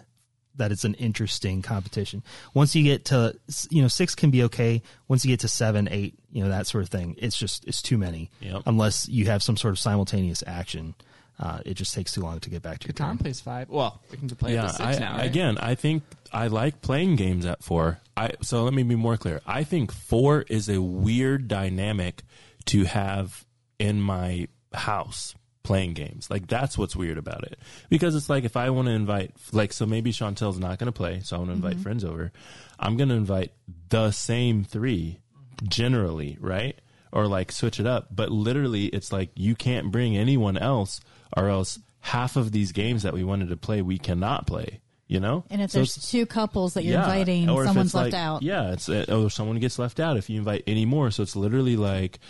that 0.54 0.72
it's 0.72 0.84
an 0.84 0.94
interesting 0.94 1.60
competition. 1.60 2.22
Once 2.54 2.74
you 2.74 2.82
get 2.82 3.04
to 3.04 3.38
you 3.68 3.82
know 3.82 3.88
six 3.88 4.14
can 4.14 4.30
be 4.30 4.44
okay. 4.44 4.80
Once 5.06 5.22
you 5.22 5.30
get 5.30 5.40
to 5.40 5.48
seven, 5.48 5.86
eight, 5.90 6.18
you 6.32 6.42
know 6.42 6.48
that 6.48 6.66
sort 6.66 6.82
of 6.82 6.88
thing, 6.88 7.14
it's 7.18 7.36
just 7.36 7.66
it's 7.66 7.82
too 7.82 7.98
many. 7.98 8.30
Yep. 8.40 8.62
Unless 8.64 9.10
you 9.10 9.26
have 9.26 9.42
some 9.42 9.58
sort 9.58 9.72
of 9.72 9.78
simultaneous 9.78 10.42
action, 10.46 10.94
uh, 11.38 11.60
it 11.66 11.74
just 11.74 11.92
takes 11.92 12.14
too 12.14 12.22
long 12.22 12.40
to 12.40 12.48
get 12.48 12.62
back 12.62 12.78
to 12.78 12.88
your 12.88 12.94
Tom 12.94 13.10
turn. 13.10 13.18
plays 13.18 13.42
five. 13.42 13.68
Well, 13.68 14.00
we 14.10 14.16
can 14.16 14.30
play 14.30 14.54
yeah, 14.54 14.64
at 14.64 14.78
the 14.78 14.84
I, 14.84 14.90
six 14.92 15.00
now. 15.00 15.18
Right? 15.18 15.26
again, 15.26 15.58
I 15.58 15.74
think 15.74 16.04
I 16.32 16.46
like 16.46 16.80
playing 16.80 17.16
games 17.16 17.44
at 17.44 17.62
four. 17.62 18.00
I 18.16 18.32
so 18.40 18.64
let 18.64 18.72
me 18.72 18.82
be 18.82 18.96
more 18.96 19.18
clear. 19.18 19.42
I 19.46 19.62
think 19.62 19.92
four 19.92 20.46
is 20.48 20.70
a 20.70 20.80
weird 20.80 21.48
dynamic 21.48 22.22
to 22.64 22.84
have 22.84 23.44
in 23.78 24.00
my 24.00 24.48
house 24.72 25.34
playing 25.68 25.92
games. 25.92 26.30
Like 26.30 26.46
that's 26.46 26.78
what's 26.78 26.96
weird 26.96 27.18
about 27.18 27.44
it. 27.44 27.58
Because 27.90 28.16
it's 28.16 28.30
like 28.30 28.44
if 28.44 28.56
I 28.56 28.70
want 28.70 28.88
to 28.88 28.92
invite 28.92 29.32
like 29.52 29.74
so 29.74 29.84
maybe 29.84 30.12
Chantel's 30.12 30.58
not 30.58 30.78
going 30.78 30.86
to 30.86 30.96
play, 30.96 31.20
so 31.22 31.36
I 31.36 31.38
want 31.40 31.50
to 31.50 31.54
invite 31.56 31.74
mm-hmm. 31.74 31.82
friends 31.82 32.04
over. 32.04 32.32
I'm 32.80 32.96
going 32.96 33.10
to 33.10 33.14
invite 33.14 33.52
the 33.90 34.10
same 34.10 34.64
3 34.64 35.18
generally, 35.64 36.38
right? 36.40 36.80
Or 37.12 37.26
like 37.26 37.52
switch 37.52 37.78
it 37.78 37.86
up, 37.86 38.08
but 38.10 38.30
literally 38.30 38.86
it's 38.86 39.12
like 39.12 39.28
you 39.34 39.54
can't 39.54 39.92
bring 39.92 40.16
anyone 40.16 40.56
else 40.56 41.02
or 41.36 41.50
else 41.50 41.78
half 42.00 42.36
of 42.36 42.50
these 42.50 42.72
games 42.72 43.02
that 43.02 43.12
we 43.12 43.22
wanted 43.22 43.50
to 43.50 43.56
play 43.58 43.82
we 43.82 43.98
cannot 43.98 44.46
play, 44.46 44.80
you 45.06 45.20
know? 45.20 45.44
And 45.50 45.60
if 45.60 45.72
So 45.72 45.80
there's 45.80 46.10
two 46.10 46.24
couples 46.24 46.74
that 46.74 46.84
you're 46.84 46.98
inviting, 46.98 47.50
or 47.50 47.66
someone's 47.66 47.92
left 47.92 48.12
like- 48.12 48.18
out. 48.18 48.42
Yeah, 48.42 48.72
it's 48.72 48.88
or 48.88 49.28
someone 49.28 49.58
gets 49.58 49.78
left 49.78 50.00
out 50.00 50.16
if 50.16 50.30
you 50.30 50.38
invite 50.38 50.64
any 50.66 50.86
more. 50.86 51.10
So 51.10 51.22
it's 51.22 51.36
literally 51.36 51.76
like 51.76 52.20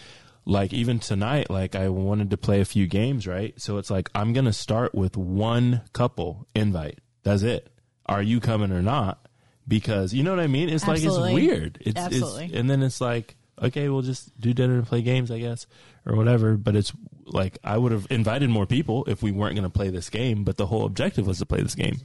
like 0.49 0.73
even 0.73 0.99
tonight, 0.99 1.51
like 1.51 1.75
I 1.77 1.91
wanted 1.91 2.31
to 2.31 2.39
play 2.39 2.61
a 2.61 2.65
few 2.65 2.87
games, 2.87 3.27
right? 3.27 3.53
So 3.61 3.77
it's 3.77 3.91
like 3.91 4.09
I'm 4.15 4.33
gonna 4.33 4.53
start 4.53 4.95
with 4.95 5.17
one 5.17 5.83
couple 5.93 6.47
invite. 6.55 6.99
That's 7.23 7.43
it. 7.43 7.71
Are 8.07 8.23
you 8.23 8.41
coming 8.41 8.73
or 8.73 8.81
not? 8.83 9.25
Because 9.69 10.15
you 10.15 10.23
know 10.23 10.31
what 10.31 10.41
I 10.41 10.47
mean. 10.47 10.71
It's 10.71 10.89
Absolutely. 10.89 11.21
like 11.35 11.43
it's 11.43 11.53
weird. 11.53 11.79
It's, 11.83 12.01
Absolutely. 12.01 12.45
It's, 12.47 12.55
and 12.55 12.71
then 12.71 12.83
it's 12.83 13.01
like 13.01 13.37
okay, 13.61 13.89
we'll 13.89 14.03
just 14.03 14.41
do 14.41 14.55
dinner 14.55 14.75
and 14.75 14.87
play 14.87 15.03
games, 15.03 15.31
I 15.31 15.39
guess, 15.41 15.67
or 16.07 16.17
whatever. 16.17 16.57
But 16.57 16.77
it's 16.77 16.93
like 17.27 17.59
I 17.63 17.77
would 17.77 17.93
have 17.93 18.07
invited 18.09 18.49
more 18.49 18.67
people 18.67 19.05
if 19.07 19.23
we 19.23 19.33
weren't 19.33 19.55
going 19.55 19.65
to 19.65 19.71
play 19.71 19.91
this 19.91 20.09
game. 20.09 20.45
But 20.45 20.57
the 20.57 20.67
whole 20.67 20.87
objective 20.87 21.27
was 21.27 21.39
to 21.41 21.47
play 21.47 21.61
this 21.61 21.75
game. 21.75 21.97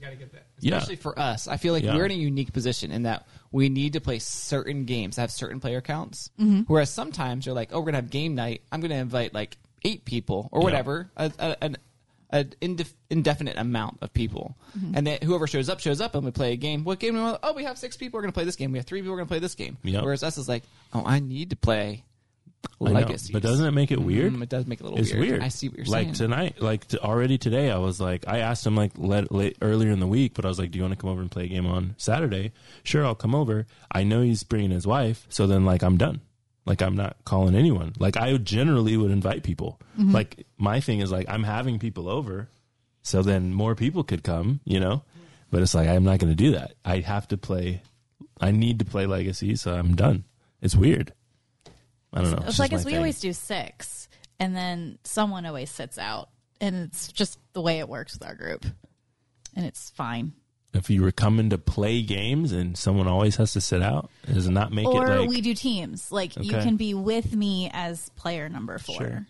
Yeah. 0.60 0.78
Especially 0.78 0.96
for 0.98 1.18
us, 1.18 1.48
I 1.48 1.58
feel 1.58 1.74
like 1.74 1.84
Yeah. 1.84 1.96
we're 1.96 2.06
in 2.06 2.12
a 2.12 2.16
unique 2.16 2.52
position 2.54 2.92
in 2.92 3.04
that 3.04 3.28
we 3.54 3.70
need 3.70 3.94
to 3.94 4.02
play 4.02 4.20
certain 4.20 4.84
games 4.84 5.16
that 5.16 5.22
have 5.22 5.32
certain 5.32 5.62
player 5.62 5.80
counts. 5.80 6.30
Mm-hmm. 6.40 6.62
Whereas 6.68 6.90
sometimes 6.90 7.46
you're 7.46 7.56
like, 7.56 7.70
oh, 7.72 7.80
we're 7.80 7.86
gonna 7.86 7.98
have 8.00 8.10
game 8.10 8.36
night. 8.36 8.64
I'm 8.72 8.82
gonna 8.82 8.96
invite 8.96 9.34
like 9.34 9.56
eight 9.86 10.04
people 10.04 10.50
or 10.52 10.62
whatever, 10.62 11.10
a, 11.16 11.32
a, 11.40 11.64
an, 11.64 11.78
an 12.32 12.54
indef- 12.62 12.94
indefinite 13.10 13.58
amount 13.58 14.00
of 14.02 14.12
people, 14.14 14.58
Mm-hmm. 14.78 14.98
and 14.98 15.06
then 15.06 15.20
whoever 15.22 15.46
shows 15.46 15.70
up 15.70 15.80
shows 15.80 16.02
up, 16.02 16.16
and 16.16 16.26
we 16.26 16.32
play 16.32 16.54
a 16.54 16.56
game. 16.56 16.84
What 16.84 16.98
game? 17.00 17.14
Do 17.14 17.20
we 17.20 17.24
want? 17.26 17.40
Oh, 17.44 17.54
we 17.54 17.64
have 17.64 17.78
six 17.78 17.96
people. 17.96 18.18
We're 18.18 18.24
gonna 18.24 18.32
play 18.34 18.44
this 18.46 18.56
game. 18.56 18.72
We 18.72 18.80
have 18.80 18.88
three 18.88 19.02
people. 19.02 19.12
We're 19.12 19.20
gonna 19.20 19.28
play 19.28 19.38
this 19.40 19.54
game. 19.54 19.78
Yep. 19.84 20.04
Whereas 20.04 20.24
us 20.24 20.40
is 20.40 20.50
like, 20.50 20.64
oh, 20.94 21.04
I 21.06 21.20
need 21.20 21.52
to 21.52 21.56
play 21.56 22.04
Know. 22.80 22.92
Legacy. 22.92 23.32
But 23.32 23.44
doesn't 23.44 23.66
it 23.66 23.72
make 23.72 23.92
it 23.92 24.00
weird? 24.00 24.34
Mm, 24.34 24.44
it 24.44 24.50
does 24.50 24.66
make 24.66 24.80
it 24.80 24.84
a 24.84 24.86
little 24.86 25.00
it's 25.00 25.14
weird. 25.14 25.28
weird. 25.28 25.42
I 25.42 25.48
see 25.48 25.70
what 25.70 25.78
you're 25.78 25.86
like 25.86 26.16
saying. 26.16 26.32
Like 26.32 26.56
tonight, 26.56 26.62
like 26.62 26.88
t- 26.88 26.98
already 26.98 27.38
today, 27.38 27.72
I 27.72 27.78
was 27.78 28.02
like, 28.02 28.28
I 28.28 28.40
asked 28.40 28.66
him 28.66 28.76
like 28.76 28.92
let, 28.98 29.32
late, 29.32 29.58
earlier 29.62 29.92
in 29.92 30.00
the 30.00 30.08
week, 30.08 30.34
but 30.34 30.44
I 30.44 30.50
was 30.50 30.60
like, 30.60 30.72
do 30.72 30.78
you 30.78 30.84
want 30.84 30.94
to 30.94 31.00
come 31.00 31.10
over 31.10 31.22
and 31.22 31.32
play 31.32 31.46
a 31.46 31.48
game 31.48 31.66
on 31.66 31.96
Saturday? 31.98 32.52
Sure, 32.84 33.06
I'll 33.06 33.16
come 33.16 33.36
over. 33.36 33.68
I 33.92 34.04
know 34.04 34.22
he's 34.22 34.44
bringing 34.44 34.72
his 34.72 34.86
wife, 34.86 35.26
so 35.30 35.48
then 35.48 35.64
like 35.64 35.82
I'm 35.82 35.98
done. 35.98 36.22
Like 36.66 36.82
I'm 36.82 36.96
not 36.96 37.18
calling 37.26 37.56
anyone. 37.56 37.94
Like 38.00 38.18
I 38.18 38.36
generally 38.38 38.98
would 38.98 39.12
invite 39.12 39.44
people. 39.44 39.80
Mm-hmm. 39.98 40.12
Like 40.12 40.46
my 40.58 40.80
thing 40.80 41.00
is 41.00 41.12
like 41.12 41.28
I'm 41.30 41.44
having 41.44 41.80
people 41.80 42.10
over, 42.10 42.50
so 43.02 43.22
then 43.22 43.54
more 43.54 43.76
people 43.76 44.04
could 44.04 44.24
come, 44.24 44.60
you 44.66 44.80
know. 44.80 45.04
But 45.52 45.62
it's 45.62 45.76
like 45.76 45.88
I'm 45.88 46.04
not 46.04 46.20
going 46.20 46.32
to 46.32 46.36
do 46.36 46.52
that. 46.52 46.74
I 46.84 47.00
have 47.00 47.28
to 47.30 47.38
play. 47.38 47.82
I 48.42 48.52
need 48.52 48.80
to 48.80 48.86
play 48.86 49.06
Legacy, 49.06 49.56
so 49.56 49.74
I'm 49.74 49.96
done. 49.96 50.24
It's 50.62 50.76
weird. 50.76 51.14
I 52.14 52.22
don't 52.22 52.32
know. 52.32 52.44
It's 52.48 52.60
like 52.60 52.74
as 52.74 52.86
we 52.86 52.92
thing. 52.92 52.98
always 53.00 53.20
do 53.20 53.34
six, 53.34 54.08
and 54.40 54.56
then 54.56 55.00
someone 55.04 55.46
always 55.46 55.72
sits 55.72 55.98
out, 55.98 56.30
and 56.62 56.76
it's 56.76 57.12
just 57.12 57.40
the 57.54 57.62
way 57.62 57.80
it 57.80 57.90
works 57.90 58.14
with 58.14 58.28
our 58.28 58.36
group, 58.36 58.66
and 59.56 59.66
it's 59.66 59.90
fine. 59.92 60.34
if 60.74 60.90
you 60.90 61.02
were 61.02 61.12
coming 61.12 61.50
to 61.52 61.58
play 61.58 62.02
games 62.02 62.52
and 62.52 62.78
someone 62.78 63.08
always 63.08 63.36
has 63.38 63.54
to 63.54 63.62
sit 63.62 63.82
out, 63.82 64.10
does 64.26 64.48
it 64.48 64.52
not 64.52 64.72
make 64.72 64.88
or 64.88 65.06
it 65.06 65.20
like 65.20 65.30
we 65.30 65.42
do 65.42 65.54
teams. 65.54 66.12
Like 66.12 66.36
you 66.36 66.52
can 66.52 66.78
be 66.78 66.94
with 66.94 67.36
me 67.36 67.70
as 67.74 68.10
player 68.16 68.50
number 68.50 68.78
four. 68.80 68.98
Sure. 68.98 69.28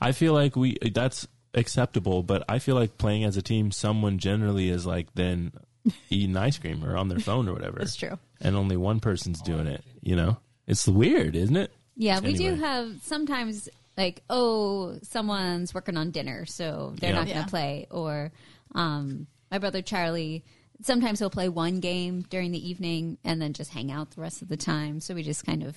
I 0.00 0.12
feel 0.12 0.32
like 0.32 0.56
we 0.56 0.78
that's 0.94 1.28
acceptable, 1.54 2.22
but 2.22 2.44
I 2.48 2.58
feel 2.58 2.74
like 2.76 2.98
playing 2.98 3.24
as 3.24 3.36
a 3.36 3.42
team, 3.42 3.70
someone 3.70 4.18
generally 4.18 4.68
is 4.70 4.86
like 4.86 5.12
then 5.14 5.52
eating 6.10 6.36
ice 6.36 6.58
cream 6.58 6.84
or 6.84 6.96
on 6.96 7.08
their 7.08 7.18
phone 7.18 7.48
or 7.48 7.52
whatever. 7.52 7.78
That's 7.78 7.96
true. 7.96 8.18
And 8.40 8.56
only 8.56 8.76
one 8.76 9.00
person's 9.00 9.40
doing 9.42 9.66
it. 9.66 9.84
You 10.02 10.16
know, 10.16 10.38
it's 10.66 10.86
weird, 10.88 11.36
isn't 11.36 11.56
it? 11.56 11.72
Yeah, 11.96 12.20
we 12.20 12.34
do 12.34 12.54
have 12.54 13.00
sometimes 13.02 13.68
like, 13.96 14.22
oh, 14.28 14.98
someone's 15.02 15.72
working 15.74 15.96
on 15.96 16.10
dinner, 16.10 16.44
so 16.46 16.94
they're 16.98 17.10
Yeah. 17.10 17.16
not 17.16 17.24
going 17.26 17.36
to 17.38 17.42
Yeah. 17.44 17.46
play. 17.46 17.86
Or 17.90 18.32
um, 18.74 19.26
my 19.50 19.58
brother 19.58 19.80
Charlie, 19.80 20.44
sometimes 20.82 21.18
he'll 21.18 21.30
play 21.30 21.48
one 21.48 21.80
game 21.80 22.22
during 22.28 22.52
the 22.52 22.68
evening 22.68 23.16
and 23.24 23.40
then 23.40 23.54
just 23.54 23.70
hang 23.70 23.90
out 23.90 24.10
the 24.10 24.20
rest 24.20 24.42
of 24.42 24.48
the 24.48 24.56
time. 24.58 25.00
So 25.00 25.14
we 25.14 25.22
just 25.22 25.46
kind 25.46 25.62
of 25.62 25.76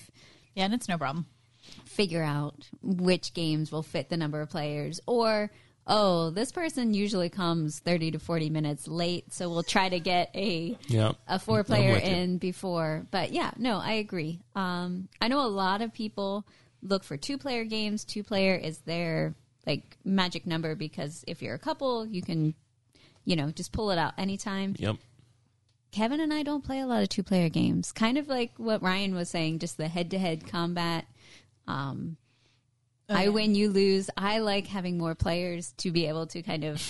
Yeah, 0.55 0.65
and 0.65 0.73
it's 0.73 0.89
no 0.89 0.97
problem. 0.97 1.25
figure 1.85 2.23
out 2.23 2.67
which 2.81 3.33
games 3.33 3.71
will 3.71 3.83
fit 3.83 4.09
the 4.09 4.17
number 4.17 4.41
of 4.41 4.49
players. 4.49 4.99
Or, 5.07 5.51
oh, 5.89 6.29
this 6.29 6.51
person 6.51 6.93
usually 6.93 7.29
comes 7.29 7.79
30 7.79 8.11
to 8.11 8.19
40 8.19 8.49
minutes 8.49 8.87
late, 8.87 9.33
so 9.33 9.49
we'll 9.49 9.63
try 9.63 9.89
to 9.89 9.99
get 9.99 10.29
a 10.35 10.77
Yeah. 10.87 11.13
a 11.27 11.39
four 11.39 11.63
player 11.63 11.95
in 11.97 12.37
before. 12.37 13.05
But 13.11 13.33
yeah, 13.33 13.51
no, 13.57 13.77
I 13.79 13.93
agree. 13.93 14.39
Um, 14.55 15.09
I 15.19 15.27
know 15.27 15.41
a 15.41 15.49
lot 15.49 15.81
of 15.81 15.91
people 15.93 16.45
look 16.81 17.03
for 17.03 17.17
two 17.17 17.37
player 17.37 17.65
games. 17.65 18.05
Two 18.05 18.23
player 18.23 18.55
is 18.55 18.77
their 18.79 19.35
like 19.65 19.97
magic 20.05 20.45
number 20.47 20.75
because 20.75 21.25
if 21.27 21.41
you're 21.41 21.55
a 21.55 21.59
couple, 21.59 22.05
you 22.05 22.21
can, 22.21 22.53
you 23.25 23.35
know, 23.35 23.51
just 23.51 23.71
pull 23.71 23.91
it 23.91 23.97
out 23.97 24.13
anytime. 24.17 24.75
Yep. 24.77 24.95
Kevin 25.91 26.19
and 26.19 26.31
I 26.33 26.43
don't 26.43 26.63
play 26.63 26.79
a 26.79 26.85
lot 26.85 27.01
of 27.01 27.09
two 27.09 27.23
player 27.23 27.49
games. 27.49 27.91
Kind 27.91 28.17
of 28.19 28.27
like 28.27 28.51
what 28.57 28.83
Ryan 28.83 29.15
was 29.15 29.27
saying, 29.29 29.57
just 29.59 29.77
the 29.77 29.87
head 29.87 30.11
to 30.11 30.19
head 30.19 30.47
combat. 30.47 31.05
Um, 31.67 32.17
I 33.09 33.29
win, 33.29 33.55
you 33.55 33.69
lose. 33.69 34.09
I 34.15 34.39
like 34.39 34.67
having 34.67 34.97
more 34.97 35.15
players 35.15 35.73
to 35.77 35.91
be 35.91 36.05
able 36.07 36.27
to 36.27 36.41
kind 36.43 36.63
of 36.63 36.81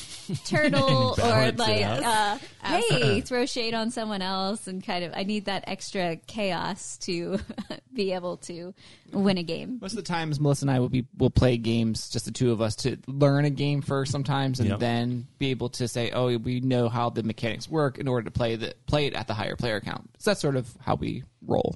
turtle 0.45 1.15
or 1.23 1.51
like, 1.53 1.85
uh, 1.85 2.37
hey, 2.63 3.21
throw 3.21 3.45
shade 3.45 3.73
on 3.73 3.89
someone 3.91 4.21
else 4.21 4.67
and 4.67 4.83
kind 4.85 5.03
of. 5.05 5.13
I 5.15 5.23
need 5.23 5.45
that 5.45 5.63
extra 5.67 6.17
chaos 6.17 6.97
to 7.03 7.39
be 7.93 8.11
able 8.13 8.37
to 8.37 8.73
win 9.13 9.37
a 9.37 9.43
game. 9.43 9.79
Most 9.81 9.93
of 9.93 9.97
the 9.97 10.01
times, 10.03 10.39
Melissa 10.39 10.63
and 10.65 10.71
I 10.71 10.79
will 10.79 10.89
be 10.89 11.05
will 11.17 11.29
play 11.29 11.57
games, 11.57 12.09
just 12.09 12.25
the 12.25 12.31
two 12.31 12.51
of 12.51 12.61
us, 12.61 12.75
to 12.77 12.97
learn 13.07 13.45
a 13.45 13.49
game 13.49 13.81
first 13.81 14.11
sometimes, 14.11 14.59
and 14.59 14.69
Yep. 14.69 14.79
then 14.79 15.27
be 15.37 15.51
able 15.51 15.69
to 15.69 15.87
say, 15.87 16.11
"Oh, 16.11 16.37
we 16.37 16.59
know 16.59 16.89
how 16.89 17.09
the 17.09 17.23
mechanics 17.23 17.69
work 17.69 17.97
in 17.97 18.07
order 18.07 18.25
to 18.25 18.31
play 18.31 18.55
the 18.55 18.73
play 18.87 19.05
it 19.07 19.13
at 19.13 19.27
the 19.27 19.33
higher 19.33 19.55
player 19.55 19.79
count." 19.79 20.09
So 20.19 20.31
that's 20.31 20.41
sort 20.41 20.55
of 20.57 20.67
how 20.81 20.95
we 20.95 21.23
roll. 21.45 21.75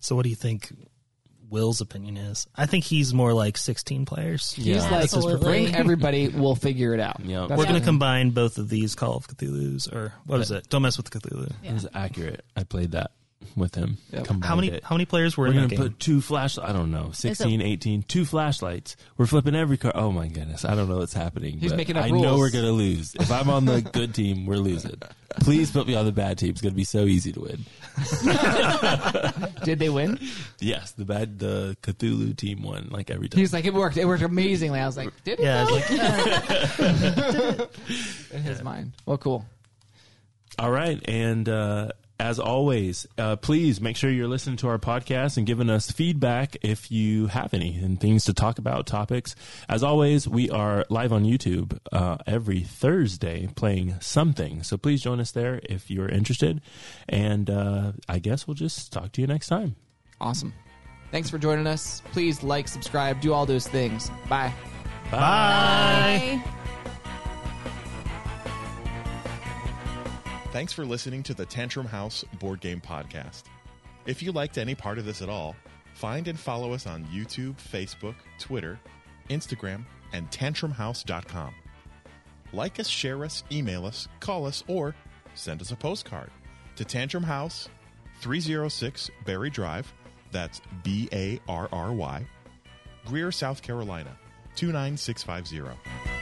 So, 0.00 0.14
what 0.14 0.22
do 0.22 0.28
you 0.30 0.36
think 0.36 0.72
Will's 1.50 1.80
opinion 1.80 2.16
is? 2.16 2.46
I 2.56 2.66
think 2.66 2.84
he's 2.84 3.14
more 3.14 3.32
like 3.32 3.56
16 3.56 4.04
players. 4.04 4.54
Yeah. 4.56 4.74
He's 4.74 4.82
like, 4.84 5.02
Absolutely. 5.04 5.44
bring 5.44 5.74
everybody, 5.74 6.28
we'll 6.28 6.54
figure 6.54 6.94
it 6.94 7.00
out. 7.00 7.20
Yeah. 7.24 7.46
We're 7.46 7.64
going 7.64 7.74
to 7.74 7.80
combine 7.80 8.30
both 8.30 8.58
of 8.58 8.68
these 8.68 8.94
Call 8.94 9.16
of 9.16 9.26
Cthulhu's, 9.26 9.88
or 9.88 10.12
what 10.26 10.40
is 10.40 10.50
it? 10.50 10.68
Don't 10.68 10.82
mess 10.82 10.96
with 10.96 11.10
Cthulhu. 11.10 11.52
It 11.62 11.72
was 11.72 11.86
accurate. 11.94 12.44
I 12.56 12.64
played 12.64 12.92
that 12.92 13.12
with 13.56 13.74
him. 13.74 13.98
Yep. 14.12 14.26
How 14.42 14.54
many 14.56 14.68
it. 14.68 14.84
how 14.84 14.94
many 14.94 15.04
players 15.04 15.36
were 15.36 15.44
We're 15.44 15.48
in 15.48 15.54
going 15.54 15.68
that 15.68 15.74
to 15.76 15.82
game? 15.82 15.90
put 15.90 16.00
two 16.00 16.20
flashlights. 16.20 16.68
I 16.68 16.72
don't 16.72 16.90
know, 16.90 17.10
16, 17.12 17.60
18, 17.60 18.02
two 18.02 18.24
flashlights. 18.24 18.96
We're 19.16 19.26
flipping 19.26 19.54
every 19.54 19.76
car. 19.76 19.92
Oh 19.94 20.10
my 20.12 20.28
goodness. 20.28 20.64
I 20.64 20.74
don't 20.74 20.88
know 20.88 20.98
what's 20.98 21.14
happening. 21.14 21.58
He's 21.58 21.70
but 21.72 21.76
making 21.76 21.96
up 21.96 22.04
I 22.04 22.10
know 22.10 22.22
rules. 22.30 22.38
we're 22.40 22.50
going 22.50 22.64
to 22.64 22.72
lose. 22.72 23.14
If 23.14 23.30
I'm 23.30 23.48
on 23.50 23.64
the 23.64 23.80
good 23.92 24.14
team, 24.14 24.46
we're 24.46 24.56
losing. 24.56 25.00
Please 25.40 25.70
put 25.70 25.86
me 25.86 25.94
on 25.94 26.04
the 26.04 26.12
bad 26.12 26.38
team. 26.38 26.50
It's 26.50 26.60
going 26.60 26.72
to 26.72 26.76
be 26.76 26.84
so 26.84 27.04
easy 27.04 27.32
to 27.32 27.40
win. 27.40 27.64
Did 29.64 29.78
they 29.78 29.88
win? 29.88 30.18
Yes, 30.60 30.92
the 30.92 31.04
bad, 31.04 31.38
the 31.38 31.76
Cthulhu 31.82 32.36
team 32.36 32.62
won 32.62 32.88
like 32.90 33.10
every 33.10 33.28
time. 33.28 33.38
He's 33.38 33.52
like, 33.52 33.64
it 33.64 33.74
worked. 33.74 33.96
It 33.96 34.04
worked 34.06 34.22
amazingly. 34.22 34.80
I 34.80 34.86
was 34.86 34.96
like, 34.96 35.12
did 35.24 35.38
it? 35.38 35.44
yeah, 35.44 35.64
though? 35.64 35.76
it's 35.76 36.78
like, 37.60 37.70
in 38.32 38.42
his 38.42 38.62
mind. 38.62 38.92
Well, 39.06 39.18
cool. 39.18 39.44
All 40.58 40.70
right. 40.70 41.00
And 41.08 41.48
uh, 41.48 41.90
as 42.18 42.40
always, 42.40 43.06
uh, 43.16 43.36
please 43.36 43.80
make 43.80 43.96
sure 43.96 44.10
you're 44.10 44.28
listening 44.28 44.56
to 44.58 44.68
our 44.68 44.78
podcast 44.78 45.36
and 45.36 45.46
giving 45.46 45.70
us 45.70 45.90
feedback 45.90 46.56
if 46.62 46.90
you 46.90 47.28
have 47.28 47.54
any 47.54 47.76
and 47.76 48.00
things 48.00 48.24
to 48.24 48.34
talk 48.34 48.58
about, 48.58 48.86
topics. 48.86 49.36
As 49.68 49.84
always, 49.84 50.26
we 50.26 50.50
are 50.50 50.84
live 50.90 51.12
on 51.12 51.24
YouTube 51.24 51.78
uh, 51.92 52.18
every 52.26 52.60
Thursday 52.60 53.48
playing 53.54 54.00
something. 54.00 54.64
So 54.64 54.76
please 54.76 55.00
join 55.00 55.20
us 55.20 55.30
there 55.30 55.60
if 55.64 55.90
you're 55.90 56.08
interested. 56.08 56.60
And 57.08 57.48
uh, 57.48 57.92
I 58.08 58.18
guess 58.18 58.46
we'll 58.46 58.54
just 58.54 58.92
talk 58.92 59.12
to 59.12 59.20
you 59.20 59.28
next 59.28 59.46
time. 59.46 59.76
Awesome. 60.20 60.52
Thanks 61.12 61.30
for 61.30 61.38
joining 61.38 61.68
us. 61.68 62.02
Please 62.12 62.42
like, 62.42 62.66
subscribe, 62.66 63.20
do 63.20 63.32
all 63.32 63.46
those 63.46 63.68
things. 63.68 64.10
Bye. 64.28 64.52
bye. 65.10 66.42
Thanks 70.50 70.72
for 70.72 70.86
listening 70.86 71.22
to 71.24 71.34
the 71.34 71.44
Tantrum 71.44 71.86
House 71.86 72.24
Board 72.38 72.60
Game 72.60 72.80
Podcast. 72.80 73.44
If 74.06 74.22
you 74.22 74.32
liked 74.32 74.56
any 74.56 74.74
part 74.74 74.98
of 74.98 75.04
this 75.04 75.20
at 75.20 75.28
all, 75.28 75.54
find 75.92 76.26
and 76.26 76.38
follow 76.38 76.72
us 76.72 76.86
on 76.86 77.04
YouTube, 77.06 77.56
Facebook, 77.56 78.14
Twitter, 78.38 78.80
Instagram, 79.28 79.84
and 80.14 80.30
tantrumhouse.com. 80.30 81.54
Like 82.54 82.80
us, 82.80 82.88
share 82.88 83.24
us, 83.24 83.44
email 83.52 83.84
us, 83.84 84.08
call 84.20 84.46
us, 84.46 84.64
or 84.68 84.94
send 85.34 85.60
us 85.60 85.70
a 85.70 85.76
postcard 85.76 86.30
to 86.76 86.84
Tantrum 86.84 87.24
House, 87.24 87.68
306 88.20 89.10
Barry 89.26 89.50
Drive, 89.50 89.92
that's 90.32 90.62
B 90.82 91.10
A 91.12 91.38
R 91.46 91.68
R 91.72 91.92
Y, 91.92 92.26
Greer, 93.04 93.30
South 93.30 93.60
Carolina, 93.60 94.16
29650. 94.56 96.17